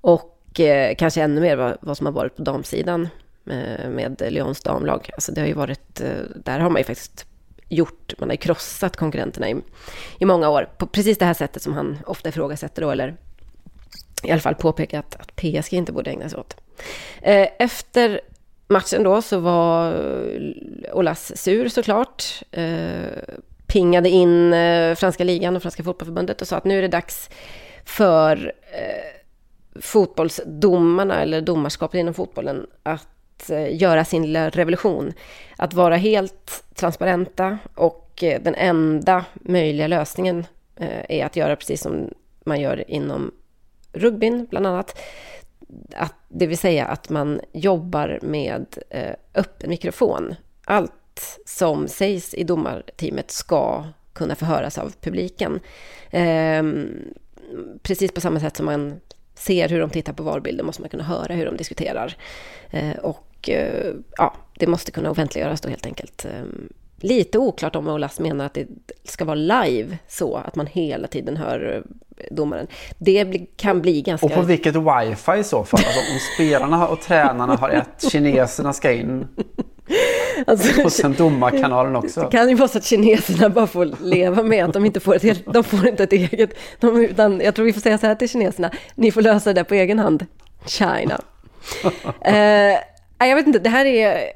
Och 0.00 0.60
eh, 0.60 0.94
kanske 0.94 1.22
ännu 1.22 1.40
mer 1.40 1.56
vad, 1.56 1.76
vad, 1.80 1.96
som 1.96 2.06
har 2.06 2.12
varit 2.12 2.36
på 2.36 2.42
damsidan 2.42 3.08
Eh, 3.46 3.90
med 3.90 4.22
Lyons 4.32 4.60
damlag. 4.60 5.10
Alltså 5.14 5.32
det 5.32 5.40
har 5.40 5.48
ju 5.48 5.54
varit, 5.54 6.00
eh, 6.00 6.16
där 6.44 6.60
har 6.60 6.70
man 6.70 6.80
ju 6.80 6.84
faktiskt 6.84 7.26
gjort, 7.68 8.14
man 8.18 8.28
har 8.28 8.34
ju 8.34 8.38
krossat 8.38 8.96
konkurrenterna 8.96 9.50
i, 9.50 9.56
i 10.18 10.24
många 10.24 10.48
år. 10.48 10.68
På 10.78 10.86
precis 10.86 11.18
det 11.18 11.24
här 11.24 11.34
sättet 11.34 11.62
som 11.62 11.72
han 11.72 11.98
ofta 12.06 12.28
ifrågasätter 12.28 12.82
då, 12.82 12.90
eller 12.90 13.16
i 14.22 14.30
alla 14.30 14.40
fall 14.40 14.54
påpekat 14.54 15.16
att 15.20 15.36
PSG 15.36 15.72
inte 15.72 15.92
borde 15.92 16.10
ägna 16.10 16.28
sig 16.28 16.38
åt. 16.38 16.56
Eh, 17.22 17.48
efter 17.58 18.20
matchen 18.68 19.02
då 19.02 19.22
så 19.22 19.38
var 19.38 19.94
Olas 20.92 21.42
sur 21.42 21.68
såklart. 21.68 22.42
Pingade 23.66 24.08
in 24.08 24.54
franska 24.96 25.24
ligan 25.24 25.56
och 25.56 25.62
franska 25.62 25.82
fotbollförbundet 25.82 26.40
och 26.40 26.48
sa 26.48 26.56
att 26.56 26.64
nu 26.64 26.78
är 26.78 26.82
det 26.82 26.88
dags 26.88 27.30
för 27.84 28.52
fotbollsdomarna 29.80 31.22
eller 31.22 31.40
domarskapet 31.40 31.98
inom 31.98 32.14
fotbollen 32.14 32.66
att 32.82 33.08
Eh, 33.48 33.76
göra 33.76 34.04
sin 34.04 34.22
lilla 34.22 34.50
revolution. 34.50 35.12
Att 35.56 35.74
vara 35.74 35.96
helt 35.96 36.64
transparenta 36.74 37.58
och 37.74 38.22
eh, 38.22 38.42
den 38.42 38.54
enda 38.54 39.24
möjliga 39.34 39.86
lösningen 39.86 40.46
eh, 40.76 41.04
är 41.08 41.24
att 41.24 41.36
göra 41.36 41.56
precis 41.56 41.82
som 41.82 42.10
man 42.44 42.60
gör 42.60 42.90
inom 42.90 43.30
rugbyn 43.92 44.46
bland 44.50 44.66
annat. 44.66 44.98
Att, 45.96 46.14
det 46.28 46.46
vill 46.46 46.58
säga 46.58 46.86
att 46.86 47.08
man 47.08 47.40
jobbar 47.52 48.18
med 48.22 48.66
öppen 49.34 49.70
mikrofon. 49.70 50.34
Allt 50.64 51.40
som 51.46 51.88
sägs 51.88 52.34
i 52.34 52.44
domarteamet 52.44 53.30
ska 53.30 53.84
kunna 54.12 54.34
förhöras 54.34 54.78
av 54.78 54.92
publiken. 55.00 55.60
Ehm, 56.10 56.88
precis 57.82 58.12
på 58.12 58.20
samma 58.20 58.40
sätt 58.40 58.56
som 58.56 58.66
man 58.66 59.00
ser 59.42 59.68
hur 59.68 59.80
de 59.80 59.90
tittar 59.90 60.12
på 60.12 60.22
valbilder 60.22 60.64
måste 60.64 60.82
man 60.82 60.88
kunna 60.88 61.04
höra 61.04 61.34
hur 61.34 61.46
de 61.46 61.56
diskuterar. 61.56 62.16
Eh, 62.70 62.96
och 63.02 63.48
eh, 63.48 63.94
ja, 64.16 64.34
det 64.58 64.66
måste 64.66 64.90
kunna 64.90 65.10
offentliggöras 65.10 65.60
då 65.60 65.68
helt 65.68 65.86
enkelt. 65.86 66.24
Eh, 66.24 66.44
lite 66.96 67.38
oklart 67.38 67.76
om 67.76 67.88
Olas 67.88 68.20
menar 68.20 68.46
att 68.46 68.54
det 68.54 68.66
ska 69.04 69.24
vara 69.24 69.34
live 69.34 69.98
så 70.08 70.36
att 70.36 70.54
man 70.54 70.66
hela 70.66 71.08
tiden 71.08 71.36
hör 71.36 71.84
domaren. 72.30 72.66
Det 72.98 73.46
kan 73.56 73.80
bli 73.82 74.02
ganska... 74.02 74.26
Och 74.26 74.32
på 74.32 74.42
vilket 74.42 74.76
wifi 74.76 75.38
i 75.38 75.44
så 75.44 75.64
fall? 75.64 75.80
Alltså, 75.86 76.00
om 76.12 76.18
spelarna 76.34 76.88
och 76.88 77.00
tränarna 77.00 77.56
har 77.56 77.70
ett, 77.70 78.10
kineserna 78.10 78.72
ska 78.72 78.92
in. 78.92 79.28
Alltså, 80.46 80.82
och 80.84 80.92
sen 80.92 81.14
domarkanalen 81.14 81.96
också. 81.96 82.20
Det 82.20 82.30
kan 82.30 82.48
ju 82.48 82.54
vara 82.54 82.68
så 82.68 82.78
att 82.78 82.84
kineserna 82.84 83.48
bara 83.48 83.66
får 83.66 83.90
leva 84.00 84.42
med 84.42 84.64
att 84.64 84.72
de 84.72 84.84
inte 84.84 85.00
får 85.00 85.14
ett, 85.16 85.22
helt, 85.22 85.52
de 85.52 85.64
får 85.64 85.88
inte 85.88 86.02
ett 86.02 86.12
eget... 86.12 86.50
De, 86.80 87.04
utan 87.04 87.40
jag 87.40 87.54
tror 87.54 87.66
vi 87.66 87.72
får 87.72 87.80
säga 87.80 87.98
så 87.98 88.06
här 88.06 88.14
till 88.14 88.28
kineserna, 88.28 88.70
ni 88.94 89.12
får 89.12 89.22
lösa 89.22 89.52
det 89.52 89.64
på 89.64 89.74
egen 89.74 89.98
hand. 89.98 90.26
China. 90.66 91.20
eh, 92.20 92.78
jag 93.18 93.36
vet 93.36 93.46
inte, 93.46 93.58
det 93.58 93.68
här 93.68 93.84
är... 93.84 94.32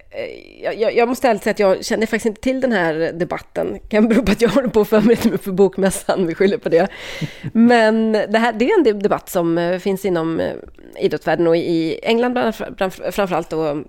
Jag, 0.63 0.95
jag 0.97 1.09
måste 1.09 1.29
ärligt 1.29 1.43
säga 1.43 1.51
att 1.51 1.59
jag 1.59 1.85
känner 1.85 2.07
faktiskt 2.07 2.27
inte 2.27 2.41
till 2.41 2.61
den 2.61 2.73
här 2.73 3.13
debatten. 3.13 3.79
Kan 3.89 4.09
bero 4.09 4.23
på 4.23 4.33
att 4.33 4.41
jag 4.41 4.49
håller 4.49 4.69
på 4.69 4.81
att 4.81 4.89
förbereda 4.89 5.29
mig 5.29 5.39
för 5.39 5.53
bokmässan, 5.53 6.27
vi 6.27 6.35
skyller 6.35 6.59
på 6.59 6.69
det. 6.69 6.89
Men 7.53 8.13
det, 8.13 8.39
här, 8.39 8.53
det 8.53 8.71
är 8.71 8.89
en 8.89 8.99
debatt 8.99 9.29
som 9.29 9.59
eh, 9.59 9.79
finns 9.79 10.05
inom 10.05 10.41
eh, 10.41 10.53
idrottsvärlden 11.01 11.47
och 11.47 11.57
i 11.57 12.01
England 12.03 12.55
framförallt 13.11 13.51
då 13.51 13.85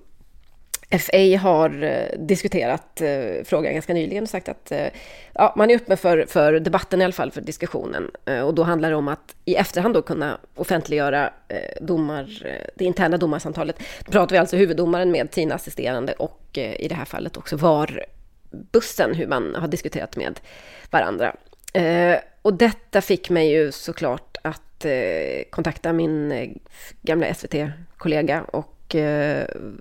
FA 0.89 1.37
har 1.39 1.83
eh, 1.83 2.19
diskuterat 2.19 3.01
eh, 3.01 3.43
frågan 3.43 3.73
ganska 3.73 3.93
nyligen 3.93 4.23
och 4.23 4.29
sagt 4.29 4.49
att 4.49 4.71
eh, 4.71 4.87
ja, 5.33 5.53
man 5.57 5.69
är 5.69 5.75
öppen 5.75 5.97
för, 5.97 6.25
för 6.25 6.59
debatten 6.59 7.01
i 7.01 7.03
alla 7.03 7.13
fall, 7.13 7.31
för 7.31 7.41
diskussionen. 7.41 8.11
och 8.45 8.53
då 8.53 8.63
handlar 8.63 8.89
det 8.89 8.95
om 8.95 9.07
att 9.07 9.35
i 9.45 9.55
efterhand 9.55 9.93
då 9.93 10.01
kunna 10.01 10.37
offentliggöra 10.55 11.29
domar, 11.81 12.47
det 12.75 12.85
interna 12.85 13.17
domarsamtalet. 13.17 13.79
Då 14.05 14.11
pratar 14.11 14.35
vi 14.35 14.37
alltså 14.37 14.55
huvuddomaren 14.55 15.11
med 15.11 15.33
sina 15.33 15.55
assisterande 15.55 16.13
och 16.13 16.57
i 16.57 16.87
det 16.87 16.95
här 16.95 17.05
fallet 17.05 17.37
också 17.37 17.55
var 17.55 18.05
bussen, 18.49 19.15
hur 19.15 19.27
man 19.27 19.55
har 19.55 19.67
diskuterat 19.67 20.15
med 20.15 20.39
varandra. 20.91 21.35
och 22.41 22.53
detta 22.53 23.01
fick 23.01 23.29
mig 23.29 23.51
ju 23.51 23.71
såklart 23.71 24.37
att 24.41 24.85
kontakta 25.49 25.93
min 25.93 26.59
gamla 27.01 27.33
SVT-kollega 27.33 28.41
och 28.41 28.95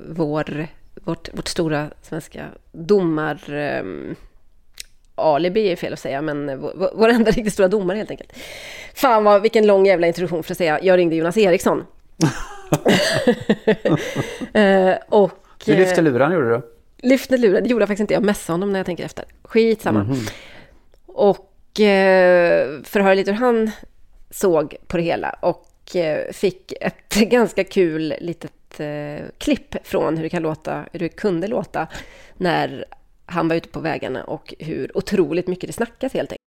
vår 0.08 0.66
vårt, 1.06 1.28
vårt 1.32 1.48
stora 1.48 1.90
svenska 2.02 2.46
domar... 2.72 3.54
Um, 3.80 4.16
alibi 5.14 5.72
är 5.72 5.76
fel 5.76 5.92
att 5.92 5.98
säga, 5.98 6.22
men 6.22 6.60
vår, 6.60 6.92
vår 6.94 7.08
enda 7.08 7.30
riktigt 7.30 7.52
stora 7.52 7.68
domare 7.68 7.96
helt 7.96 8.10
enkelt. 8.10 8.32
Fan 8.94 9.24
vad, 9.24 9.42
vilken 9.42 9.66
lång 9.66 9.86
jävla 9.86 10.06
introduktion 10.06 10.42
för 10.42 10.52
att 10.52 10.58
säga, 10.58 10.80
jag 10.82 10.96
ringde 10.96 11.16
Jonas 11.16 11.36
Eriksson. 11.36 11.84
uh, 14.56 14.94
och... 15.08 15.30
Du 15.64 15.76
lyfte 15.76 16.02
luren 16.02 16.32
gjorde 16.32 16.50
du? 16.50 16.62
Lyfte 17.08 17.36
luren, 17.36 17.62
det 17.62 17.68
gjorde 17.68 17.82
jag 17.82 17.88
faktiskt 17.88 18.00
inte. 18.00 18.14
Jag 18.14 18.24
messade 18.24 18.54
honom 18.54 18.72
när 18.72 18.78
jag 18.78 18.86
tänker 18.86 19.04
efter. 19.04 19.24
Skitsamma. 19.42 20.00
Mm 20.00 20.12
-hmm. 20.12 20.30
Och 21.06 21.80
uh, 21.80 22.82
för 22.84 23.00
att 23.00 23.04
höra 23.04 23.14
lite 23.14 23.32
hur 23.32 23.38
han 23.38 23.70
såg 24.30 24.76
på 24.86 24.96
det 24.96 25.02
hela. 25.02 25.30
Och 25.30 25.72
uh, 25.96 26.32
fick 26.32 26.72
ett 26.80 27.14
ganska 27.14 27.64
kul 27.64 28.14
litet 28.20 28.65
eh, 28.80 29.24
klipp 29.38 29.86
från 29.86 30.16
hur 30.16 30.22
det 30.22 30.28
kan 30.28 30.42
låta, 30.42 30.84
hur 30.92 30.98
det 30.98 31.08
kunde 31.08 31.46
låta 31.46 31.86
när 32.36 32.84
han 33.26 33.48
var 33.48 33.56
ute 33.56 33.68
på 33.68 33.80
vägarna 33.80 34.24
och 34.24 34.54
hur 34.58 34.96
otroligt 34.96 35.46
mycket 35.46 35.66
det 35.66 35.72
snackas 35.72 36.12
helt 36.12 36.32
enkelt. 36.32 36.40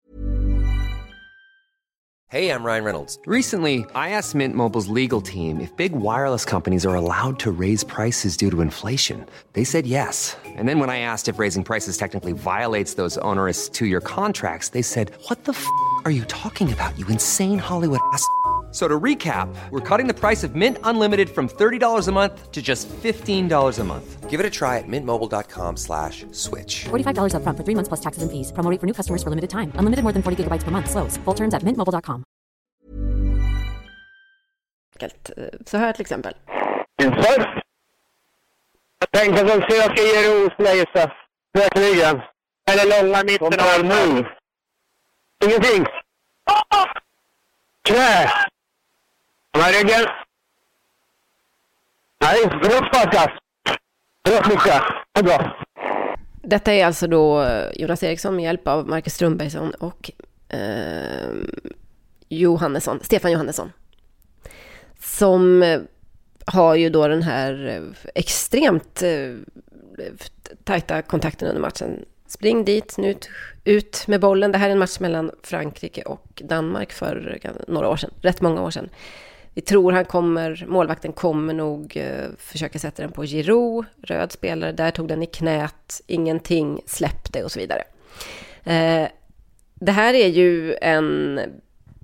Hej, 2.30 2.44
jag 2.44 2.66
Ryan 2.66 2.84
Reynolds. 2.84 3.18
Recently, 3.26 3.74
I 3.94 4.10
asked 4.10 4.34
Mint 4.34 4.54
Mobiles 4.54 4.88
legal 4.88 5.22
team 5.22 5.60
if 5.60 5.74
big 5.76 5.92
wireless 5.92 6.44
companies 6.44 6.86
are 6.86 6.94
allowed 6.94 7.38
to 7.38 7.50
raise 7.50 7.86
prices 7.86 8.36
due 8.36 8.50
to 8.50 8.60
inflation. 8.60 9.24
They 9.52 9.64
said 9.64 9.86
yes. 9.86 10.36
And 10.58 10.68
then 10.68 10.78
when 10.78 10.90
I 10.90 11.00
asked 11.00 11.34
if 11.34 11.40
raising 11.40 11.64
prices 11.64 11.96
technically 11.96 12.34
violates 12.34 12.94
those 12.94 13.20
onerous 13.22 13.70
two-year 13.70 14.02
contracts, 14.02 14.70
they 14.70 14.82
said, 14.82 15.10
what 15.28 15.44
the 15.44 15.52
f*** 15.52 15.64
are 16.04 16.12
you 16.12 16.24
talking 16.24 16.70
about, 16.70 16.98
you 16.98 17.06
insane 17.08 17.58
Hollywood 17.58 18.00
ass?" 18.12 18.22
So 18.70 18.86
to 18.86 19.00
recap, 19.00 19.48
we're 19.70 19.80
cutting 19.80 20.08
the 20.08 20.14
price 20.14 20.44
of 20.44 20.54
Mint 20.54 20.76
Unlimited 20.84 21.30
from 21.30 21.48
$30 21.48 22.06
a 22.06 22.12
month 22.12 22.52
to 22.52 22.60
just 22.60 22.86
$15 23.02 23.78
a 23.78 23.84
month. 23.84 24.28
Give 24.28 24.40
it 24.40 24.44
a 24.44 24.50
try 24.50 24.76
at 24.76 24.84
mintmobile.com 24.86 25.78
slash 25.78 26.26
switch. 26.32 26.84
$45 26.90 27.34
up 27.34 27.42
front 27.42 27.56
for 27.56 27.64
three 27.64 27.74
months 27.74 27.88
plus 27.88 28.00
taxes 28.00 28.22
and 28.22 28.30
fees. 28.30 28.52
Promo 28.52 28.78
for 28.78 28.86
new 28.86 28.92
customers 28.92 29.22
for 29.22 29.30
limited 29.30 29.48
time. 29.48 29.72
Unlimited 29.76 30.02
more 30.02 30.12
than 30.12 30.22
40 30.22 30.44
gigabytes 30.44 30.64
per 30.64 30.70
month. 30.70 30.90
Slows. 30.90 31.16
Full 31.24 31.34
terms 31.34 31.54
at 31.54 31.62
mintmobile.com. 31.62 32.24
Eh, 35.00 35.10
så 35.66 35.76
här 35.78 35.92
till 35.92 36.00
exempel. 36.02 36.34
Inför? 37.02 37.62
Jag 38.98 39.10
tänkte 39.10 39.40
att 39.40 39.48
de 39.48 39.74
söker 39.74 40.02
Jeros 40.02 40.52
Leisa. 40.58 41.12
Verkligen. 41.52 42.20
Eller 42.70 43.02
långa 43.02 43.24
mitten 43.24 43.60
av 43.60 43.84
nu. 43.84 44.26
Ingenting. 45.44 45.86
Knä! 47.88 48.28
Med 49.58 49.74
ryggen. 49.74 50.06
Nej, 52.20 52.46
bra 52.46 52.70
sparkat. 52.70 53.30
Bra 54.24 54.48
Micke. 54.48 54.82
Det 55.12 55.20
är 55.20 55.22
bra. 55.22 55.66
Detta 56.42 56.72
är 56.72 56.86
alltså 56.86 57.06
då 57.06 57.42
eh, 57.42 57.70
Jonas 57.74 58.02
Eriksson 58.02 58.36
med 58.36 58.44
hjälp 58.44 58.68
av 58.68 58.88
Marcus 58.88 59.14
Strömbergsson 59.14 59.70
och 59.70 60.10
eh, 60.48 61.32
Johannesson, 62.28 63.00
Stefan 63.02 63.32
Johannesson. 63.32 63.72
Som 65.00 65.62
eh, 65.62 65.80
har 66.46 66.74
ju 66.74 66.90
då 66.90 67.08
den 67.08 67.22
här 67.22 67.68
eh, 67.68 68.10
extremt 68.14 69.02
eh, 69.02 69.34
tajta 70.64 71.02
kontakten 71.02 71.48
under 71.48 71.60
matchen 71.60 72.04
Spring 72.26 72.64
dit, 72.64 72.98
nu 72.98 73.10
ut, 73.10 73.30
ut 73.64 74.04
med 74.06 74.20
bollen. 74.20 74.52
Det 74.52 74.58
här 74.58 74.68
är 74.68 74.72
en 74.72 74.78
match 74.78 75.00
mellan 75.00 75.30
Frankrike 75.42 76.02
och 76.02 76.42
Danmark 76.44 76.92
för 76.92 77.38
några 77.68 77.88
år 77.88 77.96
sedan, 77.96 78.10
rätt 78.22 78.40
många 78.40 78.62
år 78.62 78.70
sedan. 78.70 78.88
Vi 79.54 79.60
tror 79.60 79.92
han 79.92 80.04
kommer, 80.04 80.64
målvakten 80.68 81.12
kommer 81.12 81.54
nog 81.54 81.96
eh, 81.96 82.26
försöka 82.38 82.78
sätta 82.78 83.02
den 83.02 83.12
på 83.12 83.24
Giroud, 83.24 83.84
röd 84.02 84.32
spelare, 84.32 84.72
där 84.72 84.90
tog 84.90 85.08
den 85.08 85.22
i 85.22 85.26
knät, 85.26 86.00
ingenting, 86.06 86.80
släppte 86.86 87.44
och 87.44 87.52
så 87.52 87.58
vidare. 87.60 87.82
Eh, 88.64 89.08
det 89.74 89.92
här 89.92 90.14
är 90.14 90.28
ju 90.28 90.74
en 90.74 91.40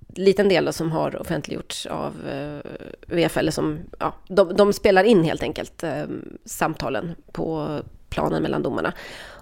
liten 0.09 0.49
del 0.49 0.73
som 0.73 0.93
har 0.93 1.21
offentliggjorts 1.21 1.87
av 1.87 2.29
eh, 2.29 2.71
VFL, 3.07 3.39
eller 3.39 3.53
som, 3.53 3.79
ja, 3.99 4.15
de, 4.29 4.57
de 4.57 4.73
spelar 4.73 5.05
in 5.05 5.25
helt 5.25 5.43
enkelt 5.43 5.85
samtalen 6.45 7.15
på 7.33 7.79
planen 8.09 8.43
mellan 8.43 8.63
domarna. 8.63 8.93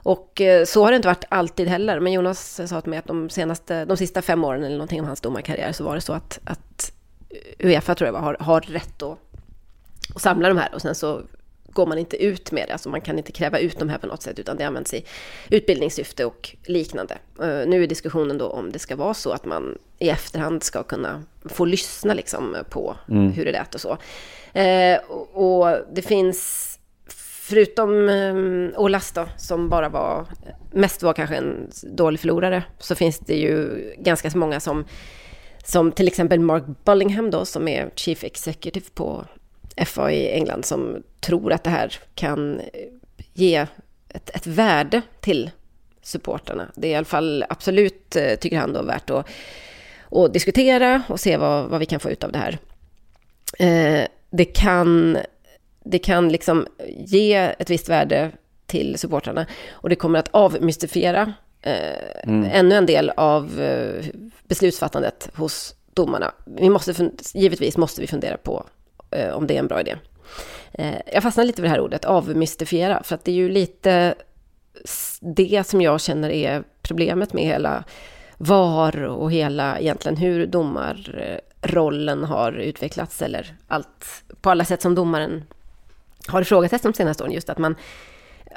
Och 0.04 0.40
så 0.66 0.84
har 0.84 0.90
det 0.90 0.96
inte 0.96 1.08
varit 1.08 1.24
alltid 1.28 1.68
heller. 1.68 2.00
Men 2.00 2.12
Jonas 2.12 2.60
sa 2.66 2.80
till 2.80 2.90
mig 2.90 2.98
att 2.98 3.06
de, 3.06 3.30
senaste, 3.30 3.84
de 3.84 3.96
sista 3.96 4.22
fem 4.22 4.44
åren 4.44 4.64
eller 4.64 4.76
någonting 4.76 5.00
om 5.00 5.06
hans 5.06 5.20
domarkarriär 5.20 5.72
så 5.72 5.84
var 5.84 5.94
det 5.94 6.00
så 6.00 6.12
att, 6.12 6.40
att 6.44 6.92
Uefa 7.58 7.94
tror 7.94 8.06
jag 8.06 8.12
var, 8.12 8.20
har, 8.20 8.36
har 8.40 8.60
rätt 8.60 9.02
att, 9.02 9.18
att 10.14 10.22
samla 10.22 10.48
de 10.48 10.58
här 10.58 10.74
och 10.74 10.82
sen 10.82 10.94
så 10.94 11.22
går 11.72 11.86
man 11.86 11.98
inte 11.98 12.24
ut 12.24 12.52
med 12.52 12.68
det. 12.68 12.72
Alltså 12.72 12.88
man 12.88 13.00
kan 13.00 13.18
inte 13.18 13.32
kräva 13.32 13.58
ut 13.58 13.78
de 13.78 13.88
här 13.88 13.98
på 13.98 14.06
något 14.06 14.22
sätt 14.22 14.38
utan 14.38 14.56
det 14.56 14.64
används 14.64 14.94
i 14.94 15.04
utbildningssyfte 15.50 16.24
och 16.24 16.56
liknande. 16.64 17.18
Uh, 17.42 17.66
nu 17.66 17.82
är 17.82 17.86
diskussionen 17.86 18.38
då 18.38 18.48
om 18.48 18.72
det 18.72 18.78
ska 18.78 18.96
vara 18.96 19.14
så 19.14 19.30
att 19.30 19.44
man 19.44 19.78
i 19.98 20.08
efterhand 20.08 20.62
ska 20.62 20.82
kunna 20.82 21.22
få 21.44 21.64
lyssna 21.64 22.14
liksom 22.14 22.56
på 22.70 22.96
mm. 23.08 23.32
hur 23.32 23.44
det 23.44 23.52
lät 23.52 23.74
och 23.74 23.80
så. 23.80 23.90
Uh, 24.56 24.98
och, 25.08 25.62
och 25.62 25.78
det 25.92 26.02
finns 26.02 26.68
förutom 27.42 28.08
um, 28.08 28.72
Olas 28.76 29.12
då, 29.12 29.28
som 29.36 29.68
bara 29.68 29.88
var, 29.88 30.26
mest 30.70 31.02
var 31.02 31.12
kanske 31.12 31.36
en 31.36 31.70
dålig 31.82 32.20
förlorare, 32.20 32.62
så 32.78 32.94
finns 32.94 33.18
det 33.18 33.36
ju 33.36 33.84
ganska 33.98 34.30
många 34.34 34.60
som, 34.60 34.84
som 35.64 35.92
till 35.92 36.08
exempel 36.08 36.40
Mark 36.40 36.64
Bullingham 36.84 37.30
då, 37.30 37.44
som 37.44 37.68
är 37.68 37.90
Chief 37.94 38.24
Executive 38.24 38.86
på 38.94 39.24
FA 39.86 40.12
i 40.12 40.32
England, 40.32 40.64
som 40.64 41.02
tror 41.20 41.52
att 41.52 41.64
det 41.64 41.70
här 41.70 41.94
kan 42.14 42.60
eh, 42.60 42.66
ge 43.34 43.66
ett, 44.08 44.30
ett 44.30 44.46
värde 44.46 45.02
till 45.20 45.50
supporterna. 46.02 46.72
Det 46.74 46.88
är 46.88 46.92
i 46.92 46.94
alla 46.94 47.04
fall 47.04 47.44
absolut, 47.48 48.16
eh, 48.16 48.34
tycker 48.34 48.58
han 48.58 48.72
då, 48.72 48.82
värt 48.82 49.10
att, 49.10 49.26
att 50.10 50.32
diskutera 50.32 51.02
och 51.08 51.20
se 51.20 51.36
vad, 51.36 51.68
vad 51.68 51.80
vi 51.80 51.86
kan 51.86 52.00
få 52.00 52.10
ut 52.10 52.24
av 52.24 52.32
det 52.32 52.38
här. 52.38 52.58
eh, 53.58 54.06
det 54.30 54.44
kan, 54.44 55.18
det 55.84 55.98
kan 55.98 56.28
liksom 56.28 56.66
ge 56.88 57.34
ett 57.58 57.70
visst 57.70 57.88
värde 57.88 58.30
till 58.66 58.98
supportrarna 58.98 59.46
och 59.70 59.88
det 59.88 59.96
kommer 59.96 60.18
att 60.18 60.28
avmystifiera 60.30 61.32
eh, 61.62 62.22
mm. 62.24 62.50
ännu 62.52 62.74
en 62.74 62.86
del 62.86 63.10
av 63.10 63.60
eh, 63.60 64.04
beslutsfattandet 64.48 65.30
hos 65.34 65.74
domarna. 65.94 66.32
Vi 66.44 66.70
måste, 66.70 67.10
givetvis 67.34 67.76
måste 67.76 68.00
vi 68.00 68.06
fundera 68.06 68.36
på 68.36 68.64
eh, 69.10 69.30
om 69.30 69.46
det 69.46 69.54
är 69.54 69.58
en 69.58 69.68
bra 69.68 69.80
idé. 69.80 69.96
Jag 71.12 71.22
fastnar 71.22 71.44
lite 71.44 71.62
vid 71.62 71.70
det 71.70 71.72
här 71.72 71.80
ordet, 71.80 72.04
avmystifiera, 72.04 73.02
för 73.02 73.14
att 73.14 73.24
det 73.24 73.30
är 73.30 73.34
ju 73.36 73.48
lite 73.48 74.14
det 75.20 75.66
som 75.66 75.80
jag 75.80 76.00
känner 76.00 76.30
är 76.30 76.62
problemet 76.82 77.32
med 77.32 77.44
hela 77.44 77.84
VAR 78.38 79.02
och 79.02 79.32
hela 79.32 79.78
egentligen 79.78 80.16
hur 80.16 80.46
domarrollen 80.46 82.24
har 82.24 82.52
utvecklats 82.52 83.22
eller 83.22 83.54
allt 83.68 84.24
på 84.40 84.50
alla 84.50 84.64
sätt 84.64 84.82
som 84.82 84.94
domaren 84.94 85.44
har 86.26 86.42
ifrågasatt 86.42 86.82
de 86.82 86.94
senaste 86.94 87.22
åren. 87.22 87.32
Just 87.32 87.50
att 87.50 87.58
man 87.58 87.74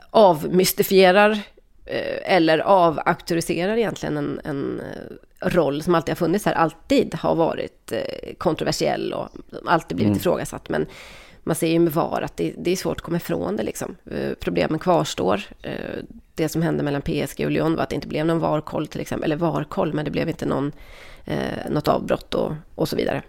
avmystifierar 0.09 1.39
eller 1.85 2.59
avauktoriserar 2.59 3.77
egentligen 3.77 4.17
en, 4.17 4.41
en 4.43 4.79
eh, 4.79 5.49
roll 5.49 5.83
som 5.83 5.95
alltid 5.95 6.11
har 6.11 6.15
funnits 6.15 6.45
här, 6.45 6.53
alltid 6.53 7.15
har 7.15 7.35
varit 7.35 7.93
kontroversiell 8.37 9.13
och 9.13 9.29
alltid 9.65 9.95
blivit 9.95 10.11
mm. 10.11 10.19
ifrågasatt. 10.19 10.69
Men 10.69 10.85
man 11.47 11.55
ser 11.55 11.67
ju 11.67 11.79
med 11.79 11.93
VAR 11.93 12.21
att 12.21 12.37
det, 12.37 12.53
det, 12.57 12.71
är 12.71 12.75
svårt 12.75 12.97
att 12.97 13.03
komma 13.03 13.17
ifrån 13.17 13.55
det. 13.55 13.63
Liksom. 13.63 13.95
Eh, 14.11 14.33
problemen 14.39 14.79
kvarstår. 14.79 15.41
Eh, 15.61 16.03
det 16.35 16.49
som 16.49 16.61
hände 16.61 16.83
mellan 16.83 17.01
PSG 17.01 17.45
och 17.45 17.51
Lyon 17.51 17.75
var 17.75 17.83
att 17.83 17.89
det 17.89 17.95
inte 17.95 18.07
blev 18.07 18.25
någon 18.25 18.39
VAR-koll 18.39 18.87
till 18.87 19.01
exempel, 19.01 19.31
eller 19.31 19.35
VAR-koll, 19.35 19.93
men 19.93 20.05
det 20.05 20.11
blev 20.11 20.29
inte 20.29 20.45
någon, 20.45 20.71
eh, 21.25 21.69
något 21.69 21.87
avbrott 21.87 22.35
och, 22.35 22.53
och 22.75 22.89
så 22.89 22.95
vidare. 22.95 23.21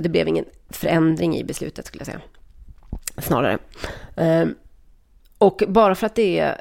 Det 0.00 0.08
blev 0.08 0.28
ingen 0.28 0.44
förändring 0.70 1.36
i 1.36 1.44
beslutet 1.44 1.86
skulle 1.86 2.00
jag 2.00 2.06
säga. 2.06 2.20
Snarare. 3.18 3.58
Och 5.38 5.62
bara 5.68 5.94
för 5.94 6.06
att 6.06 6.14
det 6.14 6.38
är 6.38 6.60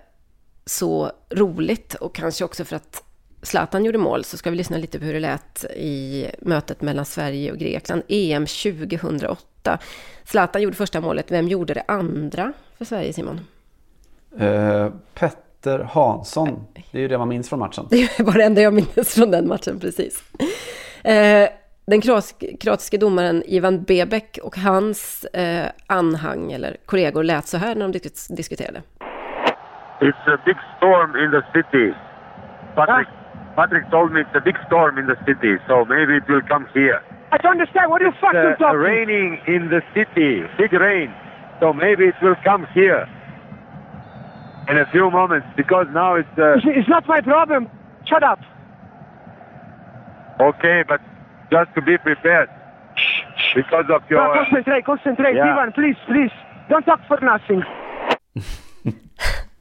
så 0.65 1.11
roligt 1.29 1.93
och 1.93 2.15
kanske 2.15 2.45
också 2.45 2.65
för 2.65 2.75
att 2.75 3.03
Zlatan 3.41 3.85
gjorde 3.85 3.97
mål 3.97 4.23
så 4.23 4.37
ska 4.37 4.49
vi 4.49 4.55
lyssna 4.55 4.77
lite 4.77 4.99
på 4.99 5.05
hur 5.05 5.13
det 5.13 5.19
lät 5.19 5.65
i 5.75 6.27
mötet 6.39 6.81
mellan 6.81 7.05
Sverige 7.05 7.51
och 7.51 7.57
Grekland, 7.57 8.03
EM 8.07 8.45
2008. 8.45 9.79
Zlatan 10.25 10.61
gjorde 10.61 10.75
första 10.75 11.01
målet, 11.01 11.31
vem 11.31 11.47
gjorde 11.47 11.73
det 11.73 11.83
andra 11.87 12.53
för 12.77 12.85
Sverige, 12.85 13.13
Simon? 13.13 13.39
Uh, 14.41 14.93
Petter 15.13 15.79
Hansson, 15.79 16.67
det 16.91 16.97
är 16.97 17.01
ju 17.01 17.07
det 17.07 17.17
man 17.17 17.27
minns 17.27 17.49
från 17.49 17.59
matchen. 17.59 17.87
Det 17.89 18.19
var 18.19 18.33
det 18.33 18.43
enda 18.43 18.61
jag 18.61 18.73
minns 18.73 19.13
från 19.15 19.31
den 19.31 19.47
matchen, 19.47 19.79
precis. 19.79 20.23
Uh, 21.07 21.49
den 21.85 22.01
kroatiske 22.59 22.97
domaren 22.97 23.43
Ivan 23.45 23.83
Bebek 23.83 24.39
och 24.43 24.57
hans 24.57 25.25
uh, 25.37 25.65
anhang, 25.87 26.51
eller 26.51 26.77
kollegor, 26.85 27.23
lät 27.23 27.47
så 27.47 27.57
här 27.57 27.75
när 27.75 27.87
de 27.87 27.99
diskuterade. 28.35 28.81
It's 30.01 30.17
a 30.25 30.37
big 30.43 30.57
storm 30.77 31.15
in 31.15 31.29
the 31.29 31.43
city. 31.53 31.93
Patrick, 32.75 33.07
Patrick 33.55 33.89
told 33.91 34.11
me 34.11 34.21
it's 34.21 34.35
a 34.35 34.41
big 34.41 34.57
storm 34.65 34.97
in 34.97 35.05
the 35.05 35.15
city, 35.27 35.61
so 35.67 35.85
maybe 35.85 36.17
it 36.17 36.27
will 36.27 36.41
come 36.41 36.67
here. 36.73 37.03
I 37.31 37.37
don't 37.37 37.61
understand. 37.61 37.91
What 37.91 38.01
are 38.01 38.05
you 38.05 38.13
fucking 38.19 38.57
talking? 38.57 38.81
It's 38.81 38.83
raining 38.83 39.39
in 39.45 39.69
the 39.69 39.81
city, 39.93 40.41
big 40.57 40.73
rain, 40.73 41.13
so 41.59 41.71
maybe 41.71 42.05
it 42.05 42.15
will 42.21 42.35
come 42.43 42.65
here 42.73 43.07
in 44.69 44.77
a 44.77 44.85
few 44.91 45.11
moments 45.11 45.47
because 45.55 45.85
now 45.93 46.15
it's. 46.15 46.27
Uh... 46.35 46.57
It's 46.65 46.89
not 46.89 47.07
my 47.07 47.21
problem. 47.21 47.69
Shut 48.05 48.23
up. 48.23 48.39
Okay, 50.39 50.83
but 50.87 50.99
just 51.51 51.69
to 51.75 51.81
be 51.81 51.97
prepared 51.99 52.49
because 53.53 53.85
of 53.93 54.01
your. 54.09 54.25
No, 54.25 54.33
concentrate, 54.33 54.85
concentrate, 54.85 55.35
yeah. 55.35 55.55
Ivan. 55.55 55.73
Please, 55.73 55.95
please, 56.07 56.31
don't 56.69 56.83
talk 56.83 57.01
for 57.07 57.19
nothing. 57.21 57.63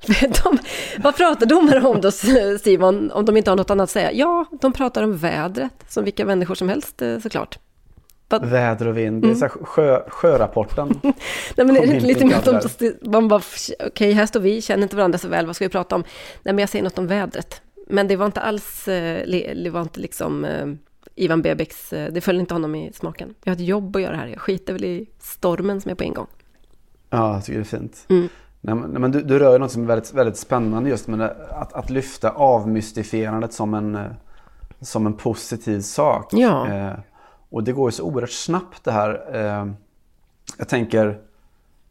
De, 0.44 0.58
vad 1.02 1.16
pratar 1.16 1.46
domare 1.46 1.80
om 1.80 2.00
då, 2.00 2.10
Simon, 2.58 3.10
om 3.10 3.24
de 3.24 3.36
inte 3.36 3.50
har 3.50 3.56
något 3.56 3.70
annat 3.70 3.84
att 3.84 3.90
säga? 3.90 4.12
Ja, 4.12 4.46
de 4.60 4.72
pratar 4.72 5.02
om 5.02 5.16
vädret, 5.16 5.72
som 5.88 6.04
vilka 6.04 6.24
människor 6.24 6.54
som 6.54 6.68
helst 6.68 7.02
eh, 7.02 7.18
såklart. 7.18 7.58
But... 8.28 8.42
Väder 8.42 8.88
och 8.88 8.98
vind, 8.98 9.24
mm. 9.24 9.38
det 9.38 9.44
är 9.44 9.48
så 9.48 9.64
sjö, 9.64 10.02
sjörapporten. 10.08 11.00
Nej 11.02 11.66
men 11.66 11.76
är 11.76 11.86
det 11.86 12.00
lite 12.00 12.24
mer 12.24 12.34
att 12.34 12.78
de, 12.78 12.94
man 13.02 13.28
bara, 13.28 13.40
okej 13.40 13.86
okay, 13.86 14.12
här 14.12 14.26
står 14.26 14.40
vi, 14.40 14.62
känner 14.62 14.82
inte 14.82 14.96
varandra 14.96 15.18
så 15.18 15.28
väl, 15.28 15.46
vad 15.46 15.56
ska 15.56 15.64
vi 15.64 15.68
prata 15.68 15.94
om? 15.94 16.04
Nej 16.42 16.54
men 16.54 16.58
jag 16.58 16.68
säger 16.68 16.82
något 16.82 16.98
om 16.98 17.06
vädret. 17.06 17.62
Men 17.86 18.08
det 18.08 18.16
var 18.16 18.26
inte 18.26 18.40
alls, 18.40 18.88
eh, 18.88 19.26
det 19.64 19.70
var 19.70 19.82
inte 19.82 20.00
liksom 20.00 20.44
eh, 20.44 20.66
Ivan 21.14 21.42
Bebeks, 21.42 21.90
det 21.90 22.20
föll 22.20 22.40
inte 22.40 22.54
honom 22.54 22.74
i 22.74 22.92
smaken. 22.92 23.34
Jag 23.44 23.50
har 23.50 23.56
ett 23.56 23.68
jobb 23.68 23.96
att 23.96 24.02
göra 24.02 24.16
här, 24.16 24.26
jag 24.26 24.40
skiter 24.40 24.72
väl 24.72 24.84
i 24.84 25.06
stormen 25.18 25.80
som 25.80 25.90
är 25.90 25.94
på 25.94 26.04
ingång. 26.04 26.26
Ja, 27.10 27.34
jag 27.34 27.44
tycker 27.44 27.58
det 27.58 27.62
är 27.62 27.78
fint. 27.78 28.06
Mm. 28.08 28.28
Nej, 28.60 28.74
men 28.74 29.10
du, 29.10 29.22
du 29.22 29.38
rör 29.38 29.58
något 29.58 29.72
som 29.72 29.82
är 29.82 29.86
väldigt, 29.86 30.14
väldigt 30.14 30.36
spännande 30.36 30.90
just 30.90 31.08
med 31.08 31.20
att, 31.50 31.72
att 31.72 31.90
lyfta 31.90 32.30
avmystifierandet 32.30 33.52
som 33.52 33.74
en, 33.74 33.94
eh, 33.94 34.06
som 34.80 35.06
en 35.06 35.12
positiv 35.12 35.80
sak. 35.80 36.28
Ja. 36.32 36.68
Eh, 36.68 36.92
och 37.50 37.64
det 37.64 37.72
går 37.72 37.88
ju 37.88 37.92
så 37.92 38.04
oerhört 38.04 38.30
snabbt 38.30 38.84
det 38.84 38.92
här. 38.92 39.22
Eh, 39.32 39.72
jag 40.58 40.68
tänker, 40.68 41.20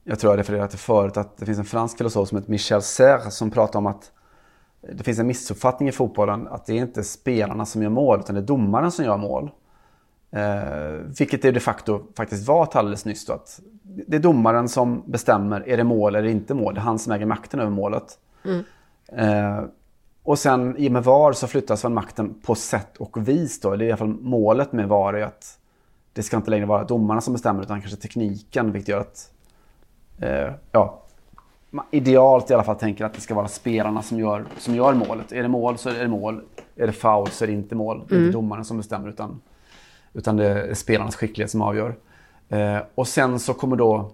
jag 0.03 0.19
tror 0.19 0.33
jag 0.33 0.39
refererade 0.39 0.67
till 0.67 0.79
förut, 0.79 1.17
att 1.17 1.37
det 1.37 1.45
finns 1.45 1.59
en 1.59 1.65
fransk 1.65 1.97
filosof 1.97 2.29
som 2.29 2.37
heter 2.37 2.51
Michel 2.51 2.81
Serre 2.81 3.31
som 3.31 3.51
pratar 3.51 3.79
om 3.79 3.85
att 3.85 4.11
det 4.81 5.03
finns 5.03 5.19
en 5.19 5.27
missuppfattning 5.27 5.89
i 5.89 5.91
fotbollen 5.91 6.47
att 6.47 6.65
det 6.65 6.73
är 6.73 6.77
inte 6.77 7.03
spelarna 7.03 7.65
som 7.65 7.83
gör 7.83 7.89
mål 7.89 8.19
utan 8.19 8.35
det 8.35 8.41
är 8.41 8.45
domaren 8.45 8.91
som 8.91 9.05
gör 9.05 9.17
mål. 9.17 9.51
Eh, 10.31 10.91
vilket 11.19 11.41
det 11.41 11.51
de 11.51 11.59
facto 11.59 12.01
faktiskt 12.17 12.47
var 12.47 12.63
ett 12.63 12.75
alldeles 12.75 13.05
nyss. 13.05 13.25
Då, 13.25 13.33
att 13.33 13.59
det 13.81 14.15
är 14.15 14.19
domaren 14.19 14.69
som 14.69 15.03
bestämmer, 15.05 15.69
är 15.69 15.77
det 15.77 15.83
mål 15.83 16.15
eller 16.15 16.29
inte 16.29 16.53
mål? 16.53 16.73
Det 16.73 16.79
är 16.79 16.83
han 16.83 16.99
som 16.99 17.13
äger 17.13 17.25
makten 17.25 17.59
över 17.59 17.71
målet. 17.71 18.17
Mm. 18.45 18.63
Eh, 19.11 19.63
och 20.23 20.39
sen 20.39 20.77
i 20.77 20.87
och 20.87 20.91
med 20.91 21.03
VAR 21.03 21.33
så 21.33 21.47
flyttas 21.47 21.83
väl 21.85 21.91
makten 21.91 22.33
på 22.45 22.55
sätt 22.55 22.97
och 22.97 23.27
vis. 23.27 23.59
Då. 23.59 23.75
Det 23.75 23.85
är 23.85 23.87
i 23.87 23.91
alla 23.91 23.97
fall 23.97 24.07
målet 24.07 24.71
med 24.71 24.87
VAR 24.87 25.13
är 25.13 25.23
att 25.23 25.59
det 26.13 26.23
ska 26.23 26.37
inte 26.37 26.49
längre 26.49 26.65
vara 26.65 26.83
domarna 26.83 27.21
som 27.21 27.33
bestämmer 27.33 27.61
utan 27.61 27.81
kanske 27.81 27.97
tekniken. 27.97 28.71
Vilket 28.71 28.89
gör 28.89 28.99
att, 28.99 29.31
eh, 30.19 30.53
ja, 30.71 31.01
idealt 31.91 32.51
i 32.51 32.53
alla 32.53 32.63
fall 32.63 32.75
tänker 32.75 33.05
att 33.05 33.13
det 33.13 33.21
ska 33.21 33.35
vara 33.35 33.47
spelarna 33.47 34.01
som 34.01 34.19
gör, 34.19 34.45
som 34.57 34.75
gör 34.75 34.93
målet. 34.93 35.31
Är 35.31 35.41
det 35.41 35.49
mål 35.49 35.77
så 35.77 35.89
är 35.89 35.99
det 35.99 36.07
mål. 36.07 36.41
Är 36.75 36.87
det 36.87 36.93
foul 36.93 37.27
så 37.27 37.43
är 37.43 37.47
det 37.47 37.53
inte 37.53 37.75
mål. 37.75 38.03
Det 38.07 38.13
är 38.13 38.17
mm. 38.17 38.27
inte 38.27 38.37
domaren 38.37 38.65
som 38.65 38.77
bestämmer 38.77 39.09
utan 39.09 39.41
utan 40.13 40.37
det 40.37 40.45
är 40.45 40.73
spelarnas 40.73 41.15
skicklighet 41.15 41.51
som 41.51 41.61
avgör. 41.61 41.95
Eh, 42.49 42.77
och 42.95 43.07
sen 43.07 43.39
så 43.39 43.53
kommer 43.53 43.75
då 43.75 44.11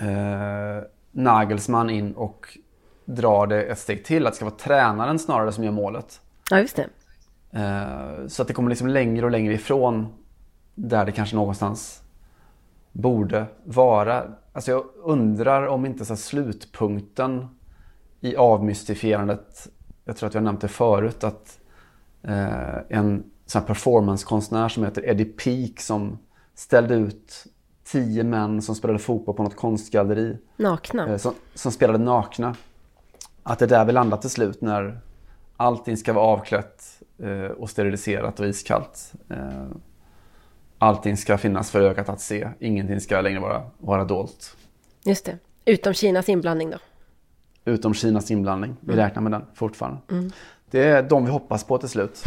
eh, 0.00 0.84
Nagelsmann 1.10 1.90
in 1.90 2.12
och 2.12 2.58
drar 3.04 3.46
det 3.46 3.62
ett 3.62 3.78
steg 3.78 4.04
till. 4.04 4.26
Att 4.26 4.32
det 4.32 4.36
ska 4.36 4.44
vara 4.44 4.54
tränaren 4.54 5.18
snarare 5.18 5.52
som 5.52 5.64
gör 5.64 5.72
målet. 5.72 6.20
Ja, 6.50 6.58
just 6.58 6.76
det. 6.76 6.88
Eh, 7.60 8.26
så 8.26 8.42
att 8.42 8.48
det 8.48 8.54
kommer 8.54 8.70
liksom 8.70 8.88
längre 8.88 9.24
och 9.24 9.30
längre 9.30 9.54
ifrån 9.54 10.06
där 10.74 11.04
det 11.04 11.12
kanske 11.12 11.36
någonstans 11.36 12.02
borde 12.92 13.46
vara. 13.64 14.24
Alltså 14.52 14.70
jag 14.70 14.84
undrar 15.02 15.66
om 15.66 15.86
inte 15.86 16.04
så 16.04 16.16
slutpunkten 16.16 17.48
i 18.20 18.36
avmystifierandet, 18.36 19.68
jag 20.04 20.16
tror 20.16 20.26
att 20.26 20.34
jag 20.34 20.42
nämnt 20.42 20.60
det 20.60 20.68
förut, 20.68 21.24
att 21.24 21.60
eh, 22.22 22.76
en 22.88 23.24
sån 23.54 23.66
performancekonstnär 23.66 24.68
som 24.68 24.84
heter 24.84 25.08
Eddie 25.08 25.24
Peak 25.24 25.80
som 25.80 26.18
ställde 26.54 26.94
ut 26.94 27.46
tio 27.84 28.24
män 28.24 28.62
som 28.62 28.74
spelade 28.74 28.98
fotboll 28.98 29.36
på 29.36 29.42
något 29.42 29.56
konstgalleri. 29.56 30.38
Nakna? 30.56 31.08
Eh, 31.08 31.16
som, 31.16 31.34
som 31.54 31.72
spelade 31.72 31.98
nakna. 31.98 32.56
Att 33.42 33.58
det 33.58 33.64
är 33.64 33.68
där 33.68 33.84
vi 33.84 33.92
landar 33.92 34.16
till 34.16 34.30
slut 34.30 34.60
när 34.60 35.00
allting 35.56 35.96
ska 35.96 36.12
vara 36.12 36.24
avklätt 36.24 37.02
eh, 37.18 37.50
och 37.50 37.70
steriliserat 37.70 38.40
och 38.40 38.46
iskallt. 38.46 39.12
Eh, 39.30 39.66
allting 40.78 41.16
ska 41.16 41.38
finnas 41.38 41.70
för 41.70 41.80
ögat 41.80 42.08
att 42.08 42.20
se. 42.20 42.48
Ingenting 42.58 43.00
ska 43.00 43.20
längre 43.20 43.40
vara, 43.40 43.62
vara 43.78 44.04
dolt. 44.04 44.56
Just 45.04 45.24
det. 45.24 45.38
Utom 45.64 45.94
Kinas 45.94 46.28
inblandning 46.28 46.70
då? 46.70 46.78
Utom 47.64 47.94
Kinas 47.94 48.30
inblandning. 48.30 48.76
Vi 48.80 48.92
mm. 48.92 49.04
räknar 49.04 49.22
med 49.22 49.32
den 49.32 49.44
fortfarande. 49.54 49.98
Mm. 50.10 50.30
Det 50.70 50.84
är 50.84 51.02
de 51.02 51.24
vi 51.24 51.30
hoppas 51.30 51.64
på 51.64 51.78
till 51.78 51.88
slut. 51.88 52.22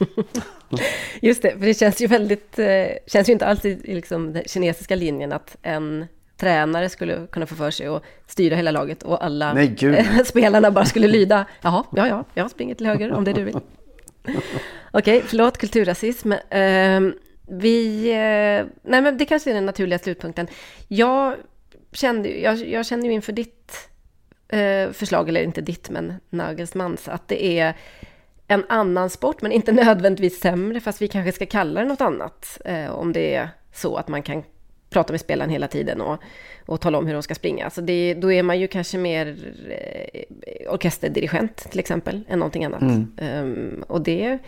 Just 1.20 1.42
det, 1.42 1.50
för 1.50 1.66
det 1.66 1.74
känns 1.74 2.00
ju 2.00 2.06
väldigt, 2.06 2.58
eh, 2.58 2.86
känns 3.06 3.28
ju 3.28 3.32
inte 3.32 3.46
alls 3.46 3.64
i 3.64 3.94
liksom 3.94 4.32
den 4.32 4.42
kinesiska 4.46 4.94
linjen 4.94 5.32
att 5.32 5.56
en 5.62 6.06
tränare 6.36 6.88
skulle 6.88 7.26
kunna 7.26 7.46
få 7.46 7.54
för 7.54 7.70
sig 7.70 7.86
att 7.86 8.02
styra 8.26 8.56
hela 8.56 8.70
laget 8.70 9.02
och 9.02 9.24
alla 9.24 9.52
Nej, 9.52 9.76
spelarna 10.24 10.70
bara 10.70 10.84
skulle 10.84 11.08
lyda. 11.08 11.46
Jaha, 11.62 11.84
ja, 11.92 12.08
ja, 12.08 12.24
jag 12.34 12.50
springer 12.50 12.74
till 12.74 12.86
höger 12.86 13.12
om 13.12 13.24
det 13.24 13.32
du 13.32 13.44
vill. 13.44 13.54
Okej, 14.24 14.40
okay, 14.92 15.22
förlåt 15.26 15.58
kulturrasism. 15.58 16.32
Uh, 16.32 17.12
vi, 17.48 18.08
uh, 18.10 18.66
nej 18.82 19.02
men 19.02 19.18
det 19.18 19.24
kanske 19.24 19.50
är 19.50 19.54
den 19.54 19.66
naturliga 19.66 19.98
slutpunkten. 19.98 20.46
Jag 20.88 21.34
kände, 21.92 22.40
jag, 22.40 22.56
jag 22.68 22.86
kände 22.86 23.06
ju 23.06 23.12
inför 23.12 23.32
ditt 23.32 23.88
uh, 24.54 24.92
förslag, 24.92 25.28
eller 25.28 25.42
inte 25.42 25.60
ditt, 25.60 25.90
men 25.90 26.14
Nagelsmans, 26.30 27.08
att 27.08 27.28
det 27.28 27.44
är 27.58 27.74
en 28.48 28.64
annan 28.68 29.10
sport, 29.10 29.42
men 29.42 29.52
inte 29.52 29.72
nödvändigtvis 29.84 30.40
sämre, 30.40 30.80
fast 30.80 31.02
vi 31.02 31.08
kanske 31.08 31.32
ska 31.32 31.46
kalla 31.46 31.80
det 31.80 31.86
något 31.86 32.00
annat, 32.00 32.60
eh, 32.64 32.90
om 32.90 33.12
det 33.12 33.34
är 33.34 33.48
så 33.72 33.96
att 33.96 34.08
man 34.08 34.22
kan 34.22 34.42
prata 34.90 35.12
med 35.12 35.20
spelaren 35.20 35.50
hela 35.50 35.68
tiden 35.68 36.00
och, 36.00 36.22
och 36.66 36.80
tala 36.80 36.98
om 36.98 37.06
hur 37.06 37.14
de 37.14 37.22
ska 37.22 37.34
springa. 37.34 37.70
Så 37.70 37.80
det, 37.80 38.14
då 38.14 38.32
är 38.32 38.42
man 38.42 38.60
ju 38.60 38.68
kanske 38.68 38.98
mer 38.98 39.54
eh, 39.70 40.72
orkesterdirigent 40.72 41.56
till 41.56 41.80
exempel, 41.80 42.24
än 42.28 42.38
någonting 42.38 42.64
annat. 42.64 42.82
Um, 43.20 43.84
och 43.88 44.00
det, 44.00 44.38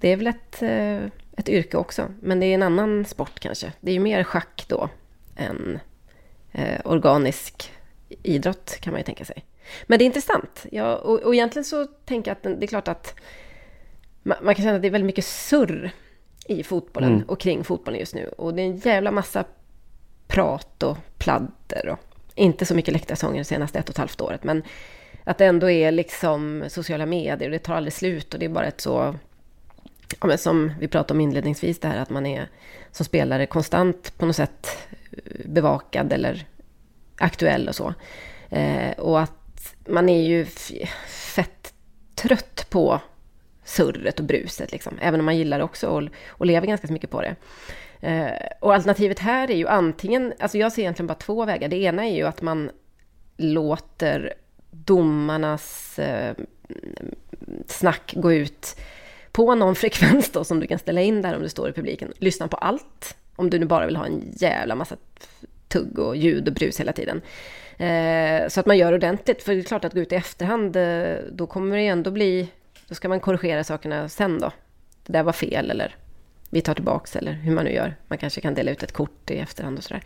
det 0.00 0.08
är 0.08 0.16
väl 0.16 0.26
ett, 0.26 0.62
eh, 0.62 1.04
ett 1.36 1.48
yrke 1.48 1.76
också, 1.76 2.08
men 2.20 2.40
det 2.40 2.46
är 2.46 2.54
en 2.54 2.62
annan 2.62 3.04
sport 3.04 3.40
kanske. 3.40 3.72
Det 3.80 3.90
är 3.90 3.94
ju 3.94 4.00
mer 4.00 4.24
schack 4.24 4.64
då 4.68 4.88
än 5.36 5.78
eh, 6.52 6.80
organisk 6.84 7.72
idrott 8.22 8.78
kan 8.80 8.92
man 8.92 9.00
ju 9.00 9.04
tänka 9.04 9.24
sig. 9.24 9.44
Men 9.86 9.98
det 9.98 10.04
är 10.04 10.06
intressant. 10.06 10.66
Ja, 10.72 10.96
och, 10.96 11.20
och 11.20 11.34
egentligen 11.34 11.64
så 11.64 11.86
tänker 11.86 12.30
jag 12.30 12.36
att 12.36 12.60
det 12.60 12.66
är 12.66 12.68
klart 12.68 12.88
att 12.88 13.14
man, 14.22 14.36
man 14.42 14.54
kan 14.54 14.64
känna 14.64 14.76
att 14.76 14.82
det 14.82 14.88
är 14.88 14.92
väldigt 14.92 15.06
mycket 15.06 15.24
surr 15.24 15.90
i 16.46 16.62
fotbollen 16.62 17.24
och 17.28 17.40
kring 17.40 17.64
fotbollen 17.64 18.00
just 18.00 18.14
nu. 18.14 18.28
Och 18.28 18.54
det 18.54 18.62
är 18.62 18.66
en 18.66 18.76
jävla 18.76 19.10
massa 19.10 19.44
prat 20.26 20.82
och 20.82 20.98
pladder 21.18 21.88
och 21.88 21.98
inte 22.34 22.66
så 22.66 22.74
mycket 22.74 22.94
läktarsånger 22.94 23.38
det 23.38 23.44
senaste 23.44 23.78
ett 23.78 23.88
och 23.88 23.94
ett 23.94 23.98
halvt 23.98 24.20
året. 24.20 24.44
Men 24.44 24.62
att 25.24 25.38
det 25.38 25.46
ändå 25.46 25.70
är 25.70 25.92
liksom 25.92 26.64
sociala 26.68 27.06
medier 27.06 27.48
och 27.48 27.52
det 27.52 27.58
tar 27.58 27.74
aldrig 27.74 27.92
slut 27.92 28.34
och 28.34 28.40
det 28.40 28.46
är 28.46 28.50
bara 28.50 28.66
ett 28.66 28.80
så... 28.80 29.14
Ja, 30.20 30.26
men 30.26 30.38
som 30.38 30.72
vi 30.80 30.88
pratade 30.88 31.16
om 31.16 31.20
inledningsvis, 31.20 31.78
det 31.78 31.88
här 31.88 31.98
att 31.98 32.10
man 32.10 32.26
är 32.26 32.48
som 32.92 33.04
spelare 33.06 33.46
konstant 33.46 34.18
på 34.18 34.26
något 34.26 34.36
sätt 34.36 34.78
bevakad 35.44 36.12
eller 36.12 36.46
aktuell 37.18 37.68
och 37.68 37.74
så. 37.74 37.94
Eh, 38.50 38.98
och 38.98 39.20
att 39.20 39.32
man 39.88 40.08
är 40.08 40.22
ju 40.22 40.44
fett 41.08 41.74
trött 42.14 42.66
på 42.70 43.00
surret 43.64 44.18
och 44.18 44.24
bruset, 44.24 44.72
liksom. 44.72 44.94
även 45.00 45.20
om 45.20 45.26
man 45.26 45.36
gillar 45.36 45.58
det 45.58 45.64
också 45.64 45.88
och, 45.88 46.08
och 46.28 46.46
lever 46.46 46.66
ganska 46.66 46.92
mycket 46.92 47.10
på 47.10 47.22
det. 47.22 47.36
Eh, 48.00 48.48
och 48.60 48.74
alternativet 48.74 49.18
här 49.18 49.50
är 49.50 49.56
ju 49.56 49.68
antingen, 49.68 50.32
alltså 50.38 50.58
jag 50.58 50.72
ser 50.72 50.82
egentligen 50.82 51.06
bara 51.06 51.14
två 51.14 51.44
vägar. 51.44 51.68
Det 51.68 51.76
ena 51.76 52.06
är 52.06 52.16
ju 52.16 52.26
att 52.26 52.42
man 52.42 52.70
låter 53.36 54.34
domarnas 54.70 55.98
eh, 55.98 56.34
snack 57.66 58.14
gå 58.16 58.32
ut 58.32 58.80
på 59.32 59.54
någon 59.54 59.74
frekvens 59.74 60.30
då 60.30 60.44
som 60.44 60.60
du 60.60 60.66
kan 60.66 60.78
ställa 60.78 61.00
in 61.00 61.22
där 61.22 61.36
om 61.36 61.42
du 61.42 61.48
står 61.48 61.68
i 61.68 61.72
publiken. 61.72 62.12
Lyssna 62.18 62.48
på 62.48 62.56
allt, 62.56 63.16
om 63.36 63.50
du 63.50 63.58
nu 63.58 63.66
bara 63.66 63.86
vill 63.86 63.96
ha 63.96 64.06
en 64.06 64.22
jävla 64.36 64.74
massa 64.74 64.96
tugg 65.68 65.98
och 65.98 66.16
ljud 66.16 66.48
och 66.48 66.54
brus 66.54 66.80
hela 66.80 66.92
tiden. 66.92 67.20
Eh, 67.78 68.48
så 68.48 68.60
att 68.60 68.66
man 68.66 68.78
gör 68.78 68.92
ordentligt, 68.92 69.42
för 69.42 69.54
det 69.54 69.60
är 69.60 69.62
klart 69.62 69.84
att 69.84 69.94
gå 69.94 70.00
ut 70.00 70.12
i 70.12 70.14
efterhand, 70.14 70.76
eh, 70.76 71.16
då 71.32 71.46
kommer 71.46 71.76
det 71.76 71.86
ändå 71.86 72.10
bli, 72.10 72.48
då 72.88 72.94
ska 72.94 73.08
man 73.08 73.20
korrigera 73.20 73.64
sakerna 73.64 74.08
sen 74.08 74.38
då. 74.38 74.52
Det 75.06 75.12
där 75.12 75.22
var 75.22 75.32
fel 75.32 75.70
eller 75.70 75.96
vi 76.50 76.60
tar 76.60 76.74
tillbaks 76.74 77.16
eller 77.16 77.32
hur 77.32 77.54
man 77.54 77.64
nu 77.64 77.72
gör. 77.72 77.94
Man 78.08 78.18
kanske 78.18 78.40
kan 78.40 78.54
dela 78.54 78.70
ut 78.70 78.82
ett 78.82 78.92
kort 78.92 79.30
i 79.30 79.38
efterhand 79.38 79.78
och 79.78 79.84
sådär. 79.84 80.02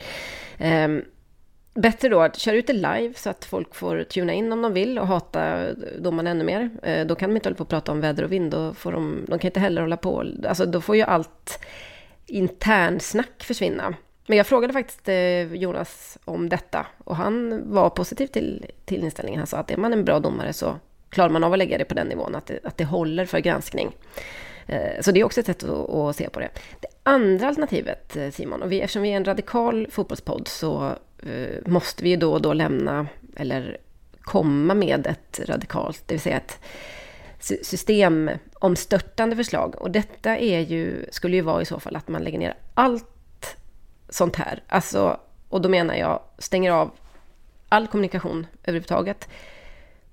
Eh, 0.58 0.88
bättre 1.74 2.08
då 2.08 2.20
att 2.20 2.38
köra 2.38 2.56
ut 2.56 2.66
det 2.66 2.72
live 2.72 3.12
så 3.16 3.30
att 3.30 3.44
folk 3.44 3.74
får 3.74 4.04
tuna 4.04 4.32
in 4.32 4.52
om 4.52 4.62
de 4.62 4.72
vill 4.72 4.98
och 4.98 5.06
hata 5.06 5.72
domarna 5.98 6.30
ännu 6.30 6.44
mer. 6.44 6.70
Eh, 6.82 7.06
då 7.06 7.14
kan 7.14 7.30
de 7.30 7.36
inte 7.36 7.48
hålla 7.48 7.56
på 7.56 7.62
och 7.62 7.68
prata 7.68 7.92
om 7.92 8.00
väder 8.00 8.24
och 8.24 8.32
vind. 8.32 8.50
Då 8.50 8.74
får 8.74 8.92
de, 8.92 9.24
de 9.28 9.38
kan 9.38 9.48
inte 9.48 9.60
heller 9.60 9.80
hålla 9.80 9.96
på. 9.96 10.24
Alltså 10.48 10.66
då 10.66 10.80
får 10.80 10.96
ju 10.96 11.02
allt 11.02 11.64
internsnack 12.26 13.42
försvinna. 13.44 13.94
Men 14.26 14.36
jag 14.36 14.46
frågade 14.46 14.72
faktiskt 14.72 15.08
eh, 15.08 15.54
Jonas 15.54 16.18
om 16.24 16.48
detta 16.48 16.86
och 17.04 17.16
han 17.16 17.62
var 17.72 17.90
positiv 17.90 18.26
till, 18.26 18.66
till 18.84 19.04
inställningen. 19.04 19.38
Han 19.38 19.46
sa 19.46 19.56
att 19.56 19.70
är 19.70 19.76
man 19.76 19.92
en 19.92 20.04
bra 20.04 20.20
domare 20.20 20.52
så 20.52 20.76
klarar 21.10 21.30
man 21.30 21.44
av 21.44 21.52
att 21.52 21.58
lägga 21.58 21.78
det 21.78 21.84
på 21.84 21.94
den 21.94 22.06
nivån, 22.06 22.34
att 22.34 22.46
det, 22.46 22.58
att 22.64 22.76
det 22.76 22.84
håller 22.84 23.26
för 23.26 23.38
granskning. 23.38 23.96
Eh, 24.66 25.00
så 25.00 25.12
det 25.12 25.20
är 25.20 25.24
också 25.24 25.40
ett 25.40 25.46
sätt 25.46 25.64
att, 25.64 25.90
att 25.90 26.16
se 26.16 26.28
på 26.28 26.40
det. 26.40 26.48
Det 26.80 26.88
andra 27.02 27.48
alternativet, 27.48 28.16
eh, 28.16 28.30
Simon, 28.30 28.62
och 28.62 28.72
vi, 28.72 28.80
eftersom 28.80 29.02
vi 29.02 29.12
är 29.12 29.16
en 29.16 29.24
radikal 29.24 29.86
fotbollspodd 29.90 30.48
så 30.48 30.92
måste 31.66 32.04
vi 32.04 32.10
ju 32.10 32.16
då 32.16 32.32
och 32.32 32.42
då 32.42 32.52
lämna, 32.52 33.06
eller 33.36 33.76
komma 34.20 34.74
med 34.74 35.06
ett 35.06 35.40
radikalt, 35.44 36.02
det 36.06 36.14
vill 36.14 36.20
säga 36.20 36.36
ett 36.36 36.58
systemomstörtande 37.42 39.36
förslag. 39.36 39.74
Och 39.78 39.90
detta 39.90 40.38
är 40.38 40.60
ju, 40.60 41.06
skulle 41.10 41.36
ju 41.36 41.42
vara 41.42 41.62
i 41.62 41.64
så 41.64 41.80
fall 41.80 41.96
att 41.96 42.08
man 42.08 42.22
lägger 42.22 42.38
ner 42.38 42.54
allt 42.74 43.11
sånt 44.12 44.36
här. 44.36 44.62
Alltså, 44.66 45.20
och 45.48 45.60
då 45.60 45.68
menar 45.68 45.94
jag 45.94 46.20
stänger 46.38 46.70
av 46.70 46.90
all 47.68 47.86
kommunikation 47.86 48.46
överhuvudtaget 48.62 49.28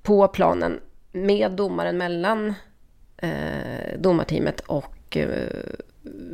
på 0.01 0.27
planen 0.27 0.79
med 1.11 1.51
domaren 1.51 1.97
mellan 1.97 2.53
eh, 3.17 3.99
domarteamet 3.99 4.59
och 4.59 5.17
eh, 5.17 5.47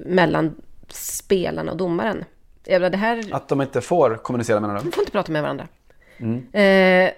mellan 0.05 0.55
spelarna 0.89 1.71
och 1.71 1.77
domaren. 1.77 2.23
Menar, 2.67 2.89
det 2.89 2.97
här... 2.97 3.33
Att 3.35 3.47
de 3.47 3.61
inte 3.61 3.81
får 3.81 4.15
kommunicera 4.15 4.59
menar 4.59 4.75
du? 4.75 4.81
De 4.81 4.91
får 4.91 5.01
inte 5.01 5.11
prata 5.11 5.31
med 5.31 5.41
varandra. 5.41 5.67
Eh, 6.59 7.11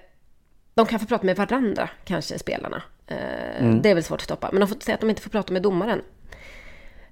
de 0.74 0.86
kan 0.86 1.00
få 1.00 1.06
prata 1.06 1.26
med 1.26 1.36
varandra, 1.38 1.90
kanske 2.06 2.40
spelarna. 2.40 2.82
Eh, 3.08 3.76
Det 3.82 3.90
är 3.90 3.94
väl 3.94 4.04
svårt 4.04 4.20
att 4.20 4.24
stoppa. 4.26 4.50
Men 4.52 4.60
de 4.60 4.68
får 4.68 4.76
säga 4.80 4.96
att 4.96 5.02
de 5.02 5.10
inte 5.10 5.22
får 5.22 5.30
prata 5.30 5.54
med 5.54 5.62
domaren. 5.62 6.02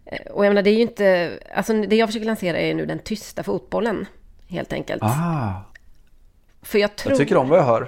Eh, 0.06 0.32
och 0.32 0.46
jag 0.46 0.50
menar, 0.50 0.62
det 0.62 0.70
är 0.70 0.76
ju 0.76 0.82
inte... 0.82 1.40
Alltså 1.56 1.74
det 1.74 1.96
jag 1.96 2.10
försöker 2.10 2.26
lansera 2.26 2.60
är 2.60 2.74
nu 2.74 2.86
den 2.86 3.00
tysta 3.00 3.44
fotbollen, 3.44 4.06
helt 4.48 4.74
enkelt. 4.74 5.04
Ah, 5.04 5.54
För 6.62 6.80
jag 6.80 6.96
tror... 6.96 7.12
jag 7.12 7.20
tycker 7.20 7.38
om 7.38 7.50
vad 7.50 7.60
jag 7.60 7.64
hör. 7.64 7.88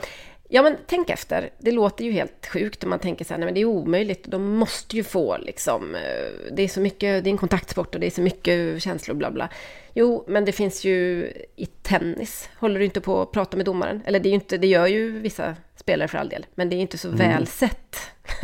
Ja, 0.49 0.61
men 0.61 0.77
tänk 0.87 1.09
efter. 1.09 1.49
Det 1.57 1.71
låter 1.71 2.05
ju 2.05 2.11
helt 2.11 2.47
sjukt 2.47 2.83
om 2.83 2.89
man 2.89 2.99
tänker 2.99 3.25
så 3.25 3.33
här, 3.33 3.37
nej 3.39 3.45
men 3.45 3.53
det 3.53 3.61
är 3.61 3.65
omöjligt. 3.65 4.23
De 4.23 4.55
måste 4.55 4.95
ju 4.95 5.03
få 5.03 5.37
liksom, 5.37 5.95
eh, 5.95 6.51
det 6.51 6.63
är 6.63 6.67
så 6.67 6.79
mycket, 6.79 7.23
det 7.23 7.29
är 7.29 7.31
en 7.31 7.37
kontaktsport 7.37 7.95
och 7.95 8.01
det 8.01 8.07
är 8.07 8.11
så 8.11 8.21
mycket 8.21 8.83
känslor, 8.83 9.15
bla 9.15 9.31
bla. 9.31 9.49
Jo, 9.93 10.25
men 10.27 10.45
det 10.45 10.51
finns 10.51 10.83
ju 10.85 11.27
i 11.55 11.65
tennis, 11.65 12.49
håller 12.59 12.79
du 12.79 12.85
inte 12.85 13.01
på 13.01 13.21
att 13.21 13.31
prata 13.31 13.57
med 13.57 13.65
domaren? 13.65 14.01
Eller 14.05 14.19
det 14.19 14.29
är 14.29 14.31
ju 14.31 14.35
inte, 14.35 14.57
det 14.57 14.67
gör 14.67 14.87
ju 14.87 15.19
vissa 15.19 15.55
spelare 15.75 16.07
för 16.07 16.17
all 16.17 16.29
del, 16.29 16.45
men 16.55 16.69
det 16.69 16.75
är 16.75 16.81
inte 16.81 16.97
så 16.97 17.09
väl 17.09 17.47
sett, 17.47 17.97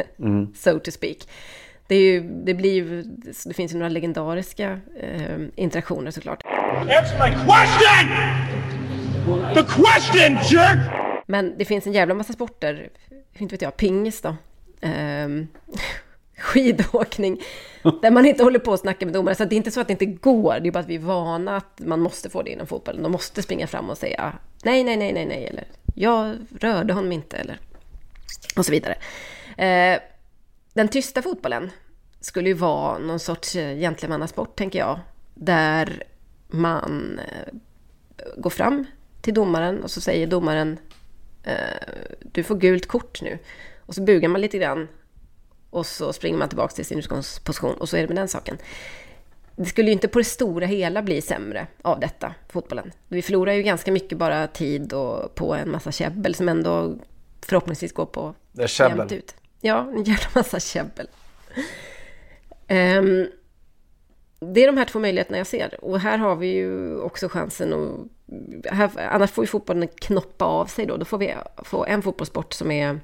so 0.56 0.80
to 0.80 0.92
speak. 0.92 1.18
Det, 1.88 1.96
ju, 1.96 2.22
det 2.22 2.54
blir 2.54 3.04
det 3.46 3.54
finns 3.54 3.74
ju 3.74 3.78
några 3.78 3.90
legendariska 3.90 4.80
eh, 5.00 5.40
interaktioner 5.56 6.12
såklart. 6.12 6.44
Answer 6.46 7.20
my 7.20 7.36
question! 7.36 8.10
The 9.54 9.64
question, 9.64 10.38
jerk! 10.52 11.04
Men 11.28 11.58
det 11.58 11.66
finns 11.66 11.88
en 11.88 11.94
jävla 11.94 12.14
massa 12.14 12.34
sporter, 12.34 12.90
inte 13.34 13.54
vet 13.54 13.62
jag, 13.62 13.78
pingis 13.78 14.22
då. 14.22 14.36
Ehm, 14.82 15.48
skidåkning, 16.38 17.42
där 18.02 18.12
man 18.12 18.26
inte 18.26 18.44
håller 18.44 18.60
på 18.60 18.72
och 18.72 18.80
snackar 18.80 19.06
med 19.06 19.14
domare. 19.14 19.36
Så 19.36 19.46
det 19.46 19.56
är 19.56 19.58
inte 19.58 19.72
så 19.72 19.82
att 19.82 19.88
det 19.88 19.92
inte 19.92 20.06
går, 20.06 20.60
det 20.60 20.70
är 20.70 20.72
bara 20.72 20.80
att 20.80 20.88
vi 20.88 20.96
är 20.96 21.00
vana 21.00 21.58
att 21.58 21.82
man 21.86 22.00
måste 22.00 22.30
få 22.30 22.42
det 22.42 22.52
inom 22.52 22.68
fotbollen. 22.68 23.04
De 23.04 23.12
måste 23.12 23.42
springa 23.42 23.68
fram 23.68 23.90
och 23.90 23.98
säga 23.98 24.34
nej, 24.64 24.84
nej, 24.84 24.98
nej, 24.98 25.14
nej, 25.14 25.26
nej, 25.26 25.46
eller 25.46 25.64
jag 25.96 26.36
rörde 26.60 26.94
honom 26.94 27.12
inte, 27.12 27.38
eller 27.38 27.60
och 28.56 28.66
så 28.66 28.72
vidare. 28.72 28.96
Eh, 29.58 30.00
den 30.74 30.88
tysta 30.88 31.22
fotbollen 31.22 31.72
skulle 32.20 32.50
ju 32.50 32.56
vara 32.56 32.98
någon 32.98 33.20
sorts 33.20 33.56
eh, 33.56 33.78
gentlemannasport, 33.78 34.56
tänker 34.56 34.80
jag, 34.80 35.00
där 35.34 36.04
man 36.48 37.20
eh, 37.20 37.54
går 38.38 38.50
fram 38.50 38.86
till 39.22 39.34
domaren 39.34 39.84
och 39.84 39.92
så 39.92 40.02
säger 40.02 40.28
domaren 40.28 40.78
eh, 41.44 41.54
du 42.20 42.44
får 42.44 42.56
gult 42.56 42.88
kort 42.88 43.22
nu. 43.22 43.40
Och 43.80 43.96
så 43.96 44.02
bugar 44.02 44.30
man 44.30 44.42
lite 44.42 44.58
grann 44.58 44.88
och 45.70 45.86
så 45.86 46.14
springer 46.14 46.38
man 46.38 46.50
tillbaka 46.50 46.74
till 46.74 46.86
sin 46.86 47.00
utgångsposition 47.00 47.76
och 47.76 47.90
så 47.90 47.98
är 47.98 48.02
det 48.02 48.08
med 48.08 48.18
den 48.18 48.28
saken. 48.28 48.58
Det 49.56 49.66
skulle 49.66 49.88
ju 49.88 49.94
inte 49.94 50.08
på 50.08 50.20
det 50.20 50.26
stora 50.26 50.66
hela 50.66 51.02
bli 51.02 51.22
sämre 51.22 51.68
av 51.82 52.00
detta, 52.00 52.34
fotbollen. 52.50 52.92
Vi 53.08 53.22
förlorar 53.22 53.54
ju 53.54 53.64
ganska 53.64 53.92
mycket 53.92 54.18
bara 54.18 54.48
tid 54.48 54.94
och 54.94 55.36
på 55.36 55.54
en 55.54 55.72
massa 55.72 55.92
käbbel 55.92 56.36
som 56.36 56.50
ändå 56.50 56.96
förhoppningsvis 57.42 57.94
går 57.94 58.06
på 58.06 58.36
jämnt 58.80 59.12
ut. 59.12 59.36
Ja, 59.66 59.90
en 59.94 60.04
jävla 60.04 60.28
massa 60.36 60.60
käbbel. 60.60 61.08
Ehm, 62.68 63.28
det 64.40 64.64
är 64.64 64.68
de 64.68 64.78
här 64.78 64.86
två 64.86 65.00
möjligheterna 65.00 65.38
jag 65.38 65.48
ser. 65.48 65.86
Och 65.86 66.00
här 66.00 66.18
har 66.18 66.36
vi 66.36 66.48
ju 66.48 67.00
också 67.00 67.30
chansen 67.30 67.74
att... 67.74 68.74
Här, 68.74 68.92
annars 68.98 69.32
får 69.32 69.44
ju 69.44 69.48
fotbollen 69.48 69.88
knoppa 69.88 70.46
av 70.46 70.66
sig 70.66 70.86
då. 70.86 70.98
Då 70.98 71.06
får 71.06 71.18
vi 71.18 71.36
få 71.64 71.86
en 71.86 72.02
fotbollssport 72.02 72.54
som 72.54 72.72
är 72.72 73.00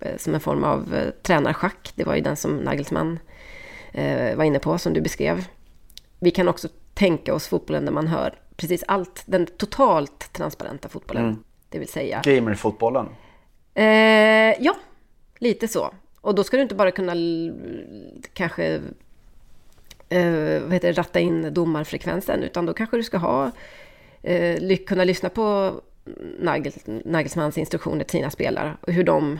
eh, 0.00 0.16
som 0.16 0.34
en 0.34 0.40
form 0.40 0.64
av 0.64 0.94
eh, 0.94 1.10
tränarschack. 1.22 1.92
Det 1.94 2.04
var 2.04 2.14
ju 2.14 2.20
den 2.20 2.36
som 2.36 2.56
Nagelsmann 2.56 3.18
eh, 3.92 4.36
var 4.36 4.44
inne 4.44 4.58
på, 4.58 4.78
som 4.78 4.92
du 4.92 5.00
beskrev. 5.00 5.44
Vi 6.18 6.30
kan 6.30 6.48
också 6.48 6.68
tänka 6.94 7.34
oss 7.34 7.48
fotbollen 7.48 7.84
där 7.84 7.92
man 7.92 8.06
hör 8.06 8.34
precis 8.56 8.84
allt. 8.88 9.22
Den 9.26 9.46
totalt 9.46 10.32
transparenta 10.32 10.88
fotbollen. 10.88 11.44
Det 11.68 11.78
vill 11.78 11.88
säga 11.88 12.22
Gamerfotbollen. 12.24 13.06
Eh, 13.74 13.84
ja, 14.60 14.74
lite 15.40 15.68
så. 15.68 15.94
Och 16.20 16.34
då 16.34 16.44
ska 16.44 16.56
du 16.56 16.62
inte 16.62 16.74
bara 16.74 16.90
kunna 16.90 17.12
kanske 18.32 18.80
eh, 20.08 20.62
vad 20.62 20.72
heter 20.72 20.88
det, 20.88 20.92
ratta 20.92 21.20
in 21.20 21.54
domarfrekvensen, 21.54 22.42
utan 22.42 22.66
då 22.66 22.74
kanske 22.74 22.96
du 22.96 23.02
ska 23.02 23.18
ha, 23.18 23.50
eh, 24.22 24.76
kunna 24.86 25.04
lyssna 25.04 25.28
på 25.28 25.74
Nagel, 26.38 26.72
Nagelsmans 27.04 27.58
instruktioner 27.58 28.04
till 28.04 28.18
sina 28.18 28.30
spelare 28.30 28.76
och 28.80 28.92
hur 28.92 29.04
de 29.04 29.38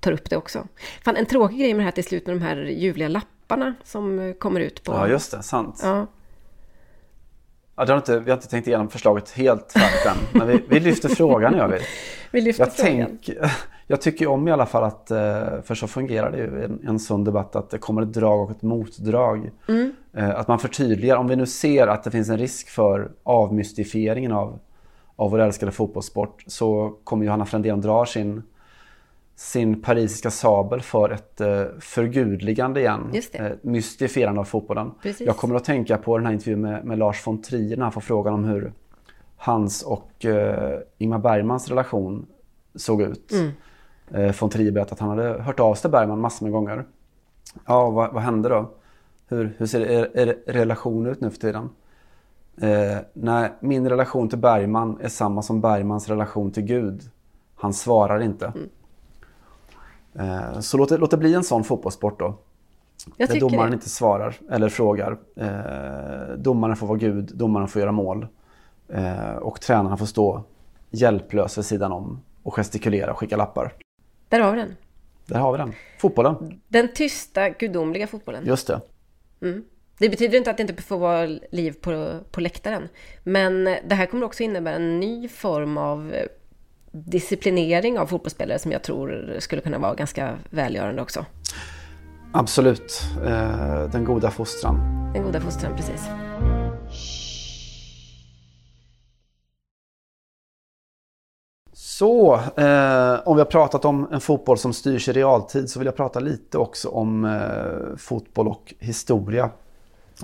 tar 0.00 0.12
upp 0.12 0.30
det 0.30 0.36
också. 0.36 0.68
Fan, 1.04 1.16
en 1.16 1.26
tråkig 1.26 1.58
grej 1.58 1.74
med 1.74 1.80
det 1.80 1.84
här 1.84 1.92
till 1.92 2.04
slut 2.04 2.26
med 2.26 2.36
de 2.36 2.42
här 2.42 2.56
ljuvliga 2.56 3.08
lapparna 3.08 3.74
som 3.84 4.18
eh, 4.18 4.32
kommer 4.32 4.60
ut 4.60 4.82
på... 4.82 4.92
Ja, 4.92 5.08
just 5.08 5.30
det. 5.30 5.42
Sant. 5.42 5.80
Ja. 5.82 6.06
Ja, 7.82 7.86
det 7.86 7.92
har 7.92 7.96
inte, 7.98 8.18
vi 8.18 8.30
har 8.30 8.36
inte 8.38 8.48
tänkt 8.48 8.66
igenom 8.66 8.88
förslaget 8.88 9.30
helt 9.30 9.72
färdigt 9.72 10.06
än, 10.06 10.38
men 10.38 10.48
vi, 10.48 10.64
vi 10.68 10.80
lyfter 10.80 11.08
frågan 11.08 11.56
gör 11.56 11.68
vi. 11.68 11.78
Vi 12.30 12.40
lyfter 12.40 12.64
Jag, 12.64 12.72
frågan. 12.72 13.06
tänk, 13.24 13.30
jag 13.86 14.00
tycker 14.00 14.26
om 14.26 14.48
i 14.48 14.52
alla 14.52 14.66
fall 14.66 14.84
att, 14.84 15.10
eh, 15.10 15.18
för 15.64 15.74
så 15.74 15.86
fungerar 15.86 16.30
det 16.30 16.38
ju 16.38 16.44
i 16.60 16.64
en, 16.64 16.80
en 16.88 16.98
sån 16.98 17.24
debatt, 17.24 17.56
att 17.56 17.70
det 17.70 17.78
kommer 17.78 18.02
ett 18.02 18.12
drag 18.12 18.40
och 18.44 18.50
ett 18.50 18.62
motdrag. 18.62 19.50
Eh, 20.16 20.30
Att 20.30 20.48
man 20.48 20.58
förtydligar, 20.58 21.16
om 21.16 21.28
vi 21.28 21.36
nu 21.36 21.46
ser 21.46 21.86
att 21.86 22.04
det 22.04 22.10
finns 22.10 22.28
en 22.28 22.38
risk 22.38 22.68
för 22.68 23.10
avmystifieringen 23.22 24.32
av, 24.32 24.58
av 25.16 25.30
vår 25.30 25.38
älskade 25.38 25.72
fotbollssport 25.72 26.44
så 26.46 26.92
kommer 27.04 27.26
Johanna 27.26 27.46
Frändén 27.46 27.80
dra 27.80 28.06
sin, 28.06 28.42
sin 29.42 29.82
parisiska 29.82 30.30
sabel 30.30 30.80
för 30.80 31.10
ett 31.10 31.40
eh, 31.40 31.64
förgudligande 31.80 32.80
igen. 32.80 33.10
Just 33.12 33.32
det. 33.32 33.38
Eh, 33.38 33.52
mystifierande 33.62 34.40
av 34.40 34.44
fotbollen. 34.44 34.90
Precis. 35.02 35.26
Jag 35.26 35.36
kommer 35.36 35.54
att 35.54 35.64
tänka 35.64 35.98
på 35.98 36.18
den 36.18 36.26
här 36.26 36.32
intervjun 36.32 36.60
med, 36.60 36.84
med 36.84 36.98
Lars 36.98 37.26
von 37.26 37.42
Trier 37.42 37.76
när 37.76 37.82
han 37.82 37.92
får 37.92 38.00
frågan 38.00 38.34
om 38.34 38.44
hur 38.44 38.72
hans 39.36 39.82
och 39.82 40.24
eh, 40.24 40.80
Ingmar 40.98 41.18
Bergmans 41.18 41.68
relation 41.68 42.26
såg 42.74 43.02
ut. 43.02 43.32
Mm. 43.32 43.50
Eh, 44.10 44.34
von 44.40 44.50
Trier 44.50 44.72
berättade 44.72 44.92
att 44.92 45.00
han 45.00 45.08
hade 45.08 45.42
hört 45.42 45.60
av 45.60 45.74
sig 45.74 45.80
till 45.80 45.90
Bergman 45.90 46.20
massor 46.20 46.46
med 46.46 46.52
gånger. 46.52 46.84
Ja, 47.66 47.90
vad, 47.90 48.12
vad 48.12 48.22
hände 48.22 48.48
då? 48.48 48.70
Hur, 49.28 49.54
hur 49.58 49.66
ser 49.66 49.80
er, 49.80 50.10
er 50.14 50.36
relation 50.46 51.06
ut 51.06 51.20
nu 51.20 51.30
för 51.30 51.38
tiden? 51.38 51.68
Eh, 52.60 52.98
nej, 53.12 53.52
min 53.60 53.88
relation 53.88 54.28
till 54.28 54.38
Bergman 54.38 54.98
är 55.00 55.08
samma 55.08 55.42
som 55.42 55.60
Bergmans 55.60 56.08
relation 56.08 56.50
till 56.50 56.62
Gud. 56.64 57.02
Han 57.54 57.72
svarar 57.72 58.20
inte. 58.20 58.46
Mm. 58.46 58.68
Eh, 60.18 60.60
så 60.60 60.76
låt 60.76 60.88
det, 60.88 60.96
låt 60.96 61.10
det 61.10 61.16
bli 61.16 61.34
en 61.34 61.44
sån 61.44 61.64
fotbollssport 61.64 62.18
då. 62.18 62.38
Jag 63.16 63.28
Där 63.28 63.40
domaren 63.40 63.70
det. 63.70 63.74
inte 63.74 63.88
svarar 63.88 64.34
eller 64.50 64.68
frågar. 64.68 65.18
Eh, 65.36 66.36
domaren 66.38 66.76
får 66.76 66.86
vara 66.86 66.98
Gud, 66.98 67.30
domaren 67.34 67.68
får 67.68 67.80
göra 67.80 67.92
mål. 67.92 68.26
Eh, 68.88 69.34
och 69.36 69.60
tränarna 69.60 69.96
får 69.96 70.06
stå 70.06 70.44
hjälplös 70.90 71.58
vid 71.58 71.64
sidan 71.64 71.92
om 71.92 72.20
och 72.42 72.54
gestikulera 72.54 73.10
och 73.12 73.18
skicka 73.18 73.36
lappar. 73.36 73.72
Där 74.28 74.40
har 74.40 74.52
vi 74.52 74.58
den. 74.58 74.76
Där 75.26 75.38
har 75.40 75.52
vi 75.52 75.58
den. 75.58 75.72
Fotbollen, 76.00 76.60
Den 76.68 76.88
tysta, 76.94 77.48
gudomliga 77.48 78.06
fotbollen. 78.06 78.46
just 78.46 78.66
det. 78.66 78.80
Det 79.98 80.08
betyder 80.08 80.38
inte 80.38 80.50
att 80.50 80.56
det 80.56 80.60
inte 80.60 80.82
får 80.82 80.98
vara 80.98 81.26
liv 81.50 81.72
på, 81.80 82.18
på 82.30 82.40
läktaren. 82.40 82.88
Men 83.24 83.64
det 83.64 83.94
här 83.94 84.06
kommer 84.06 84.26
också 84.26 84.42
innebära 84.42 84.74
en 84.74 85.00
ny 85.00 85.28
form 85.28 85.78
av 85.78 86.12
disciplinering 86.92 87.98
av 87.98 88.06
fotbollsspelare 88.06 88.58
som 88.58 88.72
jag 88.72 88.82
tror 88.82 89.36
skulle 89.38 89.62
kunna 89.62 89.78
vara 89.78 89.94
ganska 89.94 90.38
välgörande 90.50 91.02
också. 91.02 91.24
Absolut. 92.32 93.02
Eh, 93.26 93.90
den 93.92 94.04
goda 94.04 94.30
fostran. 94.30 94.76
Den 95.14 95.22
goda 95.22 95.40
fostran, 95.40 95.76
precis. 95.76 96.08
Så, 101.72 102.34
eh, 102.34 103.20
om 103.24 103.36
vi 103.36 103.40
har 103.40 103.44
pratat 103.44 103.84
om 103.84 104.08
en 104.12 104.20
fotboll 104.20 104.58
som 104.58 104.72
styrs 104.72 105.08
i 105.08 105.12
realtid 105.12 105.70
så 105.70 105.78
vill 105.78 105.86
jag 105.86 105.96
prata 105.96 106.20
lite 106.20 106.58
också 106.58 106.88
om 106.88 107.24
eh, 107.24 107.96
fotboll 107.96 108.48
och 108.48 108.74
historia. 108.78 109.50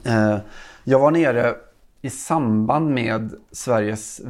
Eh, 0.04 0.36
jag 0.84 0.98
var 0.98 1.10
nere 1.10 1.54
i 2.02 2.10
samband 2.10 2.90
med 2.90 3.32
Sveriges 3.52 4.20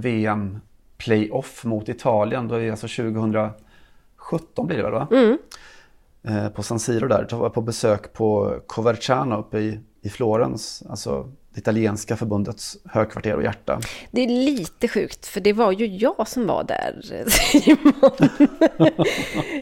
VM-playoff 0.99 1.65
mot 1.65 1.89
Italien. 1.89 2.49
Då 2.49 2.55
är 2.55 2.61
det 2.61 2.71
alltså 2.71 2.89
2017 2.89 4.67
blir 4.67 4.77
det 4.77 4.83
väl 4.83 4.93
va? 4.93 5.09
Eh, 6.23 6.49
på 6.49 6.63
San 6.63 6.79
Siro 6.79 7.09
där. 7.09 7.27
Då 7.31 7.37
var 7.37 7.45
jag 7.45 7.55
på 7.55 7.61
besök 7.61 8.13
på 8.13 8.61
Coverciano 8.67 9.37
uppe 9.37 9.59
i, 9.59 9.81
i 10.03 10.09
Florens. 10.09 10.83
Alltså 10.89 11.33
italienska 11.59 12.17
förbundets 12.17 12.77
högkvarter 12.85 13.35
och 13.35 13.43
hjärta. 13.43 13.81
Det 14.11 14.21
är 14.25 14.29
lite 14.29 14.89
sjukt, 14.89 15.27
för 15.27 15.41
det 15.41 15.53
var 15.53 15.73
ju 15.73 15.87
jag 15.87 16.29
som 16.29 16.47
var 16.47 16.65
där, 16.65 17.01
Simon. 17.29 18.29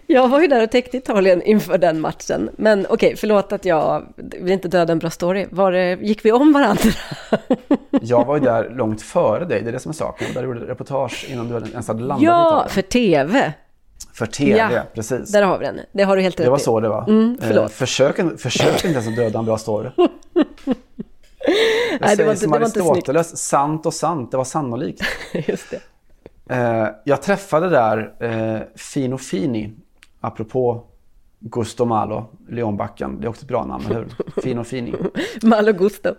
jag 0.07 0.28
var 0.28 0.40
ju 0.40 0.47
där 0.47 0.62
och 0.62 0.70
täckte 0.70 0.97
Italien 0.97 1.42
inför 1.42 1.78
den 1.78 2.01
matchen. 2.01 2.51
Men 2.57 2.86
okej, 2.90 3.14
förlåt 3.16 3.53
att 3.53 3.64
jag 3.64 4.14
vill 4.16 4.53
inte 4.53 4.68
döda 4.68 4.92
en 4.92 4.99
bra 4.99 5.11
story. 5.11 5.47
Var 5.51 5.72
det, 5.72 5.99
gick 6.03 6.24
vi 6.24 6.32
om 6.32 6.53
varandra? 6.53 6.90
Jag 8.01 8.24
var 8.24 8.36
ju 8.36 8.42
där 8.44 8.70
långt 8.70 9.03
före 9.03 9.44
dig, 9.44 9.62
det 9.62 9.68
är 9.70 9.72
det 9.72 9.78
som 9.78 9.90
är 9.90 9.94
saken. 9.94 10.26
Där 10.34 10.44
gjorde 10.44 10.61
reportage 10.61 11.26
innan 11.30 11.49
du 11.49 11.55
ens 11.70 11.88
hade 11.88 12.01
landat 12.03 12.22
i 12.22 12.24
ja, 12.24 12.49
Italien. 12.49 12.70
för 12.70 12.82
TV. 12.82 13.53
För 14.14 14.26
TV, 14.26 14.59
Ja, 14.74 14.82
precis. 14.94 15.32
Där 15.32 15.42
har 15.42 15.59
vi 15.59 15.64
den. 15.64 15.80
Det 15.92 16.03
har 16.03 16.16
du 16.16 16.22
helt 16.22 16.40
rätt 16.40 16.44
Det 16.47 16.51
var 16.51 16.57
i. 16.59 16.61
så 16.61 16.80
det 16.80 16.88
var. 16.88 17.09
Mm, 17.09 17.38
förlåt. 17.40 17.62
Eh, 17.64 17.68
försök, 17.68 18.16
försök 18.40 18.74
inte 18.74 18.88
ens 18.88 19.09
att 19.09 19.16
döda 19.16 19.38
en 19.38 19.44
bra 19.44 19.59
story. 19.59 19.90
Jag 21.90 22.01
Nej, 22.01 22.16
det 22.16 22.24
var 22.24 22.32
inte- 22.32 22.42
som 22.42 22.51
det 22.53 22.57
Aristoteles, 22.59 23.36
sant 23.38 23.86
och 23.86 23.94
sant, 23.94 24.30
det 24.30 24.36
var 24.36 24.44
sannolikt. 24.44 25.03
Just 25.49 25.70
det. 25.70 25.80
Eh, 26.55 26.88
jag 27.05 27.22
träffade 27.22 27.68
där 27.68 28.14
eh, 28.20 28.61
Fino 28.76 29.18
Fini, 29.18 29.72
apropå 30.20 30.84
Gusto 31.40 31.84
Malo, 31.84 32.26
Leonbacken. 32.49 33.20
Det 33.20 33.26
är 33.26 33.28
också 33.28 33.42
ett 33.42 33.49
bra 33.49 33.64
namn, 33.66 33.84
eller 33.86 33.97
hur? 33.97 34.40
Fino 34.42 34.64
Fini. 34.64 34.94
Malo 35.42 35.72
Gusto. 35.72 36.14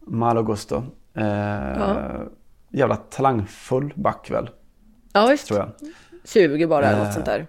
Malo 0.00 0.42
Gusto. 0.42 0.82
Eh, 1.14 2.20
Jävla 2.70 2.96
talangfull 2.96 3.92
back 3.96 4.30
väl, 4.30 4.50
Ja, 5.12 5.26
visst. 5.26 5.46
tror 5.46 5.58
jag. 5.60 5.68
20 6.24 6.66
bara, 6.66 6.86
eller 6.86 6.98
Eh, 7.00 7.04
något 7.04 7.14
sånt 7.14 7.26
där. 7.26 7.46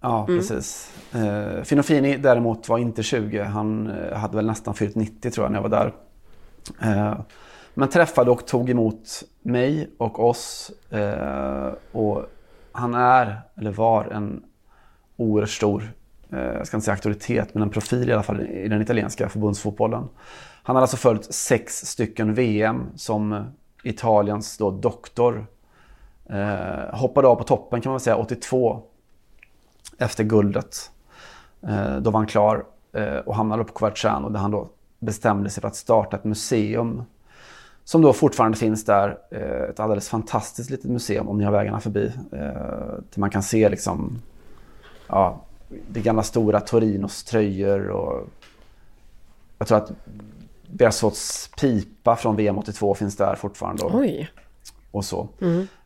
Ja, 0.00 0.24
Mm. 0.28 0.38
precis. 0.38 0.90
Eh, 1.14 1.62
Fino 1.62 1.82
Fini 1.82 2.16
däremot 2.16 2.68
var 2.68 2.78
inte 2.78 3.02
20. 3.02 3.42
Han 3.42 3.90
eh, 3.90 4.16
hade 4.18 4.36
väl 4.36 4.46
nästan 4.46 4.74
fyllt 4.74 4.94
90 4.96 5.30
tror 5.30 5.44
jag 5.44 5.50
när 5.52 5.58
jag 5.58 5.68
var 5.68 5.78
där. 5.78 5.94
Eh, 6.82 7.14
men 7.74 7.88
träffade 7.88 8.30
och 8.30 8.46
tog 8.46 8.70
emot 8.70 9.22
mig 9.42 9.90
och 9.98 10.28
oss. 10.28 10.72
Eh, 10.90 11.72
och 11.92 12.26
han 12.72 12.94
är, 12.94 13.40
eller 13.56 13.72
var, 13.72 14.04
en 14.04 14.44
oerhört 15.16 15.50
stor, 15.50 15.92
eh, 16.30 16.38
jag 16.38 16.66
ska 16.66 16.76
inte 16.76 16.84
säga 16.84 16.94
auktoritet, 16.94 17.54
men 17.54 17.62
en 17.62 17.70
profil 17.70 18.10
i 18.10 18.12
alla 18.12 18.22
fall 18.22 18.40
i 18.40 18.68
den 18.68 18.82
italienska 18.82 19.28
förbundsfotbollen. 19.28 20.08
Han 20.62 20.76
har 20.76 20.80
alltså 20.80 20.96
följt 20.96 21.34
sex 21.34 21.86
stycken 21.86 22.34
VM 22.34 22.86
som 22.96 23.44
Italiens 23.82 24.58
då 24.58 24.70
doktor. 24.70 25.46
Eh, 26.26 26.94
hoppade 26.98 27.28
av 27.28 27.36
på 27.36 27.44
toppen 27.44 27.80
kan 27.80 27.90
man 27.90 27.94
väl 27.94 28.00
säga 28.00 28.16
82 28.16 28.82
efter 29.98 30.24
guldet. 30.24 30.90
Eh, 31.62 31.96
då 31.96 32.10
var 32.10 32.20
han 32.20 32.26
klar 32.26 32.64
eh, 32.92 33.16
och 33.16 33.36
hamnade 33.36 33.64
på 33.64 33.72
Coverciano 33.72 34.28
där 34.28 34.40
han 34.40 34.50
då 34.50 34.68
bestämde 35.04 35.50
sig 35.50 35.60
för 35.60 35.68
att 35.68 35.76
starta 35.76 36.16
ett 36.16 36.24
museum 36.24 37.02
som 37.84 38.02
då 38.02 38.12
fortfarande 38.12 38.58
finns 38.58 38.84
där. 38.84 39.18
Eh, 39.30 39.70
ett 39.70 39.80
alldeles 39.80 40.08
fantastiskt 40.08 40.70
litet 40.70 40.90
museum 40.90 41.28
om 41.28 41.38
ni 41.38 41.44
har 41.44 41.52
vägarna 41.52 41.80
förbi. 41.80 42.12
Eh, 42.32 42.38
där 42.38 43.20
man 43.20 43.30
kan 43.30 43.42
se 43.42 43.68
liksom 43.68 44.22
ja, 45.06 45.40
det 45.88 46.00
gamla 46.00 46.22
stora 46.22 46.60
Torinos 46.60 47.24
tröjor 47.24 47.88
och 47.88 48.28
jag 49.58 49.68
tror 49.68 49.78
att 49.78 49.92
Bersots 50.66 51.50
pipa 51.60 52.16
från 52.16 52.36
VM 52.36 52.58
82 52.58 52.94
finns 52.94 53.16
där 53.16 53.34
fortfarande. 53.34 53.84
Och, 53.84 53.94
Oj. 53.94 54.30
och 54.90 55.04
så. 55.04 55.28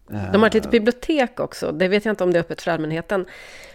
De 0.06 0.40
har 0.40 0.46
ett 0.46 0.54
litet 0.54 0.70
bibliotek 0.70 1.40
också. 1.40 1.72
Det 1.72 1.88
vet 1.88 2.04
jag 2.04 2.12
inte 2.12 2.24
om 2.24 2.32
det 2.32 2.38
är 2.38 2.40
öppet 2.40 2.62
för 2.62 2.70
allmänheten. 2.70 3.26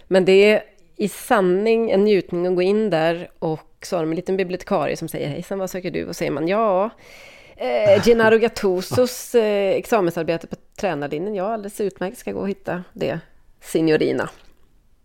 Men 0.08 0.26
det 0.26 0.32
är 0.32 0.64
i 0.96 1.08
sanning 1.08 1.92
en 1.92 2.04
njutning 2.04 2.48
att 2.48 2.56
gå 2.56 2.62
in 2.62 2.90
där 2.90 3.32
och 3.40 3.70
så 3.82 3.96
har 3.96 4.04
de 4.04 4.10
en 4.10 4.16
liten 4.16 4.38
bibliotekarie 4.38 4.98
som 4.98 5.08
säger 5.08 5.28
hejsan, 5.28 5.60
vad 5.60 5.70
söker 5.70 5.92
du? 5.92 6.06
Och 6.06 6.16
säger 6.16 6.32
man 6.32 6.48
ja, 6.48 6.90
eh, 7.56 8.04
Gennaro 8.04 8.38
Gattusos 8.38 9.36
eh, 9.36 9.72
examensarbete 9.72 10.48
på 10.48 10.56
tränarlinjen. 10.80 11.36
Ja, 11.36 11.54
alldeles 11.54 11.82
utmärkt, 11.82 12.18
ska 12.18 12.32
gå 12.32 12.40
och 12.40 12.50
hitta 12.50 12.84
det, 12.94 13.20
signorina. 13.62 14.30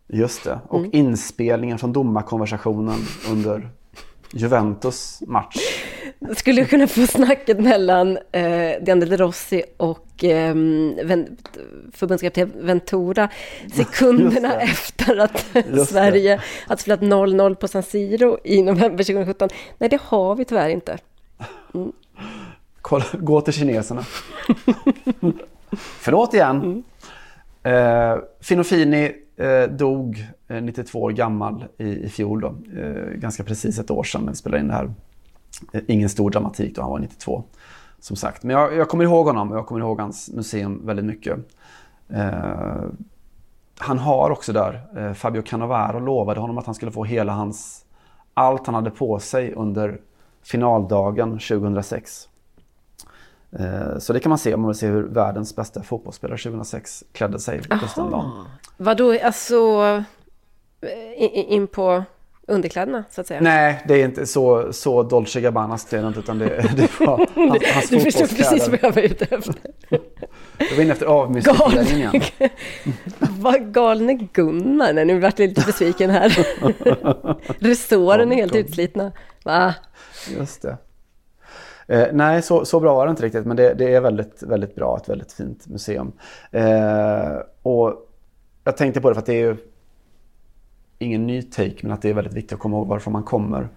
Just 0.07 0.45
det. 0.45 0.61
Och 0.68 0.86
inspelningen 0.93 1.78
från 1.78 1.93
domarkonversationen 1.93 2.99
under 3.30 3.70
Juventus 4.32 5.22
match. 5.26 5.78
Skulle 6.37 6.64
kunna 6.64 6.87
få 6.87 7.07
snacket 7.07 7.61
mellan 7.61 8.19
eh, 8.33 8.73
De 8.83 9.07
Rossi 9.07 9.62
och 9.77 10.25
eh, 10.25 10.55
förbundskapten 11.93 12.53
Ventura 12.61 13.29
sekunderna 13.73 14.61
efter 14.61 15.16
att. 15.16 15.47
Sverige 15.89 16.41
hade 16.66 16.83
spelat 16.83 17.01
0-0 17.01 17.55
på 17.55 17.69
San 17.69 17.83
Siro 17.83 18.39
i 18.45 18.62
november 18.62 19.05
2017. 19.05 19.49
Nej, 19.79 19.91
det 19.91 20.01
har 20.03 20.35
vi 20.35 20.45
tyvärr 20.45 20.69
inte. 20.69 20.99
Kolla, 22.81 23.05
gå 23.12 23.41
till 23.41 23.53
kineserna. 23.53 24.05
Förlåt 25.77 26.35
igen. 26.35 26.85
Eh, 27.62 28.16
Finofini 28.41 29.12
eh, 29.37 29.62
dog 29.71 30.27
eh, 30.49 30.62
92 30.62 31.03
år 31.03 31.11
gammal 31.11 31.64
i, 31.79 31.89
i 31.89 32.09
fjol. 32.09 32.41
Då. 32.41 32.57
Eh, 32.81 33.12
ganska 33.14 33.45
precis 33.45 33.79
ett 33.79 33.91
år 33.91 34.05
sedan 34.05 34.23
när 34.25 34.33
vi 34.33 34.37
spelade 34.37 34.61
in 34.61 34.69
det 34.69 34.75
här. 34.75 34.93
Ingen 35.87 36.09
stor 36.09 36.31
dramatik 36.31 36.75
då, 36.77 36.83
han 36.83 36.91
var 36.91 36.99
92. 36.99 37.45
Som 38.01 38.17
sagt. 38.17 38.43
Men 38.43 38.57
jag, 38.57 38.77
jag 38.77 38.89
kommer 38.89 39.05
ihåg 39.05 39.27
honom 39.27 39.51
och 39.53 39.57
jag 39.59 39.67
kommer 39.67 39.81
ihåg 39.81 40.01
hans 40.01 40.31
museum 40.31 40.87
väldigt 40.87 41.05
mycket. 41.05 41.39
Eh, 42.09 42.83
han 43.79 43.99
har 43.99 44.31
också 44.31 44.53
där, 44.53 44.81
eh, 44.97 45.13
Fabio 45.13 45.43
Cannavaro 45.43 45.99
lovade 46.01 46.41
honom 46.41 46.59
att 46.59 46.67
han 46.67 46.75
skulle 46.75 46.93
få 46.93 47.05
hela 47.05 47.33
hans, 47.33 47.85
allt 48.35 48.67
han 48.67 48.75
hade 48.75 48.91
på 48.91 49.19
sig 49.19 49.53
under 49.55 50.01
finaldagen 50.43 51.31
2006. 51.39 52.29
Eh, 53.53 53.99
Så 53.99 54.13
det 54.13 54.21
kan 54.21 54.31
man 54.31 54.39
se 54.39 54.55
om 54.55 54.61
man 54.61 54.69
vill 54.69 54.79
se 54.79 54.87
hur 54.87 55.03
världens 55.03 55.57
bästa 55.57 55.83
fotbollsspelare 55.83 56.39
2006 56.39 57.05
klädde 57.13 57.39
sig 57.39 57.61
just 57.83 57.95
den 57.95 58.11
dagen. 58.11 58.31
Vadå, 58.77 59.19
alltså 59.25 59.57
eh, 60.81 61.53
in 61.53 61.67
på 61.67 62.05
underkläderna 62.49 63.05
så 63.11 63.21
att 63.21 63.27
säga? 63.27 63.41
Nej, 63.41 63.85
det 63.89 63.95
är 63.95 64.05
inte 64.05 64.27
så, 64.27 64.73
så 64.73 65.03
Dolce 65.03 65.41
Gabbana 65.41 65.79
det 65.91 65.97
är 65.97 66.09
inte, 66.09 66.21
utan 66.21 66.39
det, 66.39 66.47
det 66.77 67.01
var 67.01 67.17
hans, 67.51 67.65
hans 67.75 67.89
du 67.91 68.01
förstår 68.01 68.27
precis 68.27 68.69
vad 68.69 68.79
jag 68.83 68.93
var 68.93 69.03
ute 69.03 69.25
efter. 69.25 69.55
Jag 70.59 70.77
var 70.77 70.83
inne 70.83 70.93
efter 70.93 71.07
avmystifieringen 71.07 71.87
igen. 71.87 72.23
Vad 73.19 73.73
galne 73.73 74.15
Gunnar? 74.15 74.93
Nej, 74.93 75.05
nu 75.05 75.21
vart 75.21 75.39
jag 75.39 75.49
lite 75.49 75.67
besviken 75.67 76.11
här. 76.11 76.47
Resåren 77.59 78.33
är 78.33 78.37
helt 78.37 78.55
utslitna. 78.55 79.13
Va? 79.45 79.75
Just 80.39 80.63
det. 80.63 80.77
Eh, 81.87 82.07
nej, 82.13 82.43
så, 82.43 82.65
så 82.65 82.81
bra 82.81 82.95
var 82.95 83.07
det 83.07 83.11
inte 83.11 83.23
riktigt, 83.23 83.47
men 83.47 83.57
det, 83.57 83.75
det 83.75 83.95
är 83.95 84.01
väldigt, 84.01 84.43
väldigt 84.43 84.75
bra. 84.75 84.97
Ett 84.97 85.09
väldigt 85.09 85.33
fint 85.33 85.67
museum. 85.67 86.13
Eh, 86.51 87.33
och 87.63 88.09
jag 88.65 88.77
tänkte 88.77 89.01
på 89.01 89.09
det 89.09 89.15
för 89.15 89.21
att 89.21 89.27
det 89.27 89.35
är 89.35 89.47
ju 89.47 89.57
ingen 90.99 91.27
ny 91.27 91.43
take, 91.43 91.77
men 91.83 91.93
att 91.93 92.03
det 92.03 92.11
är 92.11 92.15
väldigt 92.15 92.35
viktigt 92.35 92.53
att 92.53 92.59
komma 92.59 92.77
ihåg 92.77 92.87
varifrån 92.87 93.13
man 93.13 93.23
kommer. 93.23 93.69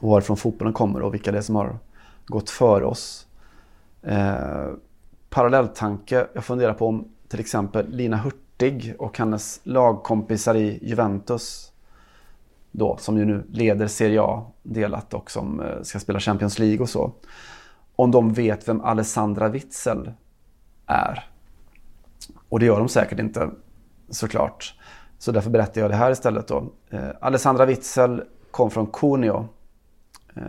Och 0.00 0.10
varifrån 0.10 0.36
fotbollen 0.36 0.74
kommer 0.74 1.02
och 1.02 1.14
vilka 1.14 1.32
det 1.32 1.38
är 1.38 1.42
som 1.42 1.56
har 1.56 1.78
gått 2.26 2.50
före 2.50 2.84
oss. 2.84 3.26
Eh, 4.02 4.66
parallelltanke, 5.30 6.26
jag 6.34 6.44
funderar 6.44 6.74
på 6.74 6.86
om 6.86 7.08
till 7.28 7.40
exempel 7.40 7.88
Lina 7.88 8.16
Hurtig 8.16 8.94
och 8.98 9.18
hennes 9.18 9.60
lagkompisar 9.62 10.54
i 10.54 10.78
Juventus 10.82 11.72
då, 12.70 12.96
som 12.96 13.18
ju 13.18 13.24
nu 13.24 13.46
leder 13.50 13.86
Serie 13.86 14.22
A 14.22 14.46
delat 14.62 15.14
och 15.14 15.30
som 15.30 15.60
eh, 15.60 15.82
ska 15.82 15.98
spela 15.98 16.20
Champions 16.20 16.58
League 16.58 16.78
och 16.78 16.88
så. 16.88 17.12
Om 17.96 18.10
de 18.10 18.32
vet 18.32 18.68
vem 18.68 18.80
Alessandra 18.80 19.48
Witzel 19.48 20.12
är. 20.86 21.28
Och 22.48 22.60
det 22.60 22.66
gör 22.66 22.78
de 22.78 22.88
säkert 22.88 23.18
inte, 23.18 23.50
såklart. 24.08 24.74
Så 25.18 25.32
därför 25.32 25.50
berättar 25.50 25.80
jag 25.80 25.90
det 25.90 25.96
här 25.96 26.10
istället 26.10 26.48
då. 26.48 26.72
Eh, 26.90 27.08
Alessandra 27.20 27.66
Witzel 27.66 28.22
kom 28.50 28.70
från 28.70 28.86
Cuneo, 28.86 29.48
eh, 30.34 30.42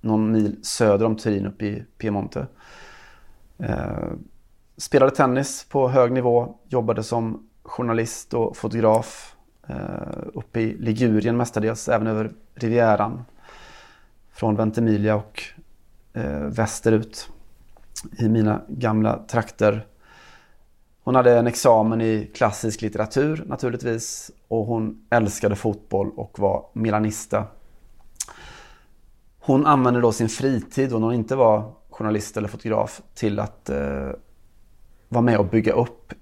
någon 0.00 0.32
mil 0.32 0.64
söder 0.64 1.06
om 1.06 1.16
Turin 1.16 1.46
uppe 1.46 1.64
i 1.64 1.84
Piemonte. 1.98 2.46
Eh, 3.58 4.08
spelade 4.76 5.12
tennis 5.12 5.66
på 5.70 5.88
hög 5.88 6.12
nivå, 6.12 6.56
jobbade 6.68 7.02
som 7.02 7.48
journalist 7.62 8.34
och 8.34 8.56
fotograf 8.56 9.36
eh, 9.66 10.18
uppe 10.34 10.60
i 10.60 10.76
Ligurien 10.78 11.36
mestadels, 11.36 11.88
även 11.88 12.06
över 12.06 12.32
Rivieran. 12.54 13.24
Från 14.32 14.56
Ventimiglia 14.56 15.16
och 15.16 15.42
eh, 16.12 16.40
västerut 16.40 17.30
i 18.18 18.28
mina 18.28 18.60
gamla 18.68 19.18
trakter. 19.28 19.86
Hon 21.04 21.14
hade 21.14 21.38
en 21.38 21.46
examen 21.46 22.00
i 22.00 22.30
klassisk 22.34 22.82
litteratur 22.82 23.44
naturligtvis 23.46 24.30
och 24.48 24.66
hon 24.66 25.06
älskade 25.10 25.56
fotboll 25.56 26.10
och 26.16 26.38
var 26.38 26.66
milanista. 26.72 27.44
Hon 29.40 29.66
använde 29.66 30.00
då 30.00 30.12
sin 30.12 30.28
fritid, 30.28 30.90
då 30.90 30.98
när 30.98 31.06
hon 31.06 31.14
inte 31.14 31.36
var 31.36 31.72
journalist 31.90 32.36
eller 32.36 32.48
fotograf, 32.48 33.02
till 33.14 33.38
att 33.40 33.70
eh, 33.70 34.10
vara 35.08 35.22
med 35.22 35.38
och 35.38 35.46
bygga 35.46 35.72
upp 35.72 36.12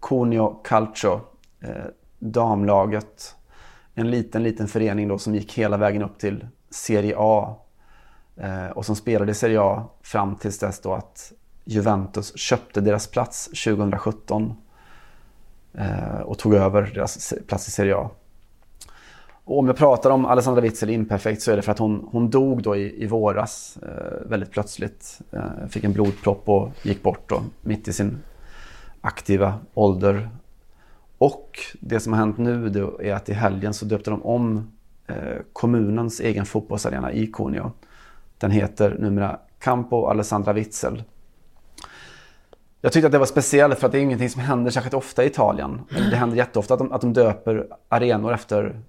Cuneo 0.00 0.60
Calcio, 0.64 1.20
eh, 1.60 1.84
damlaget. 2.18 3.36
En 3.94 4.10
liten, 4.10 4.42
liten 4.42 4.68
förening 4.68 5.08
då 5.08 5.18
som 5.18 5.34
gick 5.34 5.58
hela 5.58 5.76
vägen 5.76 6.02
upp 6.02 6.18
till 6.18 6.46
Serie 6.70 7.14
A 7.18 7.56
eh, 8.36 8.66
och 8.66 8.86
som 8.86 8.96
spelade 8.96 9.32
i 9.32 9.34
Serie 9.34 9.60
A 9.60 9.84
fram 10.02 10.36
tills 10.36 10.58
dess 10.58 10.80
då 10.80 10.94
att 10.94 11.32
Juventus 11.64 12.38
köpte 12.38 12.80
deras 12.80 13.06
plats 13.06 13.46
2017 13.46 14.54
eh, 15.74 16.20
och 16.20 16.38
tog 16.38 16.54
över 16.54 16.90
deras 16.94 17.34
plats 17.46 17.68
i 17.68 17.70
Serie 17.70 17.96
A. 17.96 18.10
Och 19.44 19.58
om 19.58 19.66
jag 19.66 19.76
pratar 19.76 20.10
om 20.10 20.26
Alessandra 20.26 20.60
Witzel 20.60 20.90
imperfekt 20.90 21.42
så 21.42 21.52
är 21.52 21.56
det 21.56 21.62
för 21.62 21.72
att 21.72 21.78
hon, 21.78 22.08
hon 22.12 22.30
dog 22.30 22.62
då 22.62 22.76
i, 22.76 23.02
i 23.02 23.06
våras 23.06 23.78
eh, 23.82 24.28
väldigt 24.28 24.50
plötsligt. 24.50 25.20
Eh, 25.32 25.66
fick 25.68 25.84
en 25.84 25.92
blodpropp 25.92 26.48
och 26.48 26.70
gick 26.82 27.02
bort 27.02 27.28
då, 27.28 27.42
mitt 27.60 27.88
i 27.88 27.92
sin 27.92 28.18
aktiva 29.00 29.54
ålder. 29.74 30.28
Och 31.18 31.58
det 31.80 32.00
som 32.00 32.12
har 32.12 32.20
hänt 32.20 32.38
nu 32.38 32.68
då 32.68 33.02
är 33.02 33.14
att 33.14 33.28
i 33.28 33.32
helgen 33.32 33.74
så 33.74 33.84
döpte 33.84 34.10
de 34.10 34.22
om 34.22 34.70
eh, 35.06 35.16
kommunens 35.52 36.20
egen 36.20 36.46
fotbollsarena 36.46 37.12
i 37.12 37.26
Cuneo. 37.26 37.72
Den 38.38 38.50
heter 38.50 38.96
numera 38.98 39.38
Campo 39.58 40.06
Alessandra 40.06 40.52
Witzel. 40.52 41.02
Jag 42.84 42.92
tyckte 42.92 43.06
att 43.06 43.12
det 43.12 43.18
var 43.18 43.26
speciellt 43.26 43.78
för 43.78 43.86
att 43.86 43.92
det 43.92 43.98
är 43.98 44.02
ingenting 44.02 44.30
som 44.30 44.40
händer 44.42 44.70
särskilt 44.70 44.94
ofta 44.94 45.24
i 45.24 45.26
Italien. 45.26 45.80
Det 46.10 46.16
händer 46.16 46.36
jätteofta 46.36 46.74
att 46.74 46.78
de, 46.80 46.92
att 46.92 47.00
de 47.00 47.12
döper 47.12 47.66
arenor 47.88 48.32
efter, 48.32 48.80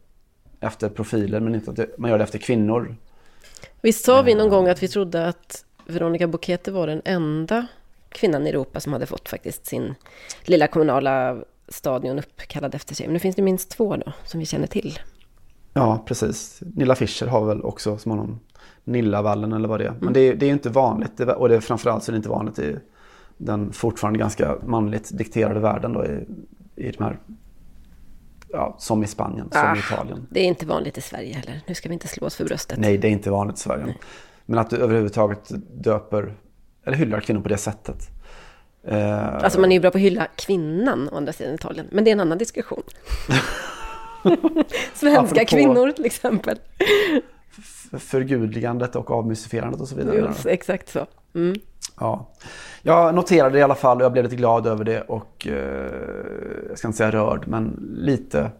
efter 0.59 0.89
profiler 0.89 1.39
men 1.39 1.55
inte 1.55 1.71
att 1.71 1.77
det, 1.77 1.97
man 1.97 2.09
gör 2.09 2.17
det 2.17 2.23
efter 2.23 2.39
kvinnor. 2.39 2.95
Visst 3.81 4.05
sa 4.05 4.21
vi 4.21 4.35
någon 4.35 4.49
gång 4.49 4.67
att 4.67 4.83
vi 4.83 4.87
trodde 4.87 5.27
att 5.27 5.65
Veronica 5.87 6.27
Bocchetti 6.27 6.71
var 6.71 6.87
den 6.87 7.01
enda 7.05 7.67
kvinnan 8.09 8.47
i 8.47 8.49
Europa 8.49 8.79
som 8.79 8.93
hade 8.93 9.05
fått 9.05 9.29
faktiskt 9.29 9.65
sin 9.65 9.95
lilla 10.43 10.67
kommunala 10.67 11.37
stadion 11.67 12.19
uppkallad 12.19 12.75
efter 12.75 12.95
sig. 12.95 13.05
Men 13.07 13.13
nu 13.13 13.19
finns 13.19 13.35
det 13.35 13.41
minst 13.41 13.69
två 13.69 13.95
då, 13.95 14.11
som 14.25 14.39
vi 14.39 14.45
känner 14.45 14.67
till. 14.67 14.99
Ja, 15.73 16.03
precis. 16.07 16.59
Nilla 16.75 16.95
Fischer 16.95 17.27
har 17.27 17.45
väl 17.45 17.61
också 17.63 17.97
som 17.97 18.11
honom 18.11 18.39
Nillavallen 18.83 19.53
eller 19.53 19.67
vad 19.67 19.79
det 19.79 19.85
är. 19.85 19.93
Men 19.99 20.13
det, 20.13 20.19
är- 20.19 20.35
det 20.35 20.45
är 20.45 20.49
inte 20.49 20.69
vanligt. 20.69 21.19
Och 21.19 21.49
det 21.49 21.55
är 21.55 21.59
framförallt 21.59 22.03
så 22.03 22.11
är 22.11 22.13
det 22.13 22.17
inte 22.17 22.29
vanligt 22.29 22.59
i 22.59 22.75
den 23.45 23.73
fortfarande 23.73 24.19
ganska 24.19 24.55
manligt 24.65 25.17
dikterade 25.17 25.59
världen 25.59 25.93
då 25.93 26.05
i, 26.05 26.25
i 26.75 26.91
de 26.91 27.03
här, 27.03 27.19
ja, 28.49 28.75
som 28.79 29.03
i 29.03 29.07
Spanien, 29.07 29.49
som 29.51 29.61
Ah. 29.61 29.75
i 29.75 29.79
Italien. 29.79 30.27
Det 30.31 30.39
är 30.39 30.45
inte 30.45 30.65
vanligt 30.65 30.97
i 30.97 31.01
Sverige 31.01 31.33
heller. 31.35 31.61
Nu 31.67 31.75
ska 31.75 31.89
vi 31.89 31.93
inte 31.93 32.07
slå 32.07 32.27
oss 32.27 32.35
för 32.35 32.45
bröstet. 32.45 32.79
Nej, 32.79 32.97
det 32.97 33.07
är 33.07 33.11
inte 33.11 33.31
vanligt 33.31 33.57
i 33.57 33.59
Sverige. 33.59 33.95
Men 34.45 34.59
att 34.59 34.69
du 34.69 34.77
överhuvudtaget 34.77 35.51
döper, 35.83 36.33
eller 36.85 36.97
hyllar 36.97 37.19
kvinnor 37.19 37.41
på 37.41 37.49
det 37.49 37.57
sättet. 37.57 38.09
Eh, 38.87 39.35
Alltså 39.35 39.59
man 39.59 39.71
är 39.71 39.75
ju 39.75 39.79
bra 39.81 39.91
på 39.91 39.97
att 39.97 40.01
hylla 40.03 40.27
kvinnan 40.35 41.09
å 41.11 41.17
andra 41.17 41.33
sidan 41.33 41.51
i 41.51 41.55
Italien. 41.55 41.87
Men 41.91 42.03
det 42.03 42.09
är 42.09 42.13
en 42.13 42.19
annan 42.19 42.37
diskussion. 42.37 42.83
Svenska 44.93 45.19
Apropå- 45.21 45.45
kvinnor 45.45 45.91
till 45.91 46.05
exempel. 46.05 46.57
förgudligandet 47.99 48.95
och 48.95 49.11
avmystifierandet 49.11 49.81
och 49.81 49.87
så 49.87 49.95
vidare. 49.95 50.15
Just, 50.15 50.45
exakt 50.45 50.89
så. 50.89 51.05
Mm. 51.35 51.55
Ja. 51.99 52.29
Jag 52.81 53.15
noterade 53.15 53.53
det 53.53 53.59
i 53.59 53.63
alla 53.63 53.75
fall 53.75 53.97
och 53.97 54.03
jag 54.03 54.11
blev 54.11 54.23
lite 54.23 54.35
glad 54.35 54.67
över 54.67 54.83
det 54.83 55.01
och 55.01 55.47
eh, 55.47 56.69
jag 56.69 56.77
ska 56.77 56.87
inte 56.87 56.97
säga 56.97 57.11
rörd 57.11 57.47
men 57.47 57.89
lite 57.97 58.51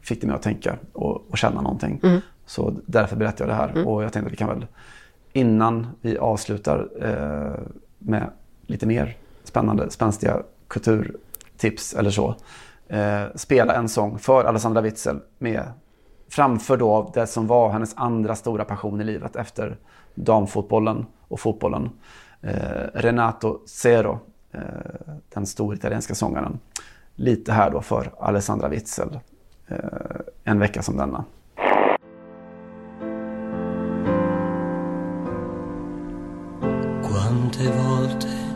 fick 0.00 0.20
det 0.20 0.26
mig 0.26 0.36
att 0.36 0.42
tänka 0.42 0.76
och, 0.92 1.30
och 1.30 1.38
känna 1.38 1.60
någonting. 1.60 2.00
Så 2.46 2.74
därför 2.86 3.16
berättar 3.16 3.44
jag 3.44 3.50
det 3.50 3.54
här 3.54 3.86
och 3.86 4.04
jag 4.04 4.12
tänkte 4.12 4.26
att 4.26 4.32
vi 4.32 4.36
kan 4.36 4.48
väl 4.48 4.66
innan 5.32 5.86
vi 6.00 6.18
avslutar 6.18 6.88
eh, 7.00 7.62
med 7.98 8.30
lite 8.66 8.86
mer 8.86 9.16
spännande, 9.44 9.90
spänstiga 9.90 10.42
kulturtips 10.68 11.94
eller 11.94 12.10
så. 12.10 12.34
Eh, 12.88 13.22
spela 13.34 13.74
en 13.74 13.88
sång 13.88 14.18
för 14.18 14.44
Alessandra 14.44 14.80
Witzel 14.80 15.20
med 15.38 15.62
framför 16.28 16.76
då 16.76 17.10
det 17.14 17.26
som 17.26 17.46
var 17.46 17.70
hennes 17.70 17.94
andra 17.96 18.34
stora 18.34 18.64
passion 18.64 19.00
i 19.00 19.04
livet 19.04 19.36
efter 19.36 19.76
damfotbollen 20.14 21.06
och 21.28 21.40
fotbollen. 21.40 21.90
Eh, 22.40 22.86
Renato 22.94 23.58
Zero, 23.66 24.18
eh, 24.52 24.60
den 25.34 25.46
stora 25.46 25.76
italienska 25.76 26.14
sångaren. 26.14 26.58
Lite 27.14 27.52
här 27.52 27.70
då 27.70 27.80
för 27.80 28.12
Alessandra 28.20 28.68
Witzel. 28.68 29.18
Eh, 29.68 29.76
en 30.44 30.58
vecka 30.58 30.82
som 30.82 30.96
denna. 30.96 31.24
Quante 37.02 37.64
volte 37.64 38.46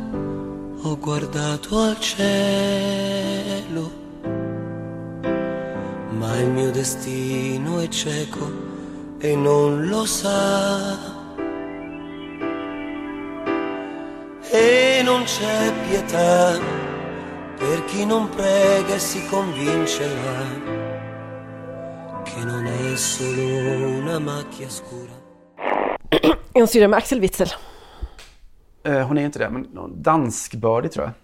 ho 0.82 0.96
guardato 0.96 1.76
al 1.76 1.96
cielo, 1.96 2.30
il 6.40 6.48
mio 6.48 6.70
destino 6.70 7.80
è 7.80 7.88
cieco 7.88 8.50
e 9.18 9.36
non 9.36 9.86
lo 9.86 10.06
sa. 10.06 11.18
E 14.52 15.02
non 15.04 15.24
c'è 15.24 15.72
pietà 15.88 16.58
per 17.56 17.84
chi 17.84 18.06
non 18.06 18.28
prega 18.30 18.94
e 18.94 18.98
si 18.98 19.24
convincerà 19.26 20.78
che 22.24 22.44
non 22.44 22.66
è 22.66 22.96
solo 22.96 23.98
una 23.98 24.18
macchia 24.18 24.68
scura. 24.68 25.18
Är 26.52 26.60
hon 26.60 26.66
syrra 26.66 26.88
med 26.88 26.96
Axel 26.96 27.20
Witzel? 27.20 27.48
Eh, 28.84 29.02
hon 29.02 29.18
är 29.18 29.24
inte 29.24 29.38
det, 29.38 29.50
men 29.50 29.68
danskbördig 30.02 30.92
tror 30.92 31.04
jag. 31.04 31.14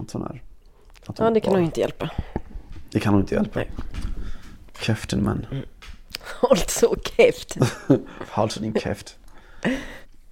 Att 0.00 0.12
hon 0.12 0.22
är, 0.22 0.42
att 1.06 1.18
hon 1.18 1.26
Ja, 1.26 1.30
det 1.30 1.40
kan 1.40 1.58
ju 1.58 1.64
inte 1.64 1.80
hjälpa. 1.80 2.10
Det 2.94 3.00
kan 3.00 3.14
hon 3.14 3.22
inte 3.22 3.34
hjälpa. 3.34 3.58
Nej. 3.58 3.70
Käften 4.80 5.20
men. 5.22 5.46
Håll 6.40 6.58
så 6.58 6.96
käft. 7.16 7.56
Halsen 8.28 8.62
din 8.62 8.80
käft. 8.80 9.18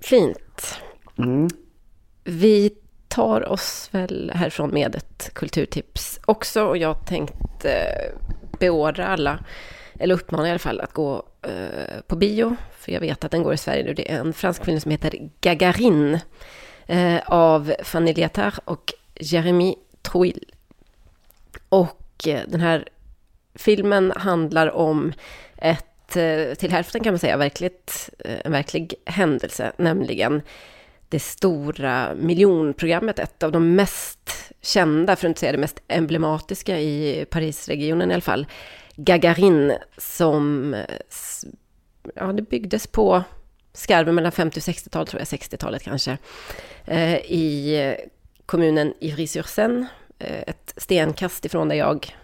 Fint. 0.00 0.80
Mm. 1.18 1.48
Vi 2.24 2.70
tar 3.08 3.48
oss 3.48 3.88
väl 3.92 4.32
härifrån 4.34 4.70
med 4.70 4.94
ett 4.94 5.30
kulturtips 5.34 6.20
också 6.24 6.64
och 6.64 6.76
jag 6.76 7.06
tänkte 7.06 7.70
beordra 8.58 9.06
alla, 9.06 9.44
eller 9.98 10.14
uppmana 10.14 10.48
i 10.48 10.50
alla 10.50 10.58
fall, 10.58 10.80
att 10.80 10.92
gå 10.92 11.22
eh, 11.42 12.00
på 12.06 12.16
bio. 12.16 12.56
För 12.78 12.92
jag 12.92 13.00
vet 13.00 13.24
att 13.24 13.30
den 13.30 13.42
går 13.42 13.54
i 13.54 13.56
Sverige 13.56 13.84
nu. 13.84 13.94
Det 13.94 14.12
är 14.12 14.18
en 14.18 14.32
fransk 14.32 14.64
film 14.64 14.80
som 14.80 14.90
heter 14.90 15.30
Gagarin 15.40 16.18
eh, 16.86 17.20
av 17.26 17.74
Fanny 17.82 18.14
Liattard 18.14 18.54
och 18.64 18.92
Jeremy 19.14 19.74
Trouille. 20.02 20.46
Och 21.68 21.88
eh, 21.88 22.01
Eh, 22.26 22.40
den 22.48 22.60
här 22.60 22.88
filmen 23.54 24.12
handlar 24.16 24.70
om 24.70 25.12
ett, 25.56 26.16
eh, 26.16 26.54
till 26.54 26.70
hälften 26.72 27.04
kan 27.04 27.12
man 27.12 27.18
säga, 27.18 27.36
verkligt, 27.36 28.10
eh, 28.18 28.38
en 28.44 28.52
verklig 28.52 28.94
händelse, 29.06 29.72
nämligen 29.76 30.42
det 31.08 31.20
stora 31.20 32.14
miljonprogrammet, 32.14 33.18
ett 33.18 33.42
av 33.42 33.52
de 33.52 33.74
mest 33.74 34.52
kända, 34.60 35.16
för 35.16 35.26
att 35.26 35.30
inte 35.30 35.40
säga 35.40 35.52
det 35.52 35.58
mest 35.58 35.82
emblematiska 35.88 36.80
i 36.80 37.26
Parisregionen 37.30 38.10
i 38.10 38.14
alla 38.14 38.20
fall, 38.20 38.46
Gagarin, 38.96 39.72
som 39.98 40.76
ja, 42.14 42.32
det 42.32 42.42
byggdes 42.42 42.86
på 42.86 43.22
skarven 43.72 44.14
mellan 44.14 44.32
50 44.32 44.60
och 44.60 44.62
60-talet, 44.62 45.08
tror 45.08 45.20
jag, 45.20 45.26
60-talet 45.26 45.82
kanske, 45.82 46.18
i 47.24 47.76
kommunen 48.46 48.94
Ivry-sur-Seine, 49.00 49.86
Eh, 50.22 50.42
ett 50.46 50.74
stenkast 50.76 51.44
ifrån 51.44 51.68
där 51.68 51.76
jag 51.76 52.16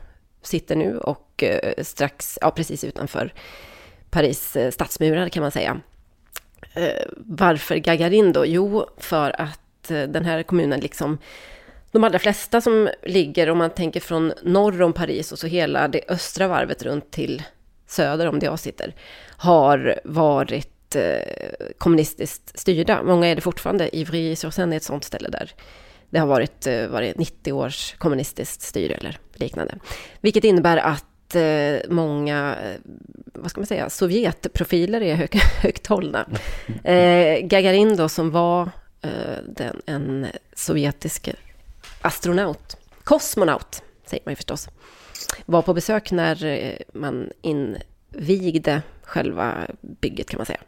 sitter 0.43 0.77
nu 0.77 0.99
och 0.99 1.43
eh, 1.43 1.83
strax, 1.83 2.39
ja 2.41 2.51
precis 2.51 2.85
utanför 2.85 3.33
Paris 4.11 4.57
eh, 4.57 4.71
stadsmurar 4.71 5.29
kan 5.29 5.43
man 5.43 5.51
säga. 5.51 5.81
Varför 7.17 7.77
Gagarin 7.77 8.33
då? 8.33 8.47
Jo, 8.47 8.87
för 8.97 9.41
att 9.41 9.89
den 9.89 10.25
här 10.25 10.43
kommunen 10.43 10.81
liksom 10.81 11.19
de 11.93 12.05
allra 12.05 12.19
flesta 12.19 12.61
som 12.61 12.89
ligger, 13.03 13.51
om 13.51 13.59
man 13.59 13.71
tänker 13.71 14.01
från 14.01 14.33
norr 14.43 14.83
om 14.83 14.93
Paris 14.93 15.33
och 15.33 15.39
så 15.39 15.47
hela 15.47 15.89
det 15.89 16.01
östra 16.09 16.49
varvet 16.49 16.83
runt 16.83 17.11
till 17.11 17.43
söder 17.87 18.27
om 18.29 18.39
där 18.39 18.47
jag 18.47 18.59
sitter, 18.59 18.95
har 19.37 20.01
varit 20.05 20.97
eh, 20.97 21.67
kommunistiskt 21.79 22.59
styrda. 22.59 23.03
Många 23.03 23.27
är 23.27 23.35
det 23.35 23.41
fortfarande. 23.41 23.97
Ivry-sur-Seine 23.97 24.73
är 24.73 24.77
ett 24.77 24.83
sånt 24.83 25.05
ställe 25.05 25.29
där 25.29 25.53
det 26.11 26.19
har 26.19 26.27
varit, 26.27 26.67
eh, 26.67 26.87
varit 26.87 27.19
90 27.19 27.53
års 27.53 27.95
kommunistiskt 27.99 28.63
styre 28.63 28.95
eller 28.95 29.19
liknande. 29.35 29.75
Vilket 30.21 30.45
innebär 30.45 30.77
att 30.77 31.35
eh, 31.35 31.91
många, 31.91 32.57
eh, 32.65 32.81
vad 33.35 33.51
ska 33.51 33.61
man 33.61 33.67
säga, 33.67 33.91
Sovjetprofiler 33.91 35.01
är 35.01 35.15
hög, 35.15 35.35
högt 35.63 35.87
hållna. 35.87 36.29
Gagarin 37.43 37.97
då 37.97 38.09
som 38.09 38.31
var 38.31 38.71
den, 39.47 39.83
en 39.87 40.27
sovjetisk 40.55 41.31
astronaut, 42.03 42.77
kosmonaut 43.05 43.83
säger 44.07 44.23
man 44.25 44.33
ju 44.33 44.37
förstås, 44.37 44.69
var 45.47 45.63
på 45.63 45.75
besök 45.75 46.11
när 46.11 46.79
man 46.93 47.31
invigde 47.43 48.83
själva 49.03 49.55
bygget 49.81 50.31
kan 50.31 50.39
man 50.39 50.47
säga. 50.47 50.61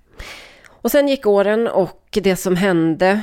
Och 0.67 0.91
sen 0.91 1.09
gick 1.09 1.27
åren 1.27 1.69
och 1.69 2.19
det 2.23 2.37
som 2.37 2.57
hände, 2.57 3.21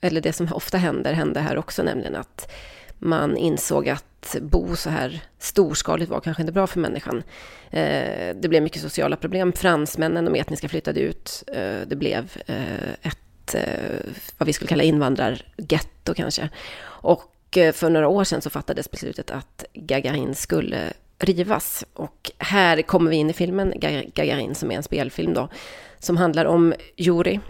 eller 0.00 0.20
det 0.20 0.32
som 0.32 0.52
ofta 0.52 0.78
händer, 0.78 1.12
hände 1.12 1.40
här 1.40 1.58
också, 1.58 1.82
nämligen 1.82 2.16
att 2.16 2.52
man 2.98 3.36
insåg 3.36 3.88
att 3.88 4.36
bo 4.40 4.76
så 4.76 4.90
här 4.90 5.22
storskaligt 5.38 6.10
var 6.10 6.20
kanske 6.20 6.42
inte 6.42 6.52
bra 6.52 6.66
för 6.66 6.80
människan. 6.80 7.22
Eh, 7.70 8.36
det 8.36 8.48
blev 8.48 8.62
mycket 8.62 8.82
sociala 8.82 9.16
problem. 9.16 9.52
Fransmännen, 9.52 10.24
de 10.24 10.34
etniska, 10.34 10.68
flyttade 10.68 11.00
ut. 11.00 11.44
Eh, 11.46 11.80
det 11.86 11.96
blev 11.96 12.36
eh, 12.46 12.90
ett, 13.02 13.54
eh, 13.54 14.12
vad 14.38 14.46
vi 14.46 14.52
skulle 14.52 14.68
kalla 14.68 14.82
invandrargetto 14.82 16.14
kanske. 16.14 16.48
Och 16.82 17.56
eh, 17.56 17.72
för 17.72 17.90
några 17.90 18.08
år 18.08 18.24
sedan 18.24 18.40
så 18.40 18.50
fattades 18.50 18.90
beslutet 18.90 19.30
att 19.30 19.64
Gagarin 19.72 20.34
skulle 20.34 20.92
rivas. 21.18 21.84
Och 21.92 22.30
här 22.38 22.82
kommer 22.82 23.10
vi 23.10 23.16
in 23.16 23.30
i 23.30 23.32
filmen 23.32 23.72
Gagarin 24.14 24.54
som 24.54 24.70
är 24.70 24.76
en 24.76 24.82
spelfilm 24.82 25.34
då. 25.34 25.48
Som 25.98 26.16
handlar 26.16 26.44
om 26.44 26.74
Juri. 26.96 27.40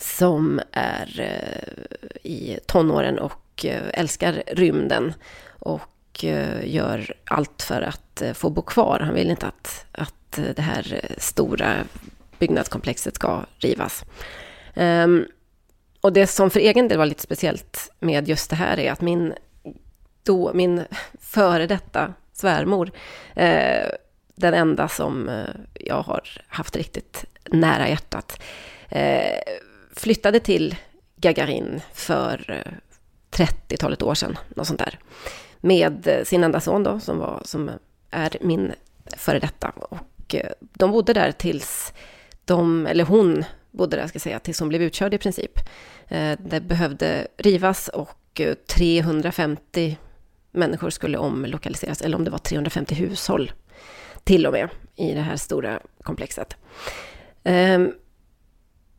Som 0.00 0.60
är 0.72 1.20
eh, 1.20 1.96
i 2.22 2.58
tonåren 2.66 3.18
och 3.18 3.64
eh, 3.64 3.82
älskar 3.92 4.42
rymden. 4.46 5.14
Och 5.58 6.24
eh, 6.24 6.74
gör 6.74 7.14
allt 7.24 7.62
för 7.62 7.82
att 7.82 8.22
få 8.34 8.50
bo 8.50 8.62
kvar. 8.62 9.00
Han 9.00 9.14
vill 9.14 9.30
inte 9.30 9.46
att, 9.46 9.86
att 9.92 10.38
det 10.56 10.62
här 10.62 11.00
stora 11.18 11.74
byggnadskomplexet 12.38 13.14
ska 13.14 13.44
rivas. 13.58 14.04
Ehm, 14.74 15.26
och 16.00 16.12
det 16.12 16.26
som 16.26 16.50
för 16.50 16.60
egen 16.60 16.88
del 16.88 16.98
var 16.98 17.06
lite 17.06 17.22
speciellt 17.22 17.92
med 18.00 18.28
just 18.28 18.50
det 18.50 18.56
här 18.56 18.78
är 18.78 18.92
att 18.92 19.00
min, 19.00 19.34
då, 20.22 20.52
min 20.54 20.84
före 21.20 21.66
detta 21.66 22.14
svärmor, 22.32 22.90
eh, 23.34 23.88
den 24.34 24.54
enda 24.54 24.88
som 24.88 25.30
jag 25.74 26.02
har 26.02 26.22
haft 26.48 26.76
riktigt 26.76 27.24
nära 27.44 27.88
hjärtat, 27.88 28.42
eh, 28.88 29.38
flyttade 29.96 30.40
till 30.40 30.76
Gagarin 31.16 31.80
för 31.92 32.50
eh, 32.50 32.72
30-talet 33.30 34.02
år 34.02 34.14
sedan, 34.14 34.38
något 34.48 34.66
sånt 34.66 34.78
där. 34.78 34.98
Med 35.60 36.08
eh, 36.08 36.24
sin 36.24 36.44
enda 36.44 36.60
son 36.60 36.82
då, 36.82 37.00
som, 37.00 37.18
var, 37.18 37.42
som 37.44 37.70
är 38.10 38.36
min 38.40 38.72
före 39.16 39.38
detta. 39.38 39.68
Och 39.68 40.34
eh, 40.34 40.52
de 40.60 40.90
bodde 40.90 41.12
där 41.12 41.32
tills 41.32 41.92
de, 42.44 42.86
eller 42.86 43.04
hon 43.04 43.44
bodde 43.70 43.96
där, 43.96 44.06
ska 44.06 44.16
jag 44.16 44.22
säga, 44.22 44.38
tills 44.38 44.60
hon 44.60 44.68
blev 44.68 44.82
utkörd 44.82 45.14
i 45.14 45.18
princip. 45.18 45.52
Det 46.38 46.60
behövde 46.60 47.26
rivas 47.36 47.88
och 47.88 48.40
350 48.66 49.96
människor 50.50 50.90
skulle 50.90 51.18
omlokaliseras, 51.18 52.02
eller 52.02 52.16
om 52.16 52.24
det 52.24 52.30
var 52.30 52.38
350 52.38 52.94
hushåll 52.94 53.52
till 54.24 54.46
och 54.46 54.52
med 54.52 54.68
i 54.96 55.14
det 55.14 55.20
här 55.20 55.36
stora 55.36 55.80
komplexet. 56.02 56.56
Ehm, 57.44 57.92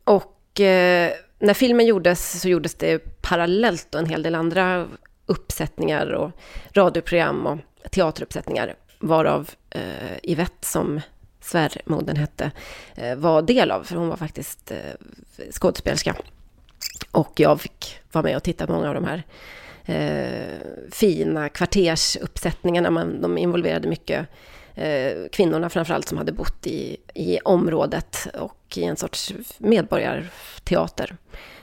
och 0.04 0.39
och 0.60 0.66
eh, 0.66 1.12
när 1.38 1.54
filmen 1.54 1.86
gjordes 1.86 2.40
så 2.40 2.48
gjordes 2.48 2.74
det 2.74 3.22
parallellt 3.22 3.94
och 3.94 4.00
en 4.00 4.06
hel 4.06 4.22
del 4.22 4.34
andra 4.34 4.88
uppsättningar 5.26 6.06
och 6.06 6.30
radioprogram 6.72 7.46
och 7.46 7.58
teateruppsättningar, 7.90 8.74
varav 8.98 9.50
eh, 9.70 10.16
Yvette 10.22 10.66
som 10.66 11.00
svärmodern 11.40 12.16
hette, 12.16 12.50
eh, 12.94 13.16
var 13.16 13.42
del 13.42 13.70
av, 13.70 13.84
för 13.84 13.96
hon 13.96 14.08
var 14.08 14.16
faktiskt 14.16 14.70
eh, 14.70 14.78
skådespelerska. 15.50 16.16
Och 17.12 17.32
jag 17.36 17.60
fick 17.60 17.98
vara 18.12 18.22
med 18.22 18.36
och 18.36 18.42
titta 18.42 18.66
på 18.66 18.72
många 18.72 18.88
av 18.88 18.94
de 18.94 19.04
här 19.04 19.22
eh, 19.84 20.58
fina 20.90 21.48
kvartersuppsättningarna. 21.48 22.90
Man, 22.90 23.20
de 23.20 23.38
involverade 23.38 23.88
mycket 23.88 24.26
eh, 24.74 25.12
kvinnorna 25.32 25.70
framförallt 25.70 26.08
som 26.08 26.18
hade 26.18 26.32
bott 26.32 26.66
i, 26.66 26.96
i 27.14 27.38
området 27.40 28.28
och 28.34 28.59
i 28.78 28.84
en 28.84 28.96
sorts 28.96 29.34
medborgarteater. 29.58 31.16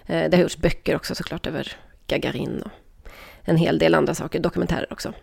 Eh, 0.05 0.29
det 0.29 0.37
har 0.37 0.41
gjorts 0.41 0.57
böcker 0.57 0.95
också 0.95 1.15
såklart 1.15 1.47
över 1.47 1.75
Gagarin 2.07 2.61
och 2.61 2.71
en 3.41 3.57
hel 3.57 3.79
del 3.79 3.95
andra 3.95 4.15
saker, 4.15 4.39
dokumentärer 4.39 4.93
också. 4.93 5.13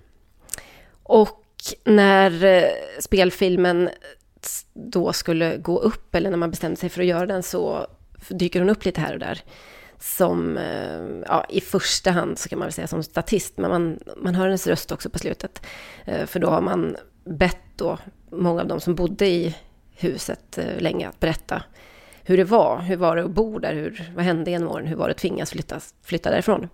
Och 1.03 1.45
när 1.85 2.45
eh, 2.45 2.71
spelfilmen 3.01 3.91
då 4.73 5.13
skulle 5.13 5.57
gå 5.57 5.79
upp, 5.79 6.15
eller 6.15 6.31
när 6.31 6.37
man 6.37 6.51
bestämde 6.51 6.77
sig 6.77 6.89
för 6.89 7.01
att 7.01 7.07
göra 7.07 7.27
den, 7.27 7.43
så 7.43 7.87
dyker 8.29 8.61
hon 8.61 8.71
upp 8.71 8.85
lite 8.85 9.01
här 9.01 9.13
och 9.13 9.19
där 9.19 9.43
som, 9.99 10.59
eh, 10.59 11.23
ja, 11.27 11.47
i 11.49 11.61
första 11.61 12.11
hand 12.11 12.39
så 12.39 12.49
kan 12.49 12.59
man 12.59 12.67
väl 12.67 12.73
säga 12.73 12.87
som 12.87 13.03
statist, 13.03 13.59
men 13.59 13.71
man, 13.71 13.99
man 14.17 14.35
hör 14.35 14.45
hennes 14.45 14.67
röst 14.67 14.93
också 14.93 15.11
på 15.11 15.19
slutet. 15.19 15.67
För 16.27 16.39
då 16.39 16.49
har 16.49 16.61
man 16.61 16.97
bett 17.25 17.57
då 17.77 17.99
många 18.31 18.61
av 18.61 18.69
de 18.69 18.81
som 18.81 18.95
bodde 18.95 19.27
i 19.27 19.57
huset 19.95 20.59
eh, 20.59 20.81
länge 20.81 21.09
att 21.09 21.21
berätta 21.21 21.63
hur 22.25 22.37
det 22.37 22.45
var. 22.45 22.81
Hur 22.81 22.97
var 22.97 23.17
det 23.17 23.25
att 23.25 23.31
bo 23.31 23.59
där? 23.59 23.75
Hur, 23.75 24.13
vad 24.15 24.25
hände 24.25 24.51
genom 24.51 24.69
åren? 24.69 24.87
Hur 24.87 24.97
var 24.97 25.09
det 25.09 25.13
att 25.13 25.19
tvingas 25.19 25.51
flytta, 25.51 25.81
flytta 26.03 26.31
därifrån? 26.31 26.69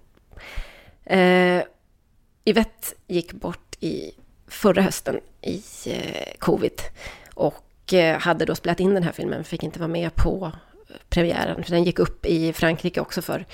Eh, 1.05 1.63
Yvette 2.45 2.89
gick 3.07 3.33
bort 3.33 3.77
i 3.81 4.13
förra 4.49 4.83
hösten 4.83 5.21
i 5.43 5.63
eh, 5.87 6.39
covid 6.39 6.81
och 7.35 7.93
eh, 7.93 8.19
hade 8.19 8.45
då 8.45 8.55
spelat 8.55 8.81
in 8.81 8.95
den 8.95 9.03
här 9.03 9.13
filmen, 9.13 9.45
fick 9.45 9.63
inte 9.63 9.79
vara 9.79 9.89
med 9.89 10.15
på 10.15 10.53
eh, 10.89 10.97
premiären. 11.09 11.65
För 11.65 11.71
den 11.71 11.85
gick 11.85 11.99
upp 11.99 12.27
i 12.27 12.53
Frankrike 12.53 13.01
också 13.01 13.23
för 13.23 13.47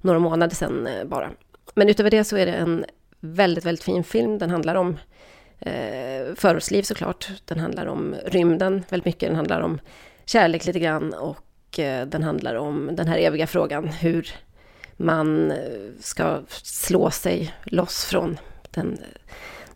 några 0.00 0.18
månader 0.18 0.56
sedan 0.56 0.86
eh, 0.86 1.04
bara. 1.04 1.30
Men 1.74 1.88
utöver 1.88 2.10
det 2.10 2.24
så 2.24 2.36
är 2.36 2.46
det 2.46 2.52
en 2.52 2.84
väldigt, 3.20 3.64
väldigt 3.64 3.84
fin 3.84 4.04
film. 4.04 4.38
Den 4.38 4.50
handlar 4.50 4.74
om 4.74 4.96
eh, 5.60 6.34
förortsliv 6.34 6.82
såklart. 6.82 7.28
Den 7.44 7.60
handlar 7.60 7.86
om 7.86 8.14
rymden 8.26 8.84
väldigt 8.88 9.04
mycket. 9.04 9.28
Den 9.28 9.36
handlar 9.36 9.60
om 9.60 9.80
kärlek 10.24 10.66
lite 10.66 10.78
grann 10.78 11.14
och 11.14 11.78
eh, 11.78 12.06
den 12.06 12.22
handlar 12.22 12.54
om 12.54 12.90
den 12.92 13.08
här 13.08 13.18
eviga 13.18 13.46
frågan 13.46 13.88
hur 13.88 14.30
man 14.96 15.50
eh, 15.50 15.56
ska 16.00 16.42
slå 16.62 17.10
sig 17.10 17.54
loss 17.64 18.04
från 18.04 18.38
den, 18.70 18.98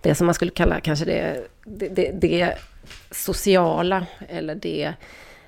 det 0.01 0.15
som 0.15 0.27
man 0.27 0.35
skulle 0.35 0.51
kalla 0.51 0.81
kanske 0.81 1.05
det, 1.05 1.47
det, 1.65 1.89
det, 1.89 2.11
det 2.13 2.59
sociala 3.11 4.07
eller 4.29 4.55
det 4.55 4.95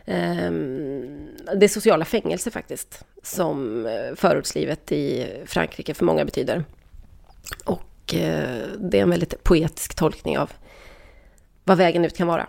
ehm, 0.04 1.28
det 1.56 1.68
sociala 1.68 2.04
fängelse 2.04 2.50
faktiskt, 2.50 3.04
som 3.22 3.86
eh, 3.86 4.14
förortslivet 4.16 4.92
i 4.92 5.26
Frankrike 5.46 5.94
för 5.94 6.04
många 6.04 6.24
betyder. 6.24 6.64
Och 7.64 7.82
eh, 8.12 8.68
det 8.78 8.98
är 8.98 9.02
en 9.02 9.10
väldigt 9.10 9.44
poetisk 9.44 9.94
tolkning 9.94 10.38
av 10.38 10.52
vad 11.64 11.78
vägen 11.78 12.04
ut 12.04 12.16
kan 12.16 12.26
vara. 12.26 12.48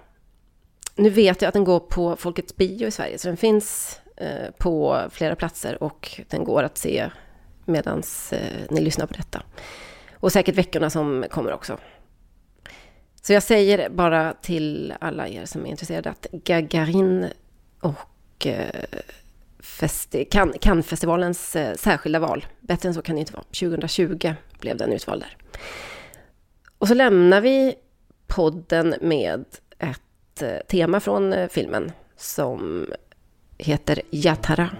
Nu 0.96 1.10
vet 1.10 1.42
jag 1.42 1.48
att 1.48 1.54
den 1.54 1.64
går 1.64 1.80
på 1.80 2.16
Folkets 2.16 2.56
bio 2.56 2.88
i 2.88 2.92
Sverige, 2.92 3.18
så 3.18 3.28
den 3.28 3.38
finns 3.38 4.00
eh, 4.18 4.52
på 4.58 5.02
flera 5.12 5.36
platser 5.36 5.84
och 5.84 6.22
den 6.30 6.44
går 6.44 6.64
att 6.64 6.78
se 6.78 7.10
medan 7.66 8.04
eh, 8.32 8.40
ni 8.70 8.82
lyssnar 8.82 9.06
på 9.06 9.14
detta. 9.14 9.44
Och 10.14 10.32
säkert 10.32 10.56
veckorna 10.56 10.90
som 10.90 11.26
kommer 11.30 11.54
också. 11.54 11.78
Så 13.22 13.34
jag 13.34 13.44
säger 13.44 13.90
bara 13.90 14.34
till 14.34 14.94
alla 15.00 15.28
er 15.28 15.46
som 15.46 15.66
är 15.66 15.70
intresserade 15.70 16.10
att 16.10 16.28
Gagarin 16.32 17.28
och 17.80 18.46
eh, 18.48 18.84
Cannes-festivalens 20.61 21.57
eh, 21.57 21.75
särskilda 21.75 22.19
val. 22.19 22.47
Bättre 22.61 22.89
än 22.89 22.95
så 22.95 23.03
kan 23.03 23.15
det 23.15 23.21
inte 23.21 23.33
vara. 23.33 23.43
2020 23.43 24.35
blev 24.61 24.77
den 24.77 24.93
utvald 24.93 25.23
där. 25.23 25.37
Och 26.79 26.89
så 26.89 26.95
lämnar 26.95 27.41
vi 27.41 27.75
podden 28.27 28.95
med 29.01 29.45
ett 29.79 30.43
eh, 30.43 30.67
tema 30.69 31.01
från 31.01 31.33
eh, 31.33 31.49
filmen 31.49 31.93
som 32.17 32.87
heter 33.59 34.03
Yatara 34.11 34.71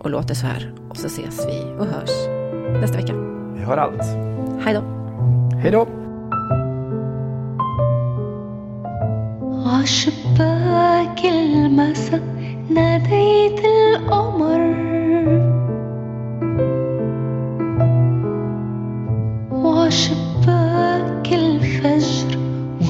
och 0.00 0.10
låter 0.10 0.34
så 0.34 0.46
här. 0.46 0.74
Och 0.90 0.96
så 0.96 1.06
ses 1.06 1.46
vi 1.46 1.62
och 1.78 1.86
hörs 1.86 2.28
nästa 2.80 2.96
vecka. 2.96 3.14
Vi 3.54 3.60
hör 3.60 3.76
allt. 3.76 4.02
Hej 4.64 4.74
då. 4.74 4.82
Hej 5.62 5.70
då. 5.70 6.02
عشباك 9.82 11.24
المسا 11.24 12.35
ناديت 12.70 13.60
القمر 13.64 14.62
وعشباك 19.52 21.32
الفجر 21.32 22.38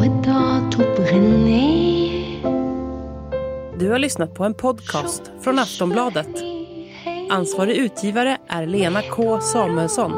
ودعته 0.01 0.79
بغنية 0.99 1.83
Du 3.79 3.91
har 3.91 3.99
lyssnat 3.99 4.35
på 4.35 4.45
en 4.45 4.55
podcast 4.55 5.23
från 5.41 5.59
Aftonbladet. 5.59 6.29
Ansvarig 7.31 7.77
utgivare 7.77 8.37
är 8.49 8.67
Lena 8.67 9.03
K 9.03 9.41
Samuelsson. 9.41 10.13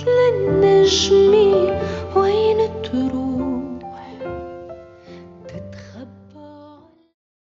مثل 0.00 0.08
النجم 0.32 1.32
وين 2.16 2.60